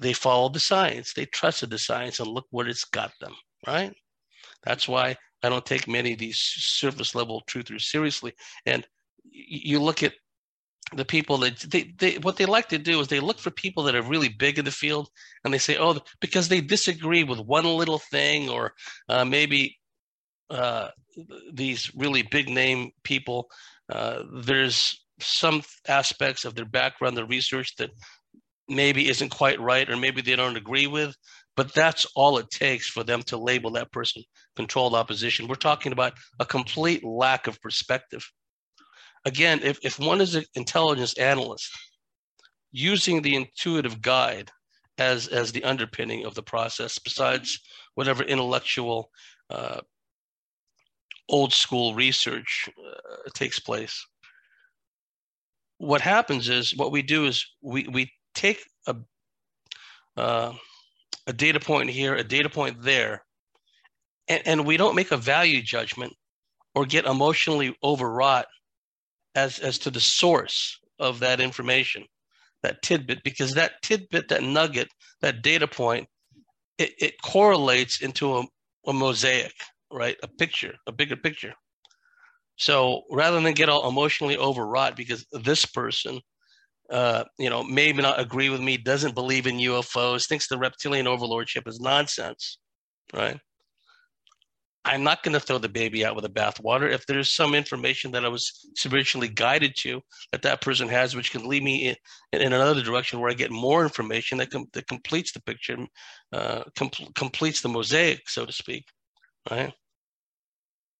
they 0.00 0.12
followed 0.12 0.54
the 0.54 0.60
science, 0.60 1.12
they 1.14 1.26
trusted 1.26 1.70
the 1.70 1.78
science, 1.78 2.20
and 2.20 2.28
look 2.28 2.46
what 2.50 2.68
it's 2.68 2.84
got 2.84 3.12
them, 3.20 3.34
right? 3.66 3.92
That's 4.64 4.86
why 4.86 5.16
I 5.42 5.48
don't 5.48 5.64
take 5.64 5.88
many 5.88 6.12
of 6.12 6.18
these 6.18 6.38
surface 6.38 7.14
level 7.14 7.42
truthers 7.48 7.82
seriously. 7.82 8.34
And 8.66 8.86
you 9.30 9.80
look 9.80 10.02
at 10.02 10.14
the 10.94 11.04
people 11.04 11.36
that 11.38 11.58
they, 11.60 11.94
they 11.98 12.14
what 12.18 12.36
they 12.36 12.46
like 12.46 12.68
to 12.70 12.78
do 12.78 12.98
is 13.00 13.08
they 13.08 13.20
look 13.20 13.38
for 13.38 13.50
people 13.50 13.82
that 13.82 13.94
are 13.94 14.02
really 14.02 14.30
big 14.30 14.58
in 14.58 14.64
the 14.64 14.70
field 14.70 15.10
and 15.44 15.52
they 15.52 15.58
say 15.58 15.76
oh 15.78 15.98
because 16.20 16.48
they 16.48 16.62
disagree 16.62 17.24
with 17.24 17.38
one 17.40 17.64
little 17.64 17.98
thing 17.98 18.48
or 18.48 18.72
uh, 19.10 19.22
maybe 19.24 19.77
uh, 20.50 20.88
these 21.52 21.90
really 21.94 22.22
big 22.22 22.48
name 22.48 22.90
people, 23.02 23.48
uh, 23.90 24.22
there's 24.32 25.04
some 25.20 25.62
aspects 25.86 26.44
of 26.44 26.54
their 26.54 26.64
background, 26.64 27.16
their 27.16 27.26
research 27.26 27.74
that 27.76 27.90
maybe 28.68 29.08
isn't 29.08 29.30
quite 29.30 29.60
right 29.60 29.88
or 29.88 29.96
maybe 29.96 30.20
they 30.20 30.36
don't 30.36 30.56
agree 30.56 30.86
with. 30.86 31.14
But 31.56 31.74
that's 31.74 32.06
all 32.14 32.38
it 32.38 32.50
takes 32.50 32.88
for 32.88 33.02
them 33.02 33.22
to 33.24 33.36
label 33.36 33.72
that 33.72 33.90
person 33.90 34.22
controlled 34.54 34.94
opposition. 34.94 35.48
We're 35.48 35.56
talking 35.56 35.92
about 35.92 36.12
a 36.38 36.44
complete 36.44 37.02
lack 37.04 37.46
of 37.46 37.60
perspective. 37.60 38.24
Again, 39.24 39.60
if, 39.64 39.78
if 39.82 39.98
one 39.98 40.20
is 40.20 40.36
an 40.36 40.44
intelligence 40.54 41.18
analyst 41.18 41.70
using 42.70 43.22
the 43.22 43.34
intuitive 43.34 44.00
guide 44.00 44.50
as, 44.98 45.26
as 45.26 45.50
the 45.50 45.64
underpinning 45.64 46.24
of 46.24 46.34
the 46.34 46.42
process, 46.42 46.98
besides 46.98 47.58
whatever 47.94 48.22
intellectual 48.22 49.10
uh, 49.50 49.80
old 51.28 51.52
school 51.52 51.94
research 51.94 52.68
uh, 52.78 53.30
takes 53.34 53.58
place. 53.58 54.06
What 55.78 56.00
happens 56.00 56.48
is 56.48 56.76
what 56.76 56.92
we 56.92 57.02
do 57.02 57.26
is 57.26 57.46
we, 57.62 57.86
we 57.88 58.10
take 58.34 58.64
a, 58.86 58.96
uh, 60.16 60.52
a 61.26 61.32
data 61.32 61.60
point 61.60 61.90
here, 61.90 62.14
a 62.14 62.24
data 62.24 62.48
point 62.48 62.82
there, 62.82 63.24
and, 64.28 64.42
and 64.46 64.66
we 64.66 64.76
don't 64.76 64.96
make 64.96 65.12
a 65.12 65.16
value 65.16 65.62
judgment 65.62 66.12
or 66.74 66.84
get 66.84 67.04
emotionally 67.04 67.76
overwrought 67.82 68.46
as, 69.34 69.58
as 69.58 69.78
to 69.78 69.90
the 69.90 70.00
source 70.00 70.78
of 70.98 71.20
that 71.20 71.40
information, 71.40 72.04
that 72.62 72.82
tidbit, 72.82 73.22
because 73.22 73.54
that 73.54 73.72
tidbit, 73.82 74.28
that 74.28 74.42
nugget, 74.42 74.88
that 75.20 75.42
data 75.42 75.68
point, 75.68 76.08
it, 76.78 76.92
it 76.98 77.22
correlates 77.22 78.02
into 78.02 78.36
a, 78.36 78.44
a 78.86 78.92
mosaic 78.92 79.52
right? 79.90 80.16
A 80.22 80.28
picture, 80.28 80.74
a 80.86 80.92
bigger 80.92 81.16
picture. 81.16 81.54
So 82.56 83.02
rather 83.10 83.40
than 83.40 83.54
get 83.54 83.68
all 83.68 83.88
emotionally 83.88 84.36
overwrought 84.36 84.96
because 84.96 85.24
this 85.32 85.64
person, 85.64 86.20
uh, 86.90 87.24
you 87.38 87.50
know, 87.50 87.62
maybe 87.62 88.02
not 88.02 88.20
agree 88.20 88.50
with 88.50 88.60
me, 88.60 88.76
doesn't 88.76 89.14
believe 89.14 89.46
in 89.46 89.58
UFOs, 89.58 90.26
thinks 90.26 90.48
the 90.48 90.58
reptilian 90.58 91.06
overlordship 91.06 91.68
is 91.68 91.80
nonsense, 91.80 92.58
right? 93.14 93.38
I'm 94.84 95.02
not 95.02 95.22
going 95.22 95.34
to 95.34 95.40
throw 95.40 95.58
the 95.58 95.68
baby 95.68 96.04
out 96.04 96.16
with 96.16 96.22
the 96.22 96.30
bathwater. 96.30 96.90
If 96.90 97.04
there's 97.06 97.34
some 97.34 97.54
information 97.54 98.10
that 98.12 98.24
I 98.24 98.28
was 98.28 98.66
spiritually 98.74 99.28
guided 99.28 99.74
to 99.80 100.00
that 100.32 100.42
that 100.42 100.62
person 100.62 100.88
has, 100.88 101.14
which 101.14 101.30
can 101.30 101.46
lead 101.46 101.62
me 101.62 101.88
in, 102.32 102.40
in 102.40 102.52
another 102.54 102.82
direction 102.82 103.20
where 103.20 103.30
I 103.30 103.34
get 103.34 103.50
more 103.50 103.82
information 103.82 104.38
that, 104.38 104.50
com- 104.50 104.68
that 104.72 104.88
completes 104.88 105.32
the 105.32 105.42
picture, 105.42 105.76
uh, 106.32 106.62
com- 106.74 106.90
completes 107.14 107.60
the 107.60 107.68
mosaic, 107.68 108.30
so 108.30 108.46
to 108.46 108.52
speak, 108.52 108.84
right? 109.50 109.72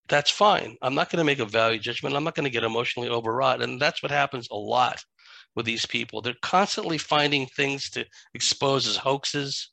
That's 0.08 0.30
fine. 0.30 0.76
I'm 0.80 0.94
not 0.94 1.10
going 1.10 1.18
to 1.18 1.24
make 1.24 1.38
a 1.38 1.44
value 1.44 1.78
judgment. 1.78 2.16
I'm 2.16 2.24
not 2.24 2.34
going 2.34 2.44
to 2.44 2.50
get 2.50 2.64
emotionally 2.64 3.08
overwrought. 3.10 3.62
And 3.62 3.80
that's 3.80 4.02
what 4.02 4.10
happens 4.10 4.48
a 4.50 4.56
lot 4.56 4.98
with 5.54 5.66
these 5.66 5.84
people. 5.84 6.22
They're 6.22 6.34
constantly 6.40 6.98
finding 6.98 7.46
things 7.46 7.90
to 7.90 8.06
expose 8.34 8.86
as 8.86 8.96
hoaxes. 8.96 9.70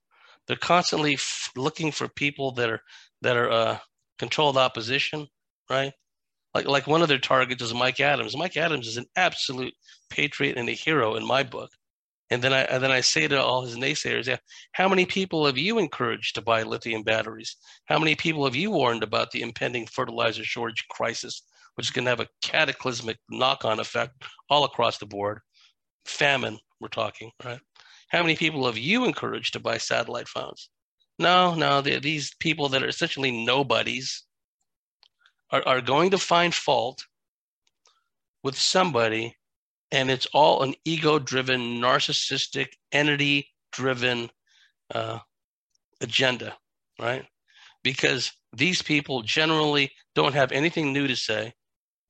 They're 0.47 0.57
constantly 0.57 1.13
f- 1.13 1.51
looking 1.55 1.91
for 1.91 2.07
people 2.07 2.51
that 2.53 2.69
are 2.69 2.81
that 3.21 3.37
are 3.37 3.51
uh, 3.51 3.77
controlled 4.19 4.57
opposition, 4.57 5.27
right? 5.69 5.93
Like 6.53 6.65
like 6.67 6.87
one 6.87 7.01
of 7.01 7.07
their 7.07 7.17
targets 7.17 7.63
is 7.63 7.73
Mike 7.73 7.99
Adams. 7.99 8.35
Mike 8.37 8.57
Adams 8.57 8.87
is 8.87 8.97
an 8.97 9.05
absolute 9.15 9.73
patriot 10.09 10.57
and 10.57 10.69
a 10.69 10.73
hero 10.73 11.15
in 11.15 11.25
my 11.25 11.43
book. 11.43 11.71
And 12.31 12.41
then 12.41 12.53
I 12.53 12.61
and 12.61 12.83
then 12.83 12.91
I 12.91 13.01
say 13.01 13.27
to 13.27 13.41
all 13.41 13.63
his 13.63 13.75
naysayers, 13.75 14.25
yeah, 14.25 14.37
how 14.71 14.89
many 14.89 15.05
people 15.05 15.45
have 15.45 15.57
you 15.57 15.77
encouraged 15.77 16.35
to 16.35 16.41
buy 16.41 16.63
lithium 16.63 17.03
batteries? 17.03 17.55
How 17.85 17.99
many 17.99 18.15
people 18.15 18.45
have 18.45 18.55
you 18.55 18.71
warned 18.71 19.03
about 19.03 19.31
the 19.31 19.41
impending 19.41 19.85
fertilizer 19.85 20.43
shortage 20.43 20.85
crisis, 20.89 21.43
which 21.75 21.87
is 21.87 21.91
going 21.91 22.05
to 22.05 22.09
have 22.09 22.19
a 22.19 22.29
cataclysmic 22.41 23.17
knock-on 23.29 23.79
effect 23.79 24.23
all 24.49 24.63
across 24.63 24.97
the 24.97 25.05
board? 25.05 25.39
Famine, 26.05 26.57
we're 26.79 26.87
talking, 26.87 27.31
right? 27.43 27.59
How 28.09 28.21
many 28.21 28.35
people 28.35 28.65
have 28.65 28.77
you 28.77 29.05
encouraged 29.05 29.53
to 29.53 29.59
buy 29.59 29.77
satellite 29.77 30.27
phones? 30.27 30.69
No, 31.17 31.55
no, 31.55 31.81
these 31.81 32.33
people 32.39 32.69
that 32.69 32.83
are 32.83 32.87
essentially 32.87 33.45
nobodies 33.45 34.23
are, 35.51 35.63
are 35.65 35.81
going 35.81 36.11
to 36.11 36.17
find 36.17 36.53
fault 36.53 37.05
with 38.43 38.57
somebody 38.57 39.35
and 39.91 40.09
it's 40.09 40.27
all 40.33 40.63
an 40.63 40.75
ego 40.83 41.19
driven, 41.19 41.79
narcissistic, 41.79 42.69
entity 42.91 43.49
driven 43.71 44.29
uh, 44.93 45.19
agenda, 46.01 46.55
right? 46.99 47.25
Because 47.83 48.31
these 48.53 48.81
people 48.81 49.21
generally 49.21 49.91
don't 50.15 50.33
have 50.33 50.51
anything 50.51 50.91
new 50.91 51.07
to 51.07 51.15
say 51.15 51.53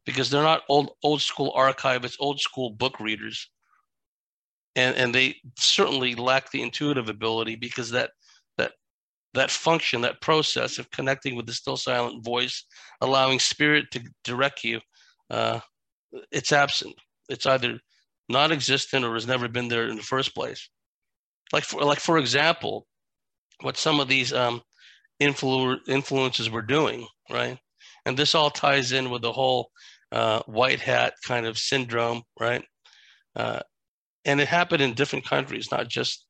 because 0.06 0.30
they're 0.30 0.44
not 0.44 0.64
old 0.70 0.92
old 1.04 1.22
school 1.22 1.54
archivists, 1.58 2.18
old 2.20 2.40
school 2.40 2.70
book 2.70 3.00
readers. 3.00 3.50
And 4.76 4.96
and 4.96 5.14
they 5.14 5.36
certainly 5.58 6.16
lack 6.16 6.52
the 6.52 6.62
intuitive 6.62 7.10
ability 7.10 7.56
because 7.56 7.92
that 7.92 8.12
that 8.58 8.74
that 9.34 9.52
function, 9.52 10.02
that 10.02 10.22
process 10.22 10.78
of 10.78 10.92
connecting 10.92 11.36
with 11.36 11.46
the 11.46 11.54
still 11.54 11.78
silent 11.78 12.24
voice, 12.24 12.66
allowing 13.02 13.40
spirit 13.40 13.86
to 13.92 14.02
direct 14.24 14.64
you, 14.64 14.80
uh, 15.30 15.60
it's 16.32 16.52
absent 16.52 16.96
it's 17.30 17.46
either 17.46 17.80
non-existent 18.30 19.06
or 19.06 19.14
has 19.14 19.28
never 19.28 19.48
been 19.48 19.68
there 19.68 19.88
in 19.88 19.96
the 19.98 20.04
first 20.04 20.34
place. 20.36 20.70
Like 21.54 21.64
for 21.64 21.82
like 21.84 22.00
for 22.00 22.18
example, 22.18 22.88
what 23.62 23.78
some 23.78 24.00
of 24.00 24.08
these 24.08 24.34
um, 24.34 24.62
influ- 25.22 25.80
influences 25.88 26.50
were 26.50 26.62
doing, 26.62 27.08
right? 27.32 27.58
And 28.06 28.18
this 28.18 28.36
all 28.36 28.50
ties 28.50 28.92
in 28.92 29.10
with 29.10 29.22
the 29.22 29.32
whole 29.32 29.70
uh, 30.12 30.42
white 30.46 30.80
hat 30.80 31.14
kind 31.26 31.46
of 31.46 31.58
syndrome, 31.58 32.24
right? 32.40 32.64
Uh, 33.36 33.60
and 34.26 34.42
it 34.42 34.48
happened 34.48 34.82
in 34.82 34.94
different 34.94 35.26
countries, 35.26 35.70
not 35.72 35.88
just 35.88 36.26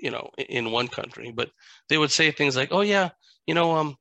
you 0.00 0.10
know 0.10 0.30
in 0.48 0.70
one 0.70 0.88
country. 0.88 1.32
But 1.34 1.50
they 1.88 1.98
would 1.98 2.10
say 2.10 2.30
things 2.30 2.56
like, 2.56 2.70
"Oh 2.72 2.80
yeah, 2.82 3.10
you 3.46 3.54
know, 3.54 3.76
um, 3.76 3.96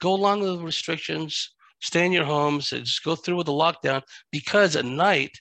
go 0.00 0.14
along 0.14 0.40
with 0.40 0.58
the 0.58 0.64
restrictions, 0.64 1.50
stay 1.80 2.06
in 2.06 2.12
your 2.12 2.24
homes, 2.24 2.70
just 2.70 3.04
go 3.04 3.14
through 3.16 3.36
with 3.36 3.46
the 3.46 3.52
lockdown 3.52 4.02
because 4.30 4.76
at 4.76 4.84
night 4.84 5.32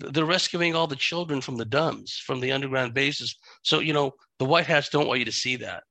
they're 0.00 0.24
rescuing 0.24 0.74
all 0.74 0.86
the 0.86 0.96
children 0.96 1.40
from 1.40 1.56
the 1.56 1.64
dumbs, 1.64 2.16
from 2.24 2.40
the 2.40 2.52
underground 2.52 2.94
bases. 2.94 3.36
So, 3.62 3.80
you 3.80 3.92
know, 3.92 4.12
the 4.38 4.44
White 4.44 4.66
Hats 4.66 4.88
don't 4.88 5.06
want 5.06 5.18
you 5.18 5.24
to 5.26 5.32
see 5.32 5.56
that. 5.56 5.82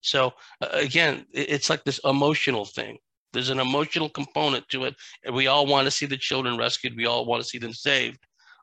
So, 0.00 0.32
uh, 0.60 0.68
again, 0.72 1.26
it's 1.32 1.68
like 1.68 1.84
this 1.84 2.00
emotional 2.04 2.64
thing. 2.64 2.98
There's 3.32 3.50
an 3.50 3.60
emotional 3.60 4.08
component 4.08 4.68
to 4.70 4.84
it. 4.84 4.94
And 5.24 5.34
we 5.34 5.48
all 5.48 5.66
want 5.66 5.86
to 5.86 5.90
see 5.90 6.06
the 6.06 6.16
children 6.16 6.56
rescued. 6.56 6.96
We 6.96 7.06
all 7.06 7.26
want 7.26 7.42
to 7.42 7.48
see 7.48 7.58
them 7.58 7.74
saved, 7.74 8.18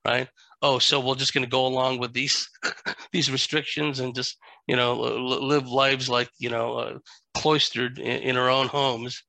right? 0.06 0.28
Oh, 0.62 0.80
so 0.80 1.00
we're 1.00 1.16
just 1.16 1.34
going 1.34 1.43
to 1.43 1.50
go 1.50 1.68
along 1.68 2.00
with 2.00 2.14
these 2.14 2.50
these 3.12 3.32
restrictions 3.32 4.00
and 4.00 4.16
just 4.16 4.38
you 4.68 4.76
know 4.76 4.93
live 4.96 5.68
lives 5.68 6.10
like 6.10 6.30
you 6.39 6.50
know 6.50 6.78
uh, 6.78 6.98
cloistered 7.36 8.00
in, 8.00 8.22
in 8.24 8.38
our 8.38 8.50
own 8.50 8.68
homes 8.68 9.22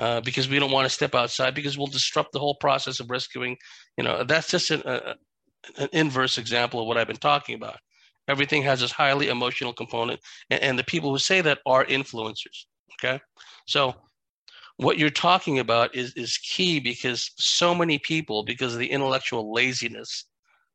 uh, 0.00 0.20
because 0.22 0.48
we 0.48 0.58
don't 0.58 0.70
want 0.70 0.86
to 0.86 0.94
step 0.94 1.14
outside 1.14 1.54
because 1.54 1.76
we'll 1.76 1.86
disrupt 1.86 2.32
the 2.32 2.38
whole 2.38 2.54
process 2.54 3.00
of 3.00 3.10
rescuing. 3.10 3.54
You 3.98 4.04
know, 4.04 4.24
that's 4.24 4.50
just 4.50 4.70
an, 4.70 4.82
an 5.76 5.88
inverse 5.92 6.38
example 6.38 6.80
of 6.80 6.86
what 6.86 6.96
I've 6.96 7.06
been 7.06 7.16
talking 7.16 7.54
about. 7.54 7.76
Everything 8.26 8.62
has 8.62 8.80
this 8.80 8.92
highly 8.92 9.28
emotional 9.28 9.74
component, 9.74 10.18
and, 10.48 10.62
and 10.62 10.78
the 10.78 10.84
people 10.84 11.10
who 11.10 11.18
say 11.18 11.42
that 11.42 11.58
are 11.66 11.84
influencers. 11.84 12.64
Okay, 12.94 13.20
so 13.66 13.94
what 14.78 14.96
you're 14.96 15.10
talking 15.10 15.58
about 15.58 15.94
is 15.94 16.14
is 16.14 16.38
key 16.38 16.80
because 16.80 17.30
so 17.36 17.74
many 17.74 17.98
people, 17.98 18.42
because 18.42 18.72
of 18.72 18.80
the 18.80 18.90
intellectual 18.90 19.52
laziness, 19.52 20.24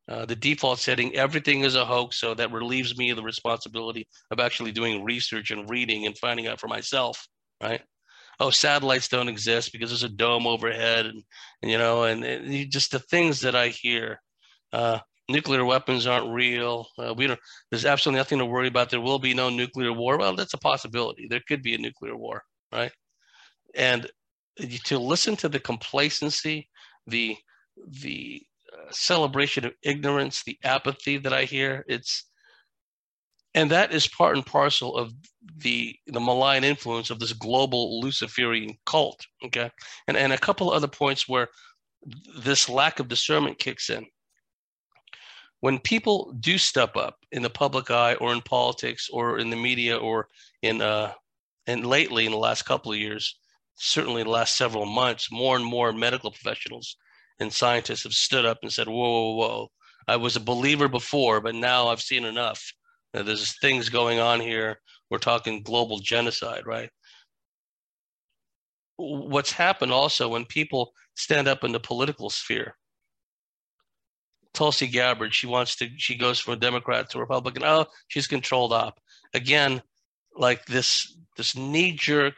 uh, 0.08 0.24
the 0.24 0.36
default 0.36 0.78
setting, 0.78 1.12
everything 1.16 1.62
is 1.62 1.74
a 1.74 1.84
hoax, 1.84 2.20
so 2.20 2.32
that 2.34 2.52
relieves 2.52 2.96
me 2.96 3.10
of 3.10 3.16
the 3.16 3.24
responsibility 3.24 4.06
of 4.30 4.38
actually 4.38 4.70
doing 4.70 5.02
research 5.02 5.50
and 5.50 5.68
reading 5.68 6.06
and 6.06 6.16
finding 6.16 6.46
out 6.46 6.60
for 6.60 6.68
myself, 6.68 7.26
right? 7.60 7.82
Oh, 8.38 8.50
satellites 8.50 9.08
don't 9.08 9.28
exist 9.28 9.72
because 9.72 9.90
there's 9.90 10.02
a 10.02 10.08
dome 10.08 10.46
overhead, 10.46 11.06
and, 11.06 11.22
and 11.62 11.70
you 11.70 11.78
know, 11.78 12.04
and, 12.04 12.22
and, 12.24 12.70
just 12.70 12.92
the 12.92 12.98
things 12.98 13.40
that 13.40 13.54
I 13.54 13.68
hear. 13.68 14.20
Uh, 14.72 14.98
nuclear 15.28 15.64
weapons 15.64 16.06
aren't 16.06 16.32
real. 16.32 16.86
Uh, 16.98 17.14
we 17.14 17.26
don't. 17.26 17.40
There's 17.70 17.86
absolutely 17.86 18.18
nothing 18.18 18.38
to 18.38 18.46
worry 18.46 18.68
about. 18.68 18.90
There 18.90 19.00
will 19.00 19.18
be 19.18 19.34
no 19.34 19.48
nuclear 19.48 19.92
war. 19.92 20.18
Well, 20.18 20.36
that's 20.36 20.54
a 20.54 20.58
possibility. 20.58 21.26
There 21.28 21.42
could 21.48 21.62
be 21.62 21.74
a 21.74 21.78
nuclear 21.78 22.16
war, 22.16 22.42
right? 22.72 22.92
And 23.74 24.06
to 24.84 24.98
listen 24.98 25.36
to 25.36 25.48
the 25.48 25.60
complacency, 25.60 26.68
the 27.06 27.36
the 28.02 28.42
uh, 28.72 28.90
celebration 28.90 29.64
of 29.64 29.72
ignorance, 29.82 30.42
the 30.44 30.58
apathy 30.64 31.18
that 31.18 31.32
I 31.32 31.44
hear, 31.44 31.84
it's 31.88 32.24
and 33.56 33.70
that 33.70 33.92
is 33.92 34.06
part 34.06 34.36
and 34.36 34.46
parcel 34.46 34.96
of 34.96 35.12
the 35.56 35.96
the 36.06 36.20
malign 36.20 36.62
influence 36.62 37.10
of 37.10 37.18
this 37.18 37.32
global 37.32 38.00
Luciferian 38.00 38.76
cult. 38.84 39.26
Okay, 39.44 39.70
and 40.06 40.16
and 40.16 40.32
a 40.32 40.38
couple 40.38 40.70
other 40.70 40.86
points 40.86 41.26
where 41.26 41.48
this 42.38 42.68
lack 42.68 43.00
of 43.00 43.08
discernment 43.08 43.58
kicks 43.58 43.90
in. 43.90 44.06
When 45.60 45.78
people 45.78 46.36
do 46.38 46.58
step 46.58 46.96
up 46.96 47.16
in 47.32 47.42
the 47.42 47.50
public 47.50 47.90
eye 47.90 48.14
or 48.16 48.32
in 48.32 48.42
politics 48.42 49.08
or 49.10 49.38
in 49.38 49.50
the 49.50 49.56
media 49.56 49.96
or 49.96 50.28
in 50.62 50.82
uh 50.82 51.12
and 51.66 51.86
lately 51.86 52.26
in 52.26 52.32
the 52.32 52.38
last 52.38 52.62
couple 52.62 52.92
of 52.92 52.98
years 52.98 53.38
certainly 53.78 54.22
the 54.22 54.30
last 54.30 54.56
several 54.56 54.86
months 54.86 55.30
more 55.32 55.56
and 55.56 55.64
more 55.64 55.92
medical 55.92 56.30
professionals 56.30 56.96
and 57.40 57.52
scientists 57.52 58.04
have 58.04 58.12
stood 58.12 58.46
up 58.46 58.58
and 58.62 58.72
said 58.72 58.86
whoa 58.86 58.94
whoa 58.94 59.34
whoa. 59.34 59.68
I 60.08 60.16
was 60.16 60.36
a 60.36 60.40
believer 60.40 60.88
before 60.88 61.40
but 61.40 61.54
now 61.54 61.88
i've 61.88 62.00
seen 62.00 62.24
enough 62.24 62.72
now, 63.16 63.22
there's 63.22 63.58
things 63.58 63.88
going 63.88 64.20
on 64.20 64.40
here 64.40 64.78
we're 65.10 65.18
talking 65.18 65.62
global 65.62 65.98
genocide 65.98 66.66
right 66.66 66.90
what's 68.96 69.52
happened 69.52 69.92
also 69.92 70.28
when 70.28 70.44
people 70.44 70.92
stand 71.14 71.48
up 71.48 71.64
in 71.64 71.72
the 71.72 71.80
political 71.80 72.30
sphere 72.30 72.76
Tulsi 74.56 74.86
Gabbard, 74.86 75.34
she 75.34 75.46
wants 75.46 75.76
to, 75.76 75.88
she 75.98 76.16
goes 76.16 76.40
from 76.40 76.58
Democrat 76.58 77.10
to 77.10 77.18
Republican. 77.18 77.62
Oh, 77.62 77.84
she's 78.08 78.26
controlled 78.26 78.72
op. 78.72 78.98
Again, 79.34 79.82
like 80.34 80.64
this, 80.64 81.14
this 81.36 81.54
knee 81.54 81.92
jerk 81.92 82.32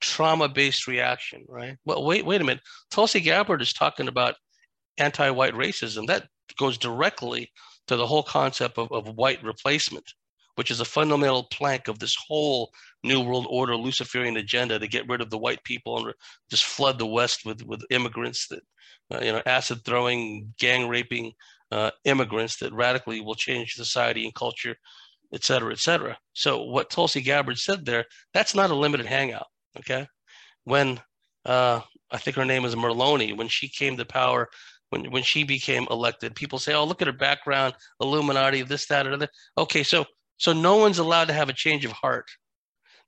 trauma 0.00 0.48
based 0.48 0.88
reaction, 0.88 1.44
right? 1.48 1.76
Well, 1.84 2.04
wait, 2.04 2.26
wait 2.26 2.40
a 2.40 2.44
minute. 2.44 2.62
Tulsi 2.90 3.20
Gabbard 3.20 3.62
is 3.62 3.72
talking 3.72 4.08
about 4.08 4.34
anti 4.98 5.30
white 5.30 5.54
racism. 5.54 6.06
That 6.08 6.26
goes 6.58 6.78
directly 6.78 7.52
to 7.86 7.96
the 7.96 8.06
whole 8.06 8.22
concept 8.22 8.78
of, 8.78 8.90
of 8.92 9.16
white 9.16 9.42
replacement, 9.42 10.12
which 10.56 10.70
is 10.70 10.80
a 10.80 10.84
fundamental 10.84 11.44
plank 11.44 11.88
of 11.88 11.98
this 11.98 12.16
whole 12.28 12.70
New 13.04 13.20
World 13.20 13.46
Order 13.48 13.76
Luciferian 13.76 14.36
agenda 14.36 14.78
to 14.78 14.88
get 14.88 15.08
rid 15.08 15.20
of 15.20 15.30
the 15.30 15.38
white 15.38 15.62
people 15.64 15.98
and 15.98 16.14
just 16.50 16.64
flood 16.64 16.98
the 16.98 17.06
West 17.06 17.44
with, 17.44 17.62
with 17.64 17.84
immigrants 17.90 18.48
that 18.48 18.60
uh, 19.14 19.20
you 19.22 19.32
know, 19.32 19.42
acid 19.46 19.84
throwing, 19.84 20.52
gang 20.58 20.88
raping 20.88 21.32
uh, 21.70 21.90
immigrants 22.04 22.56
that 22.56 22.72
radically 22.72 23.20
will 23.20 23.34
change 23.34 23.74
society 23.74 24.24
and 24.24 24.34
culture, 24.34 24.74
et 25.32 25.44
cetera, 25.44 25.72
et 25.72 25.78
cetera. 25.78 26.16
So 26.32 26.64
what 26.64 26.90
Tulsi 26.90 27.20
Gabbard 27.20 27.58
said 27.58 27.84
there, 27.84 28.04
that's 28.34 28.54
not 28.54 28.70
a 28.70 28.74
limited 28.74 29.06
hangout. 29.06 29.46
Okay, 29.78 30.06
when 30.64 31.00
uh, 31.44 31.80
I 32.10 32.18
think 32.18 32.36
her 32.36 32.44
name 32.44 32.64
is 32.64 32.74
Merloni, 32.74 33.36
when 33.36 33.48
she 33.48 33.68
came 33.68 33.96
to 33.96 34.04
power, 34.04 34.48
when 34.90 35.10
when 35.10 35.22
she 35.22 35.44
became 35.44 35.86
elected, 35.90 36.34
people 36.34 36.58
say, 36.58 36.74
"Oh, 36.74 36.84
look 36.84 37.02
at 37.02 37.08
her 37.08 37.12
background, 37.12 37.74
Illuminati, 38.00 38.62
this, 38.62 38.86
that, 38.86 39.06
or 39.06 39.12
other." 39.12 39.28
Okay, 39.58 39.82
so 39.82 40.04
so 40.38 40.52
no 40.52 40.76
one's 40.76 40.98
allowed 40.98 41.28
to 41.28 41.34
have 41.34 41.48
a 41.48 41.54
change 41.54 41.84
of 41.84 41.92
heart 41.92 42.26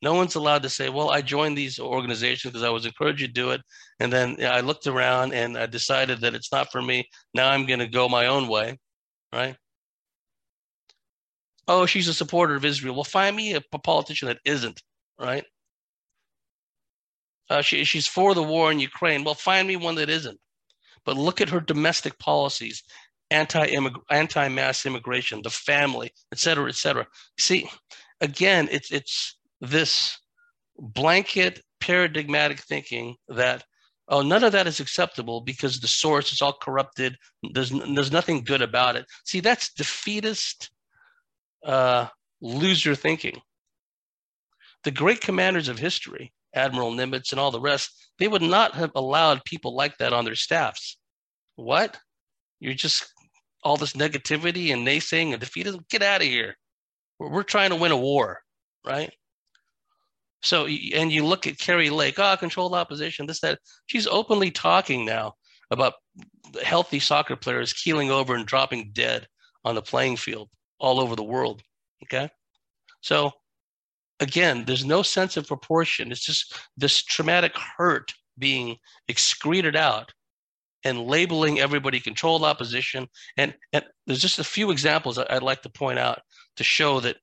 no 0.00 0.14
one's 0.14 0.36
allowed 0.36 0.62
to 0.62 0.68
say, 0.68 0.88
well, 0.88 1.10
I 1.10 1.22
joined 1.22 1.58
these 1.58 1.78
organizations 1.78 2.52
because 2.52 2.66
I 2.66 2.70
was 2.70 2.86
encouraged 2.86 3.20
to 3.20 3.28
do 3.28 3.50
it. 3.50 3.60
And 3.98 4.12
then 4.12 4.36
I 4.44 4.60
looked 4.60 4.86
around 4.86 5.32
and 5.32 5.58
I 5.58 5.66
decided 5.66 6.20
that 6.20 6.34
it's 6.34 6.52
not 6.52 6.70
for 6.70 6.80
me. 6.80 7.08
Now 7.34 7.50
I'm 7.50 7.66
going 7.66 7.80
to 7.80 7.88
go 7.88 8.08
my 8.08 8.26
own 8.26 8.48
way. 8.48 8.78
Right. 9.32 9.56
Oh, 11.66 11.84
she's 11.84 12.08
a 12.08 12.14
supporter 12.14 12.54
of 12.54 12.64
Israel. 12.64 12.94
Well, 12.94 13.04
find 13.04 13.34
me 13.34 13.54
a, 13.54 13.60
politician 13.60 14.28
that 14.28 14.38
isn't. 14.44 14.80
Right. 15.20 15.44
Uh, 17.50 17.62
she, 17.62 17.84
she's 17.84 18.06
for 18.06 18.34
the 18.34 18.42
war 18.42 18.70
in 18.70 18.78
Ukraine. 18.78 19.24
Well, 19.24 19.34
find 19.34 19.66
me 19.66 19.76
one 19.76 19.96
that 19.96 20.08
isn't. 20.08 20.38
But 21.08 21.16
look 21.16 21.40
at 21.40 21.48
her 21.48 21.60
domestic 21.60 22.18
policies, 22.18 22.82
anti 23.30 24.48
mass 24.48 24.84
immigration, 24.84 25.40
the 25.40 25.48
family, 25.48 26.12
et 26.32 26.38
cetera, 26.38 26.68
et 26.68 26.74
cetera. 26.74 27.06
See, 27.38 27.66
again, 28.20 28.68
it's 28.70 28.92
it's 28.92 29.38
this 29.62 30.18
blanket 30.78 31.62
paradigmatic 31.80 32.60
thinking 32.60 33.16
that 33.28 33.64
oh 34.08 34.20
none 34.20 34.44
of 34.44 34.52
that 34.52 34.66
is 34.66 34.80
acceptable 34.80 35.40
because 35.40 35.80
the 35.80 35.88
source 35.88 36.30
is 36.30 36.42
all 36.42 36.52
corrupted. 36.52 37.16
There's 37.54 37.70
there's 37.70 38.12
nothing 38.12 38.44
good 38.44 38.60
about 38.60 38.96
it. 38.96 39.06
See 39.24 39.40
that's 39.40 39.72
defeatist 39.72 40.70
uh, 41.64 42.08
loser 42.42 42.94
thinking. 42.94 43.40
The 44.84 44.90
great 44.90 45.22
commanders 45.22 45.68
of 45.68 45.78
history 45.78 46.34
admiral 46.54 46.92
nimitz 46.92 47.30
and 47.30 47.40
all 47.40 47.50
the 47.50 47.60
rest 47.60 48.10
they 48.18 48.28
would 48.28 48.42
not 48.42 48.74
have 48.74 48.90
allowed 48.94 49.42
people 49.44 49.74
like 49.74 49.96
that 49.98 50.12
on 50.12 50.24
their 50.26 50.34
staffs 50.34 50.97
what 51.58 51.96
you're 52.60 52.74
just 52.74 53.12
all 53.64 53.76
this 53.76 53.92
negativity 53.92 54.72
and 54.72 54.86
naysaying 54.86 55.32
and 55.32 55.42
defeatism 55.42 55.88
get 55.88 56.02
out 56.02 56.20
of 56.20 56.26
here 56.26 56.54
we're, 57.18 57.30
we're 57.30 57.42
trying 57.42 57.70
to 57.70 57.76
win 57.76 57.92
a 57.92 57.96
war 57.96 58.40
right 58.86 59.12
so, 60.42 60.66
and 60.66 61.12
you 61.12 61.24
look 61.24 61.46
at 61.46 61.58
Kari 61.58 61.90
Lake, 61.90 62.18
oh, 62.18 62.36
controlled 62.36 62.74
opposition, 62.74 63.26
this, 63.26 63.40
that. 63.40 63.58
She's 63.86 64.06
openly 64.06 64.50
talking 64.50 65.04
now 65.04 65.34
about 65.70 65.94
healthy 66.62 67.00
soccer 67.00 67.36
players 67.36 67.72
keeling 67.72 68.10
over 68.10 68.34
and 68.34 68.46
dropping 68.46 68.90
dead 68.92 69.26
on 69.64 69.74
the 69.74 69.82
playing 69.82 70.16
field 70.16 70.48
all 70.78 71.00
over 71.00 71.16
the 71.16 71.24
world. 71.24 71.62
Okay. 72.04 72.30
So, 73.00 73.32
again, 74.20 74.64
there's 74.64 74.84
no 74.84 75.02
sense 75.02 75.36
of 75.36 75.48
proportion. 75.48 76.12
It's 76.12 76.24
just 76.24 76.56
this 76.76 77.02
traumatic 77.02 77.56
hurt 77.76 78.12
being 78.38 78.76
excreted 79.08 79.74
out 79.74 80.12
and 80.84 81.06
labeling 81.06 81.58
everybody 81.58 82.00
controlled 82.00 82.44
opposition. 82.44 83.08
And, 83.36 83.54
and 83.72 83.84
there's 84.06 84.22
just 84.22 84.38
a 84.38 84.44
few 84.44 84.70
examples 84.70 85.18
I'd 85.18 85.42
like 85.42 85.62
to 85.62 85.70
point 85.70 85.98
out 85.98 86.20
to 86.56 86.64
show 86.64 87.00
that 87.00 87.16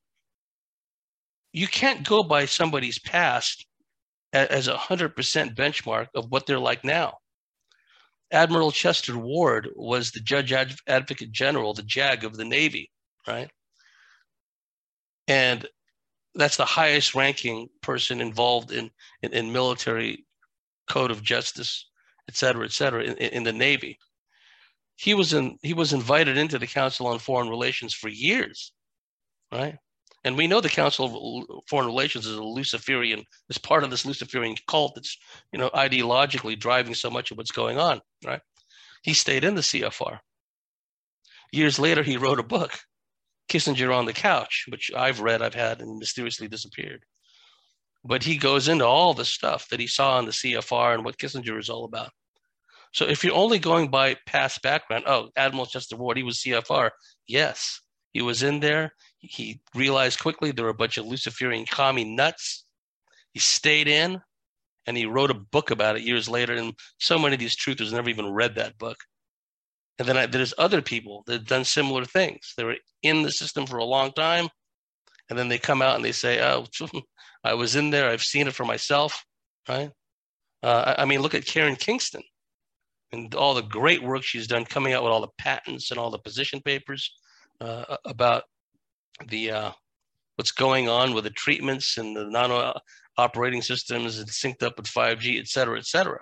you 1.52 1.66
can't 1.66 2.06
go 2.06 2.22
by 2.22 2.44
somebody's 2.44 2.98
past 2.98 3.66
as 4.32 4.68
a 4.68 4.76
hundred 4.76 5.16
percent 5.16 5.56
benchmark 5.56 6.08
of 6.14 6.30
what 6.30 6.46
they're 6.46 6.58
like 6.58 6.84
now. 6.84 7.14
Admiral 8.30 8.72
Chester 8.72 9.16
Ward 9.16 9.68
was 9.74 10.10
the 10.10 10.20
Judge 10.20 10.52
Advocate 10.86 11.32
General, 11.32 11.72
the 11.72 11.82
JAG 11.82 12.24
of 12.24 12.36
the 12.36 12.44
Navy, 12.44 12.90
right? 13.26 13.48
And 15.28 15.66
that's 16.34 16.56
the 16.56 16.64
highest 16.64 17.14
ranking 17.14 17.68
person 17.82 18.20
involved 18.20 18.72
in, 18.72 18.90
in, 19.22 19.32
in 19.32 19.52
military 19.52 20.26
code 20.88 21.10
of 21.10 21.22
justice, 21.22 21.88
et 22.28 22.36
cetera, 22.36 22.64
et 22.64 22.72
cetera, 22.72 23.02
in, 23.02 23.16
in 23.16 23.42
the 23.42 23.52
Navy. 23.52 23.98
He 24.96 25.14
was 25.14 25.32
in 25.32 25.58
he 25.62 25.74
was 25.74 25.92
invited 25.92 26.36
into 26.36 26.58
the 26.58 26.66
Council 26.66 27.06
on 27.06 27.18
Foreign 27.18 27.48
Relations 27.48 27.92
for 27.92 28.08
years, 28.08 28.72
right? 29.52 29.76
And 30.24 30.36
we 30.36 30.48
know 30.48 30.60
the 30.60 30.68
Council 30.68 31.06
of 31.06 31.64
Foreign 31.68 31.86
Relations 31.86 32.26
is 32.26 32.36
a 32.36 32.42
Luciferian, 32.42 33.22
is 33.48 33.58
part 33.58 33.84
of 33.84 33.90
this 33.90 34.04
Luciferian 34.04 34.56
cult 34.66 34.96
that's, 34.96 35.16
you 35.52 35.58
know, 35.58 35.70
ideologically 35.70 36.58
driving 36.58 36.94
so 36.94 37.08
much 37.08 37.30
of 37.30 37.36
what's 37.36 37.52
going 37.52 37.78
on, 37.78 38.00
right? 38.24 38.40
He 39.02 39.14
stayed 39.14 39.44
in 39.44 39.54
the 39.54 39.60
CFR. 39.60 40.18
Years 41.52 41.78
later, 41.78 42.02
he 42.02 42.16
wrote 42.16 42.40
a 42.40 42.42
book, 42.42 42.76
Kissinger 43.48 43.94
on 43.94 44.04
the 44.04 44.12
Couch, 44.12 44.64
which 44.68 44.90
I've 44.96 45.20
read, 45.20 45.42
I've 45.42 45.54
had, 45.54 45.80
and 45.80 45.98
mysteriously 45.98 46.48
disappeared. 46.48 47.04
But 48.06 48.22
he 48.22 48.36
goes 48.36 48.68
into 48.68 48.86
all 48.86 49.14
the 49.14 49.24
stuff 49.24 49.68
that 49.68 49.80
he 49.80 49.86
saw 49.86 50.18
in 50.18 50.26
the 50.26 50.30
CFR 50.30 50.94
and 50.94 51.04
what 51.04 51.18
Kissinger 51.18 51.58
is 51.58 51.68
all 51.68 51.84
about. 51.84 52.10
So 52.92 53.04
if 53.06 53.24
you're 53.24 53.34
only 53.34 53.58
going 53.58 53.90
by 53.90 54.16
past 54.26 54.62
background, 54.62 55.04
oh, 55.06 55.30
Admiral 55.36 55.66
Chester 55.66 55.96
Ward, 55.96 56.16
he 56.16 56.22
was 56.22 56.38
CFR. 56.38 56.90
Yes, 57.26 57.80
he 58.12 58.22
was 58.22 58.42
in 58.42 58.60
there. 58.60 58.92
He 59.18 59.60
realized 59.74 60.20
quickly 60.20 60.50
there 60.50 60.64
were 60.64 60.70
a 60.70 60.74
bunch 60.74 60.96
of 60.96 61.06
Luciferian 61.06 61.66
commie 61.66 62.04
nuts. 62.04 62.64
He 63.32 63.40
stayed 63.40 63.88
in 63.88 64.20
and 64.86 64.96
he 64.96 65.04
wrote 65.04 65.30
a 65.30 65.34
book 65.34 65.70
about 65.70 65.96
it 65.96 66.02
years 66.02 66.28
later. 66.28 66.54
And 66.54 66.74
so 66.98 67.18
many 67.18 67.34
of 67.34 67.40
these 67.40 67.56
truthers 67.56 67.92
never 67.92 68.08
even 68.08 68.32
read 68.32 68.54
that 68.54 68.78
book. 68.78 68.96
And 69.98 70.06
then 70.06 70.16
I, 70.16 70.26
there's 70.26 70.54
other 70.56 70.80
people 70.80 71.24
that 71.26 71.32
have 71.32 71.46
done 71.46 71.64
similar 71.64 72.04
things. 72.04 72.54
They 72.56 72.64
were 72.64 72.76
in 73.02 73.22
the 73.22 73.32
system 73.32 73.66
for 73.66 73.78
a 73.78 73.84
long 73.84 74.12
time. 74.12 74.48
And 75.28 75.38
then 75.38 75.48
they 75.48 75.58
come 75.58 75.82
out 75.82 75.96
and 75.96 76.04
they 76.04 76.12
say, 76.12 76.40
Oh, 76.40 76.66
I 77.44 77.54
was 77.54 77.76
in 77.76 77.90
there. 77.90 78.10
I've 78.10 78.22
seen 78.22 78.46
it 78.46 78.54
for 78.54 78.64
myself. 78.64 79.24
Right. 79.68 79.90
Uh, 80.62 80.94
I 80.98 81.04
mean, 81.04 81.20
look 81.20 81.34
at 81.34 81.46
Karen 81.46 81.76
Kingston 81.76 82.22
and 83.12 83.34
all 83.34 83.54
the 83.54 83.62
great 83.62 84.02
work 84.02 84.22
she's 84.22 84.46
done 84.46 84.64
coming 84.64 84.92
out 84.92 85.02
with 85.02 85.12
all 85.12 85.20
the 85.20 85.28
patents 85.38 85.90
and 85.90 85.98
all 85.98 86.10
the 86.10 86.18
position 86.18 86.60
papers 86.60 87.12
uh, 87.60 87.96
about 88.04 88.44
the 89.28 89.50
uh, 89.50 89.70
what's 90.36 90.52
going 90.52 90.88
on 90.88 91.14
with 91.14 91.24
the 91.24 91.30
treatments 91.30 91.98
and 91.98 92.16
the 92.16 92.24
non-operating 92.24 93.62
systems 93.62 94.18
and 94.18 94.28
synced 94.28 94.62
up 94.62 94.76
with 94.76 94.86
5G, 94.86 95.38
et 95.38 95.48
cetera, 95.48 95.78
et 95.78 95.86
cetera, 95.86 96.20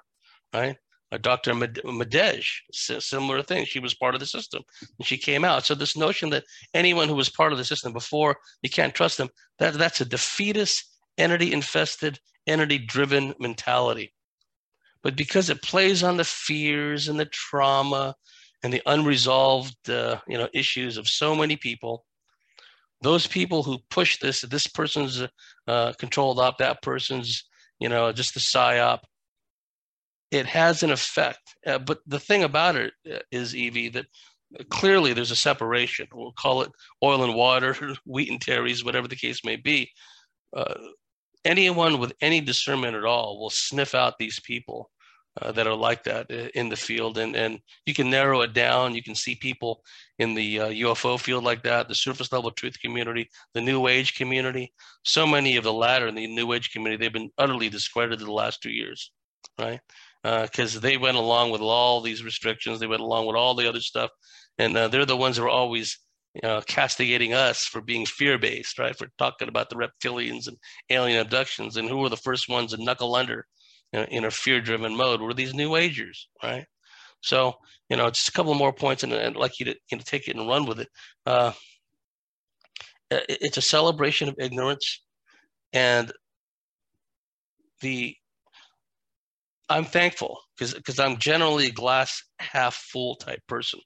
right? 0.52 0.76
Uh, 1.12 1.18
Dr. 1.18 1.52
Madej, 1.52 2.44
similar 2.72 3.42
thing. 3.42 3.64
She 3.64 3.80
was 3.80 3.94
part 3.94 4.14
of 4.14 4.20
the 4.20 4.26
system 4.26 4.62
and 4.98 5.06
she 5.06 5.18
came 5.18 5.44
out. 5.44 5.64
So 5.64 5.74
this 5.74 5.96
notion 5.96 6.30
that 6.30 6.44
anyone 6.72 7.08
who 7.08 7.14
was 7.14 7.28
part 7.28 7.52
of 7.52 7.58
the 7.58 7.64
system 7.64 7.92
before, 7.92 8.36
you 8.62 8.70
can't 8.70 8.94
trust 8.94 9.18
them, 9.18 9.28
that, 9.58 9.74
that's 9.74 10.00
a 10.00 10.04
defeatist, 10.04 10.93
entity 11.18 11.52
infested, 11.52 12.18
entity 12.46 12.78
driven 12.78 13.34
mentality. 13.38 14.12
But 15.02 15.16
because 15.16 15.50
it 15.50 15.62
plays 15.62 16.02
on 16.02 16.16
the 16.16 16.24
fears 16.24 17.08
and 17.08 17.20
the 17.20 17.26
trauma 17.26 18.14
and 18.62 18.72
the 18.72 18.82
unresolved 18.86 19.90
uh, 19.90 20.18
you 20.26 20.38
know 20.38 20.48
issues 20.54 20.96
of 20.96 21.08
so 21.08 21.34
many 21.34 21.56
people, 21.56 22.04
those 23.02 23.26
people 23.26 23.62
who 23.62 23.78
push 23.90 24.18
this, 24.18 24.40
this 24.40 24.66
person's 24.66 25.22
uh, 25.68 25.92
controlled 25.98 26.40
op, 26.40 26.58
that 26.58 26.82
person's 26.82 27.44
you 27.78 27.88
know 27.88 28.12
just 28.12 28.34
the 28.34 28.40
psyop, 28.40 29.00
it 30.30 30.46
has 30.46 30.82
an 30.82 30.90
effect. 30.90 31.54
Uh, 31.66 31.78
but 31.78 32.00
the 32.06 32.20
thing 32.20 32.42
about 32.42 32.76
it 32.76 32.92
is, 33.30 33.54
uh, 33.54 33.56
Evie, 33.56 33.90
that 33.90 34.06
clearly 34.70 35.12
there's 35.12 35.30
a 35.30 35.36
separation. 35.36 36.06
We'll 36.12 36.32
call 36.32 36.62
it 36.62 36.70
oil 37.02 37.24
and 37.24 37.34
water, 37.34 37.76
wheat 38.06 38.30
and 38.30 38.40
tares, 38.40 38.84
whatever 38.84 39.08
the 39.08 39.16
case 39.16 39.44
may 39.44 39.56
be. 39.56 39.90
Uh, 40.56 40.74
anyone 41.44 41.98
with 41.98 42.12
any 42.20 42.40
discernment 42.40 42.96
at 42.96 43.04
all 43.04 43.38
will 43.38 43.50
sniff 43.50 43.94
out 43.94 44.18
these 44.18 44.40
people 44.40 44.90
uh, 45.40 45.52
that 45.52 45.66
are 45.66 45.74
like 45.74 46.04
that 46.04 46.30
uh, 46.30 46.48
in 46.54 46.68
the 46.68 46.76
field, 46.76 47.18
and 47.18 47.34
and 47.34 47.58
you 47.86 47.94
can 47.94 48.08
narrow 48.08 48.42
it 48.42 48.52
down. 48.52 48.94
You 48.94 49.02
can 49.02 49.14
see 49.14 49.34
people 49.34 49.82
in 50.18 50.34
the 50.34 50.60
uh, 50.60 50.68
UFO 50.68 51.18
field 51.18 51.42
like 51.42 51.62
that, 51.64 51.88
the 51.88 51.94
surface 51.94 52.32
level 52.32 52.50
truth 52.50 52.78
community, 52.80 53.28
the 53.52 53.60
New 53.60 53.88
Age 53.88 54.14
community. 54.14 54.72
So 55.04 55.26
many 55.26 55.56
of 55.56 55.64
the 55.64 55.72
latter 55.72 56.06
in 56.06 56.14
the 56.14 56.26
New 56.26 56.52
Age 56.52 56.70
community, 56.70 57.02
they've 57.02 57.12
been 57.12 57.30
utterly 57.36 57.68
discredited 57.68 58.26
the 58.26 58.32
last 58.32 58.62
two 58.62 58.70
years, 58.70 59.10
right? 59.58 59.80
Because 60.22 60.76
uh, 60.76 60.80
they 60.80 60.96
went 60.96 61.16
along 61.16 61.50
with 61.50 61.60
all 61.60 62.00
these 62.00 62.22
restrictions, 62.22 62.78
they 62.78 62.86
went 62.86 63.02
along 63.02 63.26
with 63.26 63.36
all 63.36 63.54
the 63.54 63.68
other 63.68 63.80
stuff, 63.80 64.10
and 64.58 64.76
uh, 64.76 64.88
they're 64.88 65.04
the 65.04 65.16
ones 65.16 65.36
who 65.36 65.44
are 65.44 65.48
always 65.48 65.98
you 66.34 66.40
know, 66.42 66.60
castigating 66.66 67.32
us 67.32 67.64
for 67.64 67.80
being 67.80 68.04
fear 68.06 68.38
based, 68.38 68.78
right? 68.78 68.96
For 68.96 69.08
talking 69.18 69.48
about 69.48 69.70
the 69.70 69.76
reptilians 69.76 70.48
and 70.48 70.56
alien 70.90 71.20
abductions, 71.20 71.76
and 71.76 71.88
who 71.88 71.98
were 71.98 72.08
the 72.08 72.16
first 72.16 72.48
ones 72.48 72.72
to 72.72 72.82
knuckle 72.82 73.14
under 73.14 73.46
in, 73.92 74.24
a 74.24 74.30
fear 74.30 74.60
driven 74.60 74.96
mode 74.96 75.20
were 75.20 75.34
these 75.34 75.54
new 75.54 75.76
agers, 75.76 76.28
right? 76.42 76.66
So, 77.20 77.54
you 77.88 77.96
know, 77.96 78.10
just 78.10 78.28
a 78.28 78.32
couple 78.32 78.54
more 78.54 78.72
points, 78.72 79.02
and 79.02 79.14
I'd 79.14 79.36
like 79.36 79.60
you 79.60 79.66
to 79.66 79.76
you 79.90 79.96
know, 79.96 80.02
take 80.04 80.28
it 80.28 80.36
and 80.36 80.48
run 80.48 80.66
with 80.66 80.80
it. 80.80 80.88
Uh, 81.24 81.52
it's 83.10 83.56
a 83.56 83.62
celebration 83.62 84.28
of 84.28 84.34
ignorance, 84.38 85.02
and 85.72 86.12
the 87.80 88.16
I'm 89.68 89.84
thankful 89.84 90.38
because 90.56 90.74
because 90.74 90.98
I'm 90.98 91.18
generally 91.18 91.66
a 91.66 91.72
glass 91.72 92.22
half 92.38 92.74
full 92.74 93.16
type 93.16 93.40
person. 93.46 93.80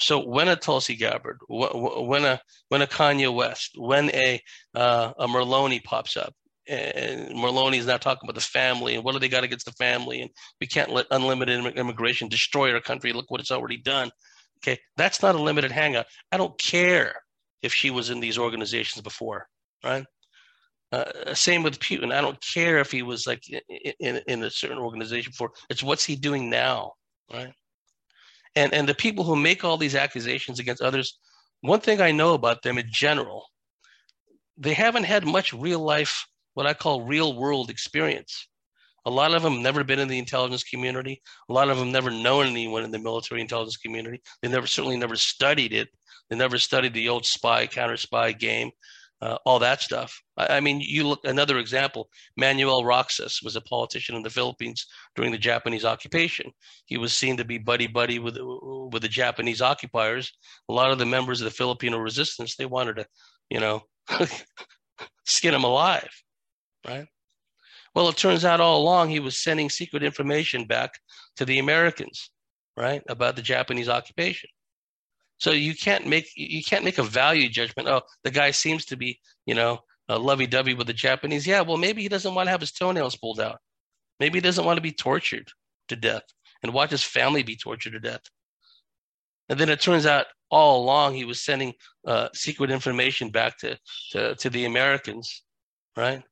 So 0.00 0.24
when 0.24 0.48
a 0.48 0.56
Tulsi 0.56 0.94
Gabbard, 0.94 1.38
when 1.48 2.24
a 2.24 2.40
when 2.68 2.82
a 2.82 2.86
Kanye 2.86 3.34
West, 3.34 3.72
when 3.76 4.10
a 4.10 4.40
uh, 4.74 5.12
a 5.18 5.26
Merloni 5.26 5.82
pops 5.82 6.16
up, 6.16 6.34
and 6.68 7.30
Merloni 7.34 7.78
is 7.78 7.86
now 7.86 7.96
talking 7.96 8.28
about 8.28 8.34
the 8.34 8.40
family 8.40 8.94
and 8.94 9.02
what 9.02 9.12
do 9.12 9.18
they 9.18 9.28
got 9.28 9.44
against 9.44 9.64
the 9.64 9.72
family 9.72 10.20
and 10.20 10.30
we 10.60 10.66
can't 10.66 10.92
let 10.92 11.06
unlimited 11.10 11.64
immigration 11.76 12.28
destroy 12.28 12.72
our 12.72 12.80
country. 12.80 13.12
Look 13.12 13.30
what 13.30 13.40
it's 13.40 13.50
already 13.50 13.78
done. 13.78 14.10
Okay, 14.58 14.78
that's 14.96 15.22
not 15.22 15.34
a 15.34 15.42
limited 15.42 15.72
hangout. 15.72 16.06
I 16.30 16.36
don't 16.36 16.58
care 16.58 17.14
if 17.62 17.72
she 17.72 17.90
was 17.90 18.10
in 18.10 18.20
these 18.20 18.38
organizations 18.38 19.02
before, 19.02 19.46
right? 19.84 20.04
Uh, 20.90 21.34
same 21.34 21.62
with 21.62 21.78
Putin. 21.80 22.12
I 22.12 22.20
don't 22.20 22.40
care 22.40 22.78
if 22.78 22.90
he 22.90 23.02
was 23.02 23.26
like 23.26 23.42
in, 23.48 23.94
in, 24.00 24.20
in 24.26 24.42
a 24.42 24.50
certain 24.50 24.78
organization 24.78 25.30
before. 25.30 25.52
It's 25.70 25.82
what's 25.82 26.04
he 26.04 26.16
doing 26.16 26.50
now, 26.50 26.92
right? 27.32 27.52
And 28.58 28.74
and 28.74 28.88
the 28.88 29.02
people 29.04 29.22
who 29.22 29.36
make 29.36 29.62
all 29.62 29.76
these 29.76 29.94
accusations 29.94 30.58
against 30.58 30.82
others, 30.82 31.16
one 31.60 31.78
thing 31.78 32.00
I 32.00 32.10
know 32.10 32.34
about 32.34 32.62
them 32.62 32.76
in 32.76 32.88
general, 32.90 33.46
they 34.56 34.74
haven't 34.74 35.04
had 35.04 35.24
much 35.24 35.52
real 35.52 35.78
life 35.78 36.26
what 36.54 36.66
I 36.66 36.74
call 36.74 37.02
real 37.02 37.36
world 37.36 37.70
experience. 37.70 38.48
A 39.04 39.10
lot 39.10 39.32
of 39.32 39.42
them 39.44 39.62
never 39.62 39.84
been 39.84 40.00
in 40.00 40.08
the 40.08 40.18
intelligence 40.18 40.64
community. 40.64 41.22
A 41.48 41.52
lot 41.52 41.68
of 41.68 41.78
them 41.78 41.92
never 41.92 42.10
known 42.10 42.46
anyone 42.46 42.82
in 42.82 42.90
the 42.90 42.98
military 42.98 43.40
intelligence 43.40 43.76
community. 43.76 44.20
They 44.42 44.48
never 44.48 44.66
certainly 44.66 44.96
never 44.96 45.14
studied 45.14 45.72
it. 45.72 45.88
They 46.28 46.36
never 46.36 46.58
studied 46.58 46.94
the 46.94 47.08
old 47.08 47.26
spy 47.26 47.68
counter 47.68 47.96
spy 47.96 48.32
game, 48.32 48.72
uh, 49.20 49.36
all 49.44 49.58
that 49.58 49.80
stuff. 49.80 50.20
I, 50.36 50.56
I, 50.56 50.60
mean, 50.60 50.80
you 50.80 51.06
look 51.06 51.20
another 51.24 51.58
example. 51.58 52.08
Manuel 52.36 52.84
Roxas 52.84 53.40
was 53.42 53.56
a 53.56 53.60
politician 53.60 54.14
in 54.14 54.22
the 54.22 54.30
Philippines 54.30 54.86
during 55.16 55.32
the 55.32 55.38
Japanese 55.38 55.84
occupation. 55.84 56.50
He 56.86 56.98
was 56.98 57.12
seen 57.12 57.36
to 57.36 57.44
be 57.44 57.58
buddy 57.58 57.86
buddy 57.86 58.18
with 58.18 58.38
with 58.38 59.02
the 59.02 59.08
Japanese 59.08 59.60
occupiers. 59.60 60.32
A 60.68 60.72
lot 60.72 60.90
of 60.90 60.98
the 60.98 61.06
members 61.06 61.40
of 61.40 61.46
the 61.46 61.50
Filipino 61.50 61.98
resistance 61.98 62.54
they 62.54 62.66
wanted 62.66 62.96
to, 62.96 63.06
you 63.50 63.60
know, 63.60 63.82
skin 65.24 65.54
him 65.54 65.64
alive 65.64 66.10
right? 66.86 67.06
Well, 67.94 68.08
it 68.08 68.16
turns 68.16 68.44
out 68.44 68.60
all 68.60 68.80
along 68.80 69.10
he 69.10 69.20
was 69.20 69.38
sending 69.42 69.70
secret 69.70 70.02
information 70.02 70.64
back 70.64 70.92
to 71.36 71.44
the 71.44 71.58
Americans, 71.58 72.30
right, 72.76 73.02
about 73.08 73.36
the 73.36 73.42
Japanese 73.42 73.88
occupation. 73.88 74.50
So 75.38 75.52
you 75.52 75.74
can't 75.74 76.06
make 76.06 76.30
you 76.36 76.62
can't 76.62 76.84
make 76.84 76.98
a 76.98 77.02
value 77.02 77.48
judgment. 77.48 77.88
Oh, 77.88 78.02
the 78.24 78.30
guy 78.30 78.50
seems 78.50 78.84
to 78.86 78.96
be, 78.96 79.20
you 79.46 79.54
know, 79.54 79.80
lovey-dovey 80.08 80.74
with 80.74 80.86
the 80.86 80.92
Japanese. 80.92 81.46
Yeah, 81.46 81.60
well, 81.60 81.76
maybe 81.76 82.02
he 82.02 82.08
doesn't 82.08 82.34
want 82.34 82.46
to 82.46 82.50
have 82.50 82.60
his 82.60 82.72
toenails 82.72 83.16
pulled 83.16 83.40
out. 83.40 83.58
Maybe 84.20 84.38
he 84.38 84.42
doesn't 84.42 84.64
want 84.64 84.76
to 84.78 84.82
be 84.82 84.92
tortured 84.92 85.48
to 85.88 85.96
death 85.96 86.24
and 86.62 86.72
watch 86.72 86.90
his 86.90 87.04
family 87.04 87.42
be 87.42 87.56
tortured 87.56 87.92
to 87.92 88.00
death. 88.00 88.22
And 89.48 89.58
then 89.58 89.68
it 89.68 89.80
turns 89.80 90.06
out 90.06 90.26
all 90.50 90.82
along 90.82 91.14
he 91.14 91.24
was 91.24 91.40
sending 91.40 91.74
uh, 92.06 92.28
secret 92.34 92.70
information 92.70 93.30
back 93.30 93.58
to, 93.58 93.78
to, 94.10 94.34
to 94.34 94.50
the 94.50 94.64
Americans, 94.64 95.42
right? 95.96 96.22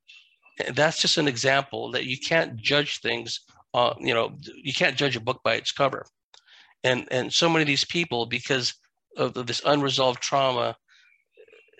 that's 0.73 0.97
just 0.97 1.17
an 1.17 1.27
example 1.27 1.91
that 1.91 2.05
you 2.05 2.17
can't 2.17 2.57
judge 2.57 2.99
things 2.99 3.41
uh, 3.73 3.93
you 3.99 4.13
know 4.13 4.31
you 4.55 4.73
can't 4.73 4.97
judge 4.97 5.15
a 5.15 5.21
book 5.21 5.41
by 5.43 5.55
its 5.55 5.71
cover 5.71 6.05
and 6.83 7.07
and 7.11 7.31
so 7.31 7.49
many 7.49 7.61
of 7.61 7.67
these 7.67 7.85
people 7.85 8.25
because 8.25 8.73
of 9.17 9.47
this 9.47 9.61
unresolved 9.65 10.21
trauma 10.21 10.75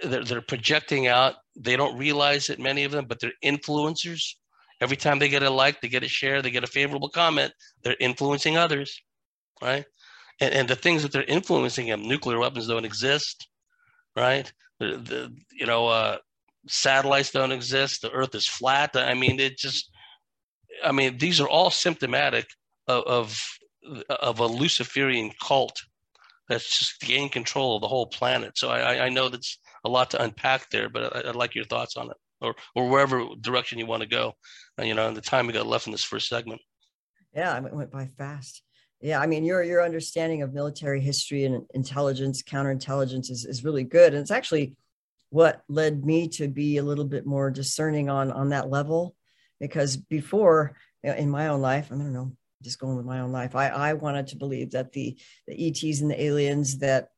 they're, 0.03 0.23
they're 0.23 0.41
projecting 0.41 1.07
out. 1.07 1.35
They 1.55 1.75
don't 1.75 1.97
realize 1.97 2.49
it 2.49 2.59
many 2.59 2.83
of 2.83 2.91
them 2.91 3.05
but 3.07 3.19
they're 3.19 3.31
influencers. 3.43 4.23
Every 4.79 4.97
time 4.97 5.19
they 5.19 5.29
get 5.29 5.43
a 5.43 5.49
like 5.49 5.81
they 5.81 5.87
get 5.87 6.03
a 6.03 6.07
share 6.07 6.41
they 6.41 6.51
get 6.51 6.63
a 6.63 6.67
favorable 6.67 7.09
comment 7.09 7.53
they're 7.83 7.97
influencing 7.99 8.57
others 8.57 9.01
right? 9.61 9.85
And, 10.39 10.53
and 10.53 10.67
the 10.67 10.75
things 10.75 11.01
that 11.01 11.11
they're 11.11 11.23
influencing 11.23 11.87
them 11.87 12.07
nuclear 12.07 12.39
weapons 12.39 12.67
don't 12.67 12.85
exist 12.85 13.47
right? 14.17 14.51
The, 14.79 14.97
the 14.97 15.35
you 15.51 15.65
know 15.65 15.87
uh, 15.87 16.17
satellites 16.67 17.31
don't 17.31 17.51
exist, 17.51 18.01
the 18.01 18.11
Earth 18.11 18.35
is 18.35 18.47
flat. 18.47 18.91
I 18.95 19.13
mean, 19.13 19.39
it 19.39 19.57
just, 19.57 19.89
I 20.83 20.91
mean, 20.91 21.17
these 21.17 21.39
are 21.39 21.47
all 21.47 21.69
symptomatic 21.69 22.47
of 22.87 23.03
of, 23.05 24.09
of 24.09 24.39
a 24.39 24.45
Luciferian 24.47 25.31
cult 25.41 25.79
that's 26.49 26.79
just 26.79 27.01
gain 27.01 27.29
control 27.29 27.75
of 27.75 27.81
the 27.81 27.87
whole 27.87 28.07
planet. 28.07 28.57
So 28.57 28.69
I, 28.69 29.05
I 29.05 29.09
know 29.09 29.29
that's 29.29 29.59
a 29.85 29.89
lot 29.89 30.11
to 30.11 30.21
unpack 30.21 30.69
there, 30.69 30.89
but 30.89 31.15
I, 31.15 31.27
would 31.27 31.35
like 31.35 31.55
your 31.55 31.65
thoughts 31.65 31.97
on 31.97 32.09
it, 32.09 32.17
or 32.41 32.55
or 32.75 32.89
wherever 32.89 33.25
direction 33.41 33.79
you 33.79 33.85
want 33.85 34.03
to 34.03 34.09
go. 34.09 34.33
Uh, 34.79 34.83
you 34.83 34.93
know, 34.93 35.07
in 35.07 35.13
the 35.13 35.21
time 35.21 35.47
we 35.47 35.53
got 35.53 35.67
left 35.67 35.87
in 35.87 35.91
this 35.91 36.03
first 36.03 36.29
segment. 36.29 36.61
Yeah, 37.35 37.57
it 37.57 37.73
went 37.73 37.91
by 37.91 38.07
fast. 38.07 38.63
Yeah, 39.01 39.19
I 39.19 39.27
mean, 39.27 39.45
your 39.45 39.63
your 39.63 39.83
understanding 39.83 40.41
of 40.41 40.53
military 40.53 41.01
history 41.01 41.45
and 41.45 41.65
intelligence, 41.73 42.41
counterintelligence 42.41 43.29
is 43.29 43.45
is 43.45 43.63
really 43.63 43.83
good, 43.83 44.13
and 44.13 44.21
it's 44.21 44.31
actually 44.31 44.75
what 45.29 45.61
led 45.67 46.05
me 46.05 46.27
to 46.27 46.47
be 46.47 46.77
a 46.77 46.83
little 46.83 47.05
bit 47.05 47.25
more 47.25 47.51
discerning 47.51 48.09
on 48.09 48.31
on 48.31 48.49
that 48.49 48.69
level 48.69 49.15
because 49.59 49.97
before 49.97 50.75
in 51.03 51.29
my 51.29 51.47
own 51.47 51.61
life 51.61 51.87
i 51.91 51.95
don't 51.95 52.13
know 52.13 52.31
just 52.63 52.79
going 52.79 52.95
with 52.97 53.05
my 53.05 53.19
own 53.19 53.31
life 53.31 53.55
i 53.55 53.67
i 53.67 53.93
wanted 53.93 54.27
to 54.27 54.35
believe 54.35 54.71
that 54.71 54.91
the 54.93 55.17
the 55.47 55.67
ets 55.67 56.01
and 56.01 56.11
the 56.11 56.21
aliens 56.21 56.79
that 56.79 57.09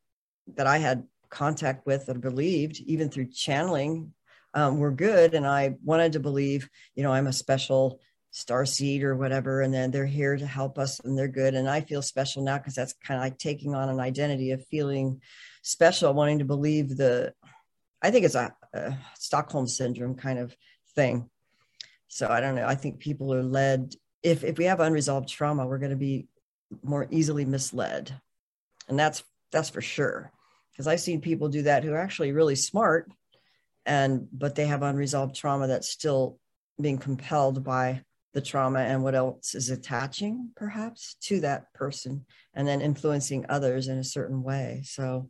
that 0.55 0.67
i 0.67 0.77
had 0.77 1.03
contact 1.29 1.85
with 1.85 2.09
or 2.09 2.15
believed 2.15 2.79
even 2.85 3.09
through 3.09 3.27
channeling 3.27 4.13
um, 4.55 4.79
were 4.79 4.91
good 4.91 5.33
and 5.33 5.45
i 5.45 5.75
wanted 5.83 6.13
to 6.13 6.19
believe 6.19 6.69
you 6.95 7.03
know 7.03 7.11
i'm 7.11 7.27
a 7.27 7.33
special 7.33 7.99
star 8.31 8.65
seed 8.65 9.03
or 9.03 9.15
whatever 9.15 9.61
and 9.61 9.73
then 9.73 9.91
they're 9.91 10.05
here 10.05 10.35
to 10.35 10.45
help 10.45 10.77
us 10.77 10.99
and 11.01 11.17
they're 11.17 11.27
good 11.27 11.55
and 11.55 11.69
i 11.69 11.81
feel 11.81 12.01
special 12.01 12.43
now 12.43 12.57
because 12.57 12.75
that's 12.75 12.93
kind 13.03 13.19
of 13.19 13.23
like 13.23 13.37
taking 13.37 13.75
on 13.75 13.89
an 13.89 13.99
identity 13.99 14.51
of 14.51 14.65
feeling 14.67 15.21
special 15.61 16.13
wanting 16.13 16.39
to 16.39 16.45
believe 16.45 16.95
the 16.97 17.33
I 18.01 18.11
think 18.11 18.25
it's 18.25 18.35
a, 18.35 18.53
a 18.73 18.97
Stockholm 19.15 19.67
syndrome 19.67 20.15
kind 20.15 20.39
of 20.39 20.55
thing. 20.95 21.29
So 22.07 22.27
I 22.27 22.39
don't 22.39 22.55
know. 22.55 22.65
I 22.65 22.75
think 22.75 22.99
people 22.99 23.33
are 23.33 23.43
led 23.43 23.93
if 24.23 24.43
if 24.43 24.57
we 24.57 24.65
have 24.65 24.79
unresolved 24.79 25.29
trauma, 25.29 25.65
we're 25.65 25.77
going 25.79 25.91
to 25.91 25.95
be 25.95 26.27
more 26.83 27.07
easily 27.09 27.45
misled, 27.45 28.19
and 28.87 28.97
that's 28.97 29.23
that's 29.51 29.69
for 29.69 29.81
sure. 29.81 30.31
Because 30.71 30.87
I've 30.87 30.99
seen 31.01 31.21
people 31.21 31.49
do 31.49 31.63
that 31.63 31.83
who 31.83 31.93
are 31.93 31.99
actually 31.99 32.31
really 32.31 32.55
smart, 32.55 33.11
and 33.85 34.27
but 34.31 34.55
they 34.55 34.67
have 34.67 34.83
unresolved 34.83 35.35
trauma 35.35 35.67
that's 35.67 35.89
still 35.89 36.39
being 36.79 36.97
compelled 36.97 37.63
by 37.63 38.01
the 38.33 38.41
trauma 38.41 38.79
and 38.79 39.03
what 39.03 39.15
else 39.15 39.55
is 39.55 39.69
attaching 39.69 40.51
perhaps 40.55 41.15
to 41.19 41.39
that 41.41 41.73
person 41.73 42.25
and 42.53 42.67
then 42.67 42.79
influencing 42.79 43.45
others 43.49 43.87
in 43.87 43.97
a 43.97 44.03
certain 44.03 44.43
way. 44.43 44.81
So 44.85 45.29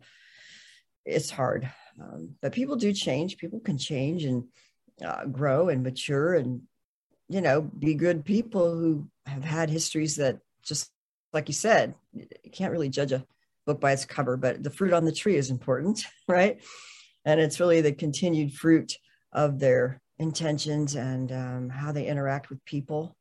it's 1.06 1.30
hard. 1.30 1.72
Um, 2.02 2.36
but 2.42 2.52
people 2.52 2.76
do 2.76 2.92
change. 2.94 3.38
People 3.38 3.62
can 3.62 3.78
change 3.78 4.26
and 4.26 4.44
uh, 5.04 5.26
grow 5.26 5.70
and 5.70 5.82
mature 5.82 6.36
and 6.36 6.62
you 7.30 7.42
know 7.42 7.62
be 7.62 7.94
good 7.94 8.26
people 8.26 8.76
who 8.76 9.08
have 9.26 9.44
had 9.44 9.70
histories 9.70 10.18
that 10.18 10.40
just 10.64 10.92
like 11.34 11.48
you 11.48 11.54
said 11.54 11.96
you 12.14 12.52
can't 12.52 12.72
really 12.72 12.90
judge 12.90 13.12
a 13.12 13.26
book 13.66 13.80
by 13.80 13.92
its 13.92 14.06
cover 14.06 14.36
but 14.36 14.62
the 14.64 14.70
fruit 14.70 14.94
on 14.94 15.06
the 15.06 15.12
tree 15.12 15.36
is 15.36 15.50
important 15.50 16.04
right? 16.28 16.62
And 17.26 17.40
it's 17.40 17.60
really 17.60 17.82
the 17.82 17.92
continued 17.92 18.54
fruit 18.54 18.98
of 19.34 19.60
their 19.60 20.02
intentions 20.18 20.96
and 20.96 21.32
um, 21.32 21.70
how 21.70 21.92
they 21.92 22.08
interact 22.08 22.50
with 22.50 22.64
people. 22.66 23.16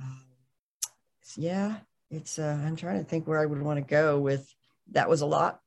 Um, 0.00 0.24
yeah 1.36 1.76
it's 2.10 2.38
uh, 2.38 2.60
i'm 2.66 2.76
trying 2.76 2.98
to 2.98 3.08
think 3.08 3.26
where 3.26 3.40
i 3.40 3.46
would 3.46 3.62
want 3.62 3.78
to 3.78 3.94
go 3.94 4.20
with 4.20 4.46
that 4.90 5.08
was 5.08 5.20
a 5.20 5.26
lot. 5.26 5.60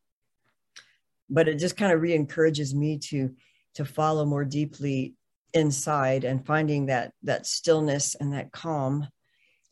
But 1.30 1.48
it 1.48 1.56
just 1.56 1.78
kind 1.78 1.92
of 1.92 2.02
re-encourages 2.02 2.74
me 2.74 3.00
to 3.10 3.32
to 3.76 3.86
follow 3.86 4.26
more 4.26 4.46
deeply 4.46 5.16
inside 5.56 6.24
and 6.24 6.46
finding 6.46 6.86
that 6.88 7.14
that 7.24 7.48
stillness 7.48 8.14
and 8.16 8.34
that 8.34 8.52
calm 8.52 9.08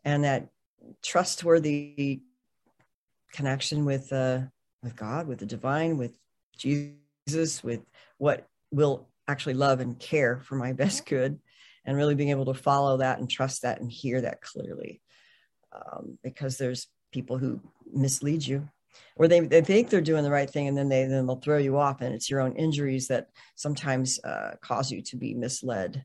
and 0.04 0.24
that 0.24 0.48
trustworthy 1.04 2.22
connection 3.34 3.86
with 3.86 4.12
uh 4.12 4.40
with 4.82 4.96
God, 4.96 5.28
with 5.28 5.40
the 5.40 5.46
divine, 5.46 5.98
with 5.98 6.18
Jesus, 6.58 7.64
with 7.64 7.82
what 8.18 8.48
will 8.72 9.08
actually 9.28 9.54
love 9.54 9.80
and 9.80 9.98
care 9.98 10.42
for 10.42 10.56
my 10.56 10.74
best 10.84 11.06
good, 11.06 11.40
and 11.86 11.98
really 11.98 12.16
being 12.16 12.30
able 12.30 12.46
to 12.46 12.54
follow 12.54 12.98
that 12.98 13.20
and 13.20 13.30
trust 13.30 13.62
that 13.62 13.80
and 13.80 13.92
hear 13.92 14.22
that 14.22 14.42
clearly. 14.42 15.02
Um, 15.72 16.20
because 16.24 16.58
there's 16.58 16.88
people 17.12 17.38
who 17.38 17.60
mislead 17.92 18.46
you 18.46 18.70
or 19.16 19.28
they, 19.28 19.40
they 19.42 19.62
think 19.62 19.90
they're 19.90 20.02
doing 20.02 20.24
the 20.24 20.32
right 20.32 20.50
thing 20.50 20.68
and 20.68 20.78
then 20.78 20.90
they 20.90 21.06
then 21.06 21.26
they'll 21.26 21.36
throw 21.36 21.58
you 21.58 21.78
off 21.78 22.02
and 22.02 22.14
it's 22.14 22.30
your 22.30 22.42
own 22.42 22.56
injuries 22.56 23.08
that 23.08 23.28
sometimes 23.56 24.20
uh, 24.24 24.52
cause 24.62 24.92
you 24.92 25.02
to 25.02 25.18
be 25.18 25.34
misled. 25.34 26.04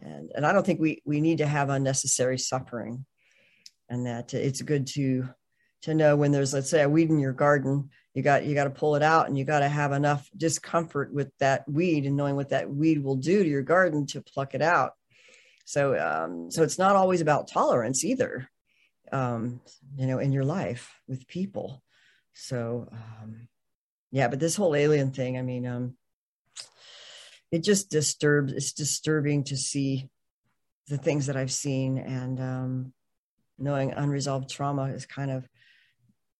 And 0.00 0.30
and 0.34 0.46
i 0.46 0.52
don't 0.52 0.64
think 0.64 0.80
we 0.80 1.02
we 1.04 1.20
need 1.20 1.38
to 1.38 1.46
have 1.46 1.70
unnecessary 1.70 2.38
suffering 2.38 3.04
and 3.88 4.06
that 4.06 4.32
it's 4.34 4.62
good 4.62 4.86
to 4.88 5.28
to 5.82 5.94
know 5.94 6.16
when 6.16 6.32
there's 6.32 6.54
let's 6.54 6.70
say 6.70 6.82
a 6.82 6.88
weed 6.88 7.10
in 7.10 7.18
your 7.18 7.32
garden 7.32 7.90
you 8.14 8.22
got 8.22 8.44
you 8.44 8.54
got 8.54 8.64
to 8.64 8.70
pull 8.70 8.96
it 8.96 9.02
out 9.02 9.28
and 9.28 9.38
you 9.38 9.44
got 9.44 9.60
to 9.60 9.68
have 9.68 9.92
enough 9.92 10.28
discomfort 10.36 11.12
with 11.12 11.30
that 11.38 11.68
weed 11.68 12.04
and 12.04 12.16
knowing 12.16 12.36
what 12.36 12.48
that 12.48 12.68
weed 12.68 13.02
will 13.02 13.16
do 13.16 13.42
to 13.42 13.48
your 13.48 13.62
garden 13.62 14.06
to 14.06 14.20
pluck 14.20 14.54
it 14.54 14.62
out. 14.62 14.94
So 15.64 15.96
um 15.96 16.50
so 16.50 16.62
it's 16.62 16.78
not 16.78 16.96
always 16.96 17.20
about 17.20 17.48
tolerance 17.48 18.04
either 18.04 18.48
um 19.12 19.60
you 19.96 20.06
know 20.06 20.18
in 20.18 20.32
your 20.32 20.44
life 20.44 20.92
with 21.06 21.28
people 21.28 21.82
so, 22.40 22.88
um, 22.92 23.48
yeah, 24.12 24.28
but 24.28 24.38
this 24.38 24.54
whole 24.54 24.76
alien 24.76 25.10
thing, 25.10 25.36
I 25.36 25.42
mean, 25.42 25.66
um, 25.66 25.96
it 27.50 27.64
just 27.64 27.90
disturbs, 27.90 28.52
it's 28.52 28.72
disturbing 28.72 29.42
to 29.44 29.56
see 29.56 30.08
the 30.86 30.98
things 30.98 31.26
that 31.26 31.36
I've 31.36 31.50
seen 31.50 31.98
and 31.98 32.40
um, 32.40 32.92
knowing 33.58 33.92
unresolved 33.92 34.48
trauma 34.48 34.84
is 34.84 35.04
kind 35.04 35.32
of 35.32 35.48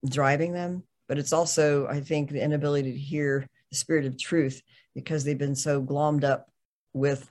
driving 0.09 0.53
them. 0.53 0.85
But 1.09 1.19
it's 1.19 1.33
also, 1.33 1.89
I 1.89 2.01
think, 2.01 2.31
the 2.31 2.45
inability 2.45 2.93
to 2.93 2.99
hear 2.99 3.49
the 3.71 3.77
spirit 3.77 4.07
of 4.07 4.17
truth 4.17 4.63
because 4.95 5.25
they've 5.25 5.37
been 5.37 5.57
so 5.57 5.83
glommed 5.83 6.23
up 6.23 6.49
with 6.93 7.29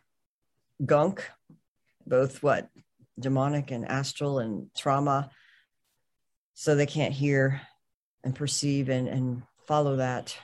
gunk, 0.85 1.23
both 2.05 2.43
what 2.43 2.67
demonic 3.17 3.71
and 3.71 3.87
astral 3.87 4.39
and 4.39 4.67
trauma. 4.75 5.29
So 6.53 6.75
they 6.75 6.85
can't 6.85 7.13
hear 7.13 7.61
and 8.27 8.35
perceive 8.35 8.89
and, 8.89 9.07
and 9.07 9.41
follow 9.65 9.95
that. 9.95 10.37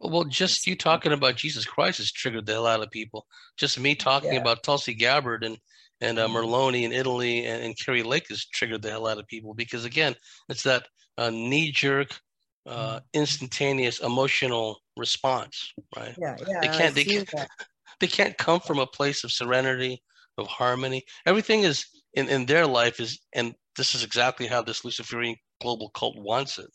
Well, 0.00 0.24
just 0.24 0.66
you 0.66 0.74
talking 0.74 1.12
about 1.12 1.36
Jesus 1.36 1.64
Christ 1.64 1.98
has 1.98 2.10
triggered 2.10 2.44
the 2.44 2.52
hell 2.52 2.66
out 2.66 2.82
of 2.82 2.90
people. 2.90 3.26
Just 3.56 3.78
me 3.78 3.94
talking 3.94 4.32
yeah. 4.34 4.40
about 4.40 4.64
Tulsi 4.64 4.94
Gabbard 4.94 5.44
and 5.44 5.56
and 6.00 6.18
uh, 6.18 6.26
mm-hmm. 6.26 6.36
Merloni 6.36 6.82
in 6.82 6.92
Italy 6.92 7.46
and, 7.46 7.62
and 7.62 7.78
Kari 7.78 8.02
Lake 8.02 8.26
has 8.30 8.46
triggered 8.46 8.82
the 8.82 8.90
hell 8.90 9.06
out 9.06 9.18
of 9.18 9.28
people 9.28 9.54
because 9.54 9.84
again, 9.84 10.16
it's 10.48 10.64
that 10.64 10.88
uh, 11.18 11.30
knee 11.30 11.70
jerk, 11.70 12.18
uh, 12.66 12.96
mm-hmm. 12.96 12.98
instantaneous 13.12 14.00
emotional 14.00 14.80
response, 14.96 15.72
right? 15.96 16.16
Yeah, 16.18 16.36
yeah. 16.48 16.60
They 16.60 16.68
can't. 16.68 16.94
They 16.94 17.04
can't. 17.04 17.30
That. 17.30 17.48
They 18.00 18.06
can't 18.06 18.38
come 18.38 18.60
from 18.60 18.78
a 18.78 18.86
place 18.86 19.24
of 19.24 19.30
serenity, 19.30 20.02
of 20.38 20.46
harmony. 20.46 21.04
Everything 21.26 21.64
is 21.64 21.84
in 22.14 22.30
in 22.30 22.46
their 22.46 22.66
life 22.66 22.98
is, 22.98 23.20
and 23.34 23.54
this 23.76 23.94
is 23.94 24.02
exactly 24.02 24.46
how 24.46 24.62
this 24.62 24.86
Luciferian 24.86 25.36
global 25.60 25.90
cult 25.90 26.16
wants 26.18 26.58
it 26.58 26.70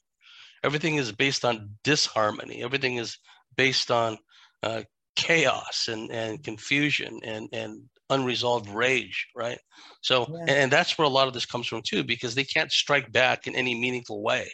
everything 0.66 0.95
is 0.95 1.11
based 1.11 1.45
on 1.45 1.70
disharmony. 1.84 2.63
Everything 2.63 2.97
is 2.97 3.18
based 3.55 3.91
on 3.91 4.18
uh, 4.63 4.82
chaos 5.16 5.88
and, 5.88 6.11
and 6.11 6.43
confusion 6.43 7.20
and, 7.24 7.47
and 7.53 7.84
unresolved 8.09 8.70
rage 8.70 9.28
right? 9.36 9.59
So 10.01 10.26
yeah. 10.30 10.55
and, 10.55 10.72
that's 10.72 10.97
where 10.97 11.05
a 11.05 11.09
lot 11.09 11.28
of 11.28 11.34
this 11.34 11.45
comes 11.45 11.68
from 11.68 11.82
too 11.88 12.03
because 12.03 12.36
they 12.36 12.43
can't 12.43 12.72
strike 12.72 13.11
back 13.11 13.47
in 13.47 13.55
any 13.55 13.76
meaningful 13.76 14.22
way 14.22 14.51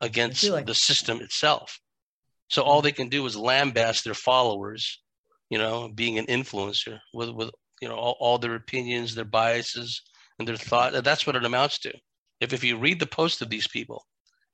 against 0.00 0.44
like- 0.44 0.66
the 0.66 0.74
system 0.74 1.20
itself. 1.20 1.80
So 2.48 2.62
all 2.62 2.82
they 2.82 2.92
can 2.92 3.08
do 3.08 3.24
is 3.26 3.36
lambaste 3.36 4.04
their 4.04 4.14
followers 4.14 5.00
you 5.50 5.58
know 5.58 5.90
being 5.94 6.18
an 6.18 6.26
influencer 6.26 6.98
with 7.12 7.30
with 7.30 7.50
you 7.80 7.88
know 7.88 7.96
all, 7.96 8.16
all 8.20 8.38
their 8.38 8.54
opinions 8.54 9.14
their 9.14 9.24
biases 9.24 10.02
and 10.38 10.48
their 10.48 10.56
thought. 10.56 11.04
That's 11.04 11.26
what 11.26 11.36
it 11.36 11.44
amounts 11.44 11.78
to. 11.80 11.92
If 12.40 12.52
if 12.52 12.64
you 12.64 12.76
read 12.76 12.98
the 12.98 13.06
post 13.06 13.42
of 13.42 13.50
these 13.50 13.68
people 13.68 14.04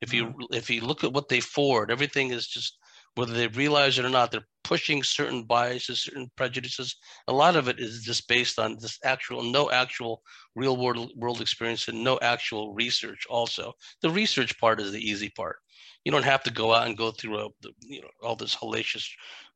if 0.01 0.13
you 0.13 0.27
mm-hmm. 0.27 0.55
if 0.55 0.71
you 0.71 0.81
look 0.81 1.05
at 1.05 1.13
what 1.13 1.29
they 1.29 1.41
forward, 1.41 1.91
everything 1.91 2.31
is 2.31 2.47
just 2.47 2.79
whether 3.17 3.33
they 3.33 3.47
realize 3.49 3.99
it 3.99 4.05
or 4.05 4.11
not, 4.11 4.31
they're 4.31 4.47
pushing 4.63 5.03
certain 5.03 5.43
biases, 5.43 6.03
certain 6.03 6.31
prejudices. 6.37 6.97
A 7.29 7.33
lot 7.33 7.57
of 7.57 7.67
it 7.67 7.81
is 7.81 8.03
just 8.03 8.29
based 8.29 8.59
on 8.59 8.77
this 8.79 8.99
actual, 9.05 9.43
no 9.43 9.71
actual 9.71 10.23
real 10.55 10.77
world 10.77 11.11
world 11.17 11.41
experience 11.41 11.89
and 11.89 12.05
no 12.05 12.19
actual 12.21 12.75
research. 12.75 13.27
Also, 13.31 13.73
the 14.03 14.11
research 14.11 14.59
part 14.59 14.81
is 14.81 14.93
the 14.93 15.01
easy 15.01 15.31
part. 15.31 15.57
You 16.05 16.13
don't 16.13 16.25
have 16.25 16.43
to 16.45 16.53
go 16.53 16.75
out 16.75 16.87
and 16.87 16.97
go 16.97 17.11
through 17.11 17.39
a, 17.39 17.49
you 17.81 18.03
know 18.03 18.11
all 18.23 18.37
this 18.37 18.55
hellacious, 18.55 19.09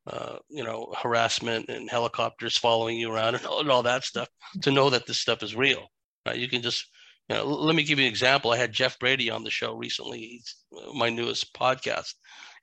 uh, 0.07 0.39
you 0.49 0.65
know, 0.65 0.93
harassment 1.01 1.69
and 1.69 1.91
helicopters 1.91 2.57
following 2.57 2.97
you 2.97 3.13
around 3.13 3.35
and 3.35 3.45
all, 3.45 3.61
and 3.61 3.71
all 3.71 3.83
that 3.83 4.05
stuff 4.05 4.29
to 4.63 4.71
know 4.71 4.89
that 4.89 5.07
this 5.07 5.19
stuff 5.19 5.43
is 5.43 5.55
real. 5.55 5.87
Right? 6.27 6.39
You 6.39 6.49
can 6.49 6.63
just 6.63 6.87
you 7.31 7.37
know, 7.37 7.47
let 7.47 7.77
me 7.77 7.85
give 7.85 8.01
you 8.01 8.07
an 8.07 8.11
example. 8.11 8.51
I 8.51 8.57
had 8.57 8.73
Jeff 8.73 8.99
Brady 8.99 9.31
on 9.31 9.45
the 9.45 9.51
show 9.51 9.77
recently. 9.77 10.19
He's 10.19 10.57
uh, 10.77 10.93
my 10.93 11.11
newest 11.11 11.55
podcast, 11.55 12.15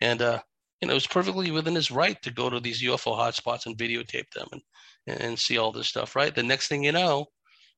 and 0.01 0.21
uh, 0.21 0.41
you 0.81 0.89
know, 0.89 0.95
it's 0.95 1.07
perfectly 1.07 1.51
within 1.51 1.73
his 1.73 1.89
right 1.89 2.21
to 2.23 2.33
go 2.33 2.49
to 2.49 2.59
these 2.59 2.83
UFO 2.83 3.17
hotspots 3.17 3.65
and 3.65 3.77
videotape 3.77 4.29
them 4.35 4.49
and 4.51 5.21
and 5.21 5.39
see 5.39 5.57
all 5.57 5.71
this 5.71 5.87
stuff. 5.87 6.17
Right. 6.17 6.35
The 6.35 6.43
next 6.43 6.67
thing 6.67 6.83
you 6.83 6.91
know, 6.91 7.27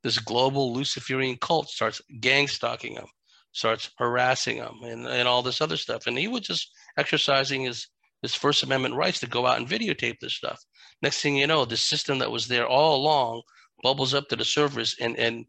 this 0.01 0.17
global 0.17 0.73
Luciferian 0.73 1.37
cult 1.37 1.69
starts 1.69 2.01
gang 2.21 2.47
stalking 2.47 2.93
him, 2.93 3.05
starts 3.51 3.91
harassing 3.99 4.57
him, 4.57 4.79
and 4.81 5.05
and 5.05 5.27
all 5.27 5.43
this 5.43 5.61
other 5.61 5.77
stuff. 5.77 6.07
And 6.07 6.17
he 6.17 6.27
was 6.27 6.41
just 6.41 6.71
exercising 6.97 7.61
his 7.61 7.87
his 8.23 8.33
First 8.33 8.63
Amendment 8.63 8.95
rights 8.95 9.19
to 9.19 9.27
go 9.27 9.45
out 9.45 9.59
and 9.59 9.69
videotape 9.69 10.17
this 10.21 10.33
stuff. 10.33 10.59
Next 11.03 11.21
thing 11.21 11.37
you 11.37 11.45
know, 11.45 11.65
the 11.65 11.77
system 11.77 12.17
that 12.17 12.31
was 12.31 12.47
there 12.47 12.67
all 12.67 12.95
along 12.95 13.43
bubbles 13.83 14.15
up 14.15 14.27
to 14.29 14.35
the 14.35 14.43
surface 14.43 14.95
and 14.99 15.15
and 15.19 15.45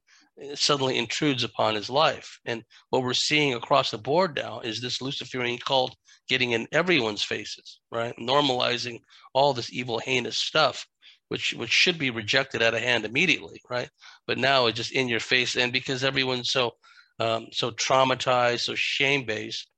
suddenly 0.55 0.99
intrudes 0.99 1.45
upon 1.45 1.75
his 1.75 1.91
life. 1.91 2.39
And 2.45 2.65
what 2.91 3.03
we're 3.03 3.15
seeing 3.15 3.55
across 3.55 3.91
the 3.91 3.99
board 3.99 4.37
now 4.37 4.61
is 4.61 4.81
this 4.81 5.01
Luciferian 5.01 5.59
cult 5.59 5.97
getting 6.29 6.53
in 6.53 6.69
everyone's 6.73 7.23
faces, 7.23 7.81
right? 7.91 8.15
Normalizing 8.19 9.01
all 9.35 9.53
this 9.53 9.73
evil, 9.73 9.99
heinous 9.99 10.37
stuff, 10.37 10.87
which 11.29 11.55
which 11.55 11.71
should 11.71 11.99
be 11.99 12.11
rejected 12.11 12.63
out 12.63 12.75
of 12.75 12.81
hand 12.81 13.05
immediately, 13.05 13.61
right? 13.69 13.91
But 14.27 14.39
now 14.39 14.67
it's 14.67 14.77
just 14.77 14.93
in 14.93 15.09
your 15.09 15.21
face, 15.21 15.57
and 15.57 15.73
because 15.73 16.05
everyone's 16.05 16.51
so 16.51 16.73
um, 17.19 17.49
so 17.53 17.71
traumatized, 17.71 18.61
so 18.61 18.75
shame 18.75 19.25
based, 19.27 19.69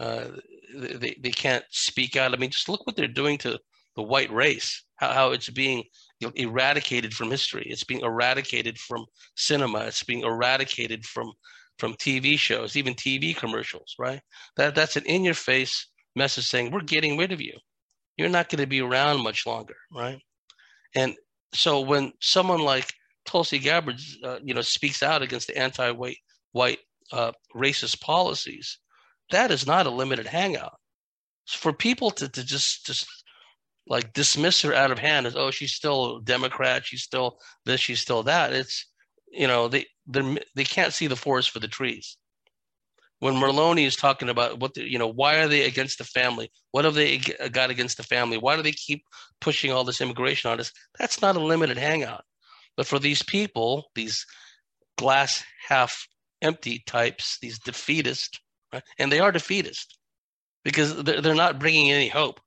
uh, 0.00 0.28
they 0.74 1.16
they 1.20 1.30
can't 1.30 1.64
speak 1.70 2.16
out. 2.16 2.32
I 2.32 2.36
mean, 2.36 2.50
just 2.50 2.68
look 2.68 2.86
what 2.86 2.96
they're 2.96 3.08
doing 3.08 3.38
to 3.38 3.58
the 3.96 4.02
white 4.02 4.32
race. 4.32 4.84
How 4.96 5.12
how 5.12 5.30
it's 5.32 5.50
being 5.50 5.84
eradicated 6.34 7.14
from 7.14 7.30
history. 7.30 7.66
It's 7.68 7.84
being 7.84 8.00
eradicated 8.00 8.78
from 8.78 9.04
cinema. 9.36 9.80
It's 9.80 10.02
being 10.02 10.22
eradicated 10.22 11.04
from 11.04 11.32
from 11.78 11.92
TV 11.94 12.38
shows, 12.38 12.74
even 12.74 12.94
TV 12.94 13.36
commercials, 13.36 13.94
right? 13.98 14.20
That 14.56 14.74
that's 14.74 14.96
an 14.96 15.04
in-your-face 15.04 15.88
message 16.14 16.46
saying 16.46 16.70
we're 16.70 16.80
getting 16.80 17.18
rid 17.18 17.32
of 17.32 17.40
you. 17.40 17.52
You're 18.16 18.30
not 18.30 18.48
going 18.48 18.62
to 18.62 18.66
be 18.66 18.80
around 18.80 19.22
much 19.22 19.46
longer, 19.46 19.76
right? 19.92 20.18
And 20.94 21.14
so 21.52 21.80
when 21.80 22.12
someone 22.22 22.60
like 22.60 22.94
Tulsi 23.26 23.58
Gabbard, 23.58 24.00
uh, 24.24 24.38
you 24.42 24.54
know, 24.54 24.62
speaks 24.62 25.02
out 25.02 25.20
against 25.20 25.48
the 25.48 25.58
anti-white 25.58 26.16
white 26.52 26.78
uh, 27.12 27.32
racist 27.54 28.00
policies. 28.00 28.78
That 29.30 29.50
is 29.50 29.66
not 29.66 29.86
a 29.86 29.90
limited 29.90 30.26
hangout. 30.26 30.78
For 31.46 31.72
people 31.72 32.10
to, 32.12 32.28
to 32.28 32.44
just 32.44 32.86
just 32.86 33.06
like 33.86 34.12
dismiss 34.12 34.62
her 34.62 34.74
out 34.74 34.90
of 34.90 34.98
hand 34.98 35.26
as 35.26 35.36
oh 35.36 35.50
she's 35.50 35.72
still 35.72 36.16
a 36.16 36.22
Democrat, 36.22 36.84
she's 36.84 37.02
still 37.02 37.38
this, 37.64 37.80
she's 37.80 38.00
still 38.00 38.22
that. 38.24 38.52
It's 38.52 38.86
you 39.30 39.46
know 39.46 39.68
they 39.68 39.86
they 40.06 40.38
they 40.54 40.64
can't 40.64 40.92
see 40.92 41.06
the 41.06 41.16
forest 41.16 41.50
for 41.50 41.60
the 41.60 41.68
trees. 41.68 42.16
When 43.20 43.34
Merloni 43.34 43.86
is 43.86 43.96
talking 43.96 44.28
about 44.28 44.60
what 44.60 44.74
the, 44.74 44.82
you 44.82 44.98
know, 44.98 45.08
why 45.08 45.36
are 45.36 45.48
they 45.48 45.62
against 45.64 45.98
the 45.98 46.04
family? 46.04 46.50
What 46.72 46.84
have 46.84 46.94
they 46.94 47.18
got 47.50 47.70
against 47.70 47.96
the 47.96 48.02
family? 48.02 48.36
Why 48.36 48.56
do 48.56 48.62
they 48.62 48.72
keep 48.72 49.04
pushing 49.40 49.72
all 49.72 49.84
this 49.84 50.02
immigration 50.02 50.50
on 50.50 50.60
us? 50.60 50.70
That's 50.98 51.22
not 51.22 51.36
a 51.36 51.40
limited 51.40 51.78
hangout. 51.78 52.24
But 52.76 52.86
for 52.86 52.98
these 52.98 53.22
people, 53.22 53.90
these 53.94 54.26
glass 54.98 55.42
half 55.66 56.06
empty 56.42 56.82
types, 56.86 57.38
these 57.40 57.58
defeatist, 57.58 58.38
right? 58.72 58.82
and 58.98 59.10
they 59.10 59.20
are 59.20 59.32
defeatist 59.32 59.98
because 60.62 61.02
they're, 61.02 61.22
they're 61.22 61.34
not 61.34 61.58
bringing 61.58 61.90
any 61.90 62.08
hope 62.08 62.38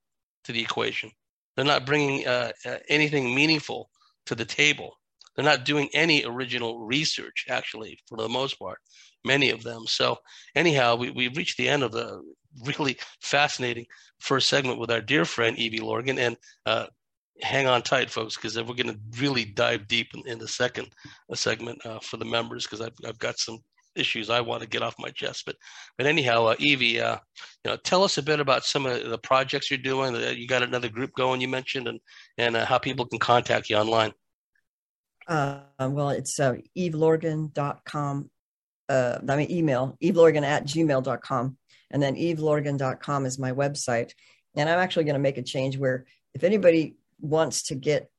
to 0.43 0.51
the 0.51 0.61
equation. 0.61 1.11
They're 1.59 1.65
not 1.65 1.85
bringing 1.85 2.25
uh, 2.25 2.53
uh, 2.65 2.77
anything 2.87 3.35
meaningful 3.35 3.89
to 4.27 4.33
the 4.33 4.45
table. 4.45 4.95
They're 5.35 5.43
not 5.43 5.65
doing 5.65 5.89
any 5.93 6.23
original 6.23 6.79
research, 6.79 7.47
actually, 7.49 7.99
for 8.07 8.17
the 8.17 8.29
most 8.29 8.57
part, 8.57 8.77
many 9.25 9.49
of 9.49 9.61
them. 9.61 9.85
So, 9.85 10.19
anyhow, 10.55 10.95
we, 10.95 11.11
we've 11.11 11.35
reached 11.35 11.57
the 11.57 11.67
end 11.67 11.83
of 11.83 11.91
the 11.91 12.21
really 12.63 12.97
fascinating 13.19 13.87
first 14.21 14.47
segment 14.47 14.79
with 14.79 14.89
our 14.89 15.01
dear 15.01 15.25
friend 15.25 15.57
Evie 15.57 15.79
Lorgen. 15.79 16.17
And 16.17 16.37
uh, 16.65 16.85
hang 17.41 17.67
on 17.67 17.81
tight, 17.81 18.09
folks, 18.09 18.37
because 18.37 18.55
we're 18.55 18.63
going 18.63 18.93
to 18.93 18.99
really 19.19 19.43
dive 19.43 19.85
deep 19.89 20.07
in, 20.13 20.25
in 20.31 20.39
the 20.39 20.47
second 20.47 20.87
uh, 21.29 21.35
segment 21.35 21.85
uh, 21.85 21.99
for 21.99 22.15
the 22.15 22.23
members, 22.23 22.63
because 22.63 22.79
I've, 22.79 22.95
I've 23.05 23.19
got 23.19 23.37
some 23.37 23.59
issues 23.95 24.29
I 24.29 24.41
want 24.41 24.61
to 24.61 24.69
get 24.69 24.81
off 24.81 24.95
my 24.99 25.09
chest. 25.09 25.43
But 25.45 25.55
but 25.97 26.07
anyhow, 26.07 26.45
uh, 26.45 26.55
Evie, 26.59 27.01
uh, 27.01 27.17
you 27.63 27.71
know, 27.71 27.77
tell 27.77 28.03
us 28.03 28.17
a 28.17 28.23
bit 28.23 28.39
about 28.39 28.63
some 28.63 28.85
of 28.85 29.09
the 29.09 29.17
projects 29.17 29.69
you're 29.69 29.77
doing. 29.77 30.15
You 30.15 30.47
got 30.47 30.63
another 30.63 30.89
group 30.89 31.11
going, 31.15 31.41
you 31.41 31.47
mentioned, 31.47 31.87
and 31.87 31.99
and 32.37 32.55
uh, 32.55 32.65
how 32.65 32.77
people 32.77 33.05
can 33.05 33.19
contact 33.19 33.69
you 33.69 33.77
online. 33.77 34.13
Uh, 35.27 35.59
well, 35.79 36.09
it's 36.09 36.39
uh, 36.39 36.55
evelorgen.com. 36.77 38.29
Uh, 38.89 39.19
I 39.29 39.35
mean, 39.35 39.51
email 39.51 39.95
evelorgen 40.03 40.43
at 40.43 40.65
gmail.com. 40.65 41.57
And 41.91 42.01
then 42.01 42.15
evelorgen.com 42.15 43.25
is 43.25 43.37
my 43.37 43.51
website. 43.51 44.11
And 44.55 44.67
I'm 44.67 44.79
actually 44.79 45.03
going 45.03 45.15
to 45.15 45.19
make 45.19 45.37
a 45.37 45.43
change 45.43 45.77
where 45.77 46.05
if 46.33 46.43
anybody 46.43 46.97
wants 47.19 47.63
to 47.63 47.75
get 47.75 48.09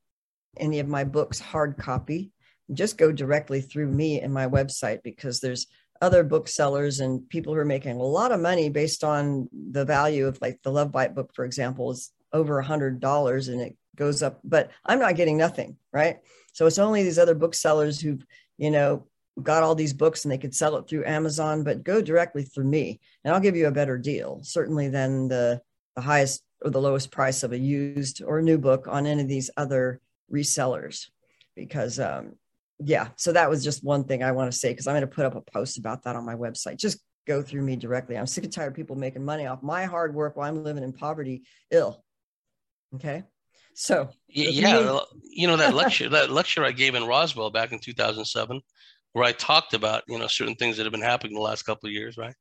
any 0.56 0.78
of 0.78 0.88
my 0.88 1.04
books 1.04 1.40
hard 1.40 1.76
copy, 1.76 2.30
just 2.72 2.98
go 2.98 3.12
directly 3.12 3.60
through 3.60 3.86
me 3.86 4.20
and 4.20 4.32
my 4.32 4.46
website 4.46 5.02
because 5.02 5.40
there's 5.40 5.66
other 6.00 6.24
booksellers 6.24 7.00
and 7.00 7.28
people 7.28 7.52
who 7.52 7.58
are 7.58 7.64
making 7.64 7.96
a 7.96 8.02
lot 8.02 8.32
of 8.32 8.40
money 8.40 8.70
based 8.70 9.04
on 9.04 9.48
the 9.52 9.84
value 9.84 10.26
of 10.26 10.38
like 10.40 10.58
the 10.62 10.72
love 10.72 10.90
bite 10.90 11.14
book 11.14 11.30
for 11.34 11.44
example 11.44 11.90
is 11.90 12.12
over 12.32 12.58
a 12.58 12.64
hundred 12.64 13.00
dollars 13.00 13.48
and 13.48 13.60
it 13.60 13.76
goes 13.96 14.22
up 14.22 14.40
but 14.44 14.70
i'm 14.86 14.98
not 14.98 15.16
getting 15.16 15.36
nothing 15.36 15.76
right? 15.92 16.18
So 16.52 16.66
it's 16.66 16.78
only 16.78 17.02
these 17.02 17.18
other 17.18 17.34
booksellers 17.34 18.00
who've 18.00 18.24
you 18.58 18.70
know 18.70 19.06
got 19.42 19.62
all 19.62 19.74
these 19.74 19.92
books 19.92 20.24
and 20.24 20.32
they 20.32 20.38
could 20.38 20.54
sell 20.54 20.76
it 20.76 20.88
through 20.88 21.04
amazon 21.06 21.62
but 21.64 21.84
go 21.84 22.02
directly 22.02 22.42
through 22.42 22.64
me 22.64 23.00
and 23.24 23.32
i'll 23.32 23.40
give 23.40 23.56
you 23.56 23.68
a 23.68 23.72
better 23.72 23.96
deal 23.96 24.40
certainly 24.42 24.88
than 24.88 25.28
the 25.28 25.60
the 25.96 26.02
highest 26.02 26.42
or 26.62 26.70
the 26.70 26.80
lowest 26.80 27.10
price 27.10 27.42
of 27.42 27.52
a 27.52 27.58
used 27.58 28.22
or 28.22 28.42
new 28.42 28.58
book 28.58 28.86
on 28.88 29.06
any 29.06 29.22
of 29.22 29.28
these 29.28 29.50
other 29.56 30.00
resellers 30.30 31.08
because 31.56 31.98
um, 31.98 32.34
yeah, 32.82 33.08
so 33.16 33.32
that 33.32 33.50
was 33.50 33.62
just 33.62 33.84
one 33.84 34.04
thing 34.04 34.22
I 34.22 34.32
want 34.32 34.50
to 34.50 34.58
say 34.58 34.70
because 34.70 34.86
I'm 34.86 34.94
going 34.94 35.02
to 35.02 35.06
put 35.06 35.26
up 35.26 35.34
a 35.34 35.42
post 35.42 35.78
about 35.78 36.04
that 36.04 36.16
on 36.16 36.24
my 36.24 36.34
website. 36.34 36.78
Just 36.78 37.00
go 37.26 37.42
through 37.42 37.62
me 37.62 37.76
directly. 37.76 38.16
I'm 38.16 38.26
sick 38.26 38.44
and 38.44 38.52
tired 38.52 38.68
of 38.68 38.74
people 38.74 38.96
making 38.96 39.24
money 39.24 39.46
off 39.46 39.62
my 39.62 39.84
hard 39.84 40.14
work 40.14 40.36
while 40.36 40.48
I'm 40.48 40.64
living 40.64 40.82
in 40.82 40.92
poverty, 40.92 41.42
ill. 41.70 42.02
Okay. 42.94 43.24
So 43.74 44.08
yeah, 44.28 45.04
you 45.22 45.46
know 45.46 45.56
that 45.56 45.74
lecture 45.74 46.08
that 46.08 46.30
lecture 46.30 46.64
I 46.64 46.72
gave 46.72 46.94
in 46.94 47.06
Roswell 47.06 47.50
back 47.50 47.72
in 47.72 47.78
2007, 47.78 48.60
where 49.12 49.24
I 49.24 49.32
talked 49.32 49.74
about 49.74 50.02
you 50.08 50.18
know 50.18 50.26
certain 50.26 50.56
things 50.56 50.76
that 50.76 50.84
have 50.84 50.92
been 50.92 51.00
happening 51.00 51.34
the 51.34 51.40
last 51.40 51.62
couple 51.62 51.86
of 51.86 51.92
years, 51.92 52.16
right? 52.16 52.34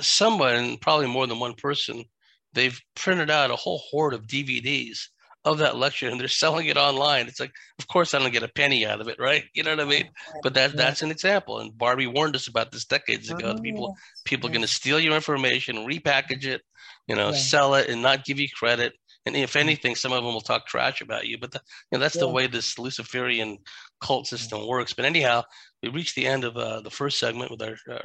Someone, 0.00 0.78
probably 0.78 1.06
more 1.06 1.26
than 1.26 1.38
one 1.38 1.54
person, 1.54 2.04
they've 2.52 2.78
printed 2.96 3.30
out 3.30 3.50
a 3.50 3.56
whole 3.56 3.82
horde 3.90 4.14
of 4.14 4.26
DVDs 4.26 5.08
of 5.44 5.58
that 5.58 5.76
lecture 5.76 6.08
and 6.08 6.18
they're 6.18 6.28
selling 6.28 6.66
it 6.66 6.76
online. 6.76 7.26
It's 7.26 7.40
like, 7.40 7.52
of 7.78 7.86
course, 7.86 8.14
I 8.14 8.18
don't 8.18 8.32
get 8.32 8.42
a 8.42 8.48
penny 8.48 8.86
out 8.86 9.00
of 9.00 9.08
it, 9.08 9.18
right? 9.18 9.44
You 9.52 9.62
know 9.62 9.70
what 9.70 9.80
I 9.80 9.84
mean? 9.84 10.08
But 10.42 10.54
that 10.54 10.76
that's 10.76 11.02
an 11.02 11.10
example. 11.10 11.60
And 11.60 11.76
Barbie 11.76 12.06
warned 12.06 12.34
us 12.34 12.48
about 12.48 12.72
this 12.72 12.86
decades 12.86 13.30
ago. 13.30 13.54
Oh, 13.56 13.60
people 13.60 13.96
people 14.24 14.48
are 14.48 14.52
going 14.52 14.62
to 14.62 14.68
steal 14.68 14.98
your 14.98 15.14
information, 15.14 15.76
repackage 15.86 16.44
it, 16.44 16.62
you 17.06 17.14
know, 17.14 17.32
sell 17.32 17.74
it, 17.74 17.88
and 17.88 18.02
not 18.02 18.24
give 18.24 18.40
you 18.40 18.48
credit. 18.48 18.94
And 19.26 19.36
if 19.36 19.56
anything, 19.56 19.94
some 19.94 20.12
of 20.12 20.22
them 20.22 20.34
will 20.34 20.42
talk 20.42 20.66
trash 20.66 21.00
about 21.00 21.26
you. 21.26 21.38
But 21.38 21.52
the, 21.52 21.60
you 21.90 21.98
know, 21.98 22.02
that's 22.02 22.18
the 22.18 22.28
way 22.28 22.46
this 22.46 22.78
Luciferian 22.78 23.58
cult 24.00 24.26
system 24.26 24.66
works. 24.66 24.92
But 24.92 25.06
anyhow, 25.06 25.44
we 25.82 25.88
reached 25.88 26.14
the 26.14 26.26
end 26.26 26.44
of 26.44 26.56
uh, 26.56 26.80
the 26.80 26.90
first 26.90 27.18
segment 27.18 27.50
with 27.50 27.62
our, 27.62 27.76
our 27.90 28.04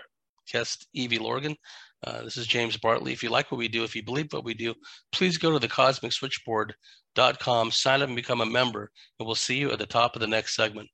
guest 0.51 0.87
Evie 0.93 1.19
Lorgen. 1.19 1.55
Uh, 2.05 2.23
this 2.23 2.37
is 2.37 2.47
James 2.47 2.77
Bartley. 2.77 3.11
If 3.11 3.23
you 3.23 3.29
like 3.29 3.51
what 3.51 3.57
we 3.57 3.67
do, 3.67 3.83
if 3.83 3.95
you 3.95 4.03
believe 4.03 4.31
what 4.31 4.45
we 4.45 4.53
do, 4.53 4.73
please 5.11 5.37
go 5.37 5.51
to 5.51 5.59
the 5.59 5.67
Cosmic 5.67 6.13
Switchboard 6.13 6.73
sign 7.71 8.01
up 8.01 8.07
and 8.07 8.15
become 8.15 8.41
a 8.41 8.45
member, 8.45 8.91
and 9.19 9.25
we'll 9.25 9.35
see 9.35 9.57
you 9.57 9.71
at 9.71 9.79
the 9.79 9.85
top 9.85 10.15
of 10.15 10.21
the 10.21 10.27
next 10.27 10.55
segment. 10.55 10.89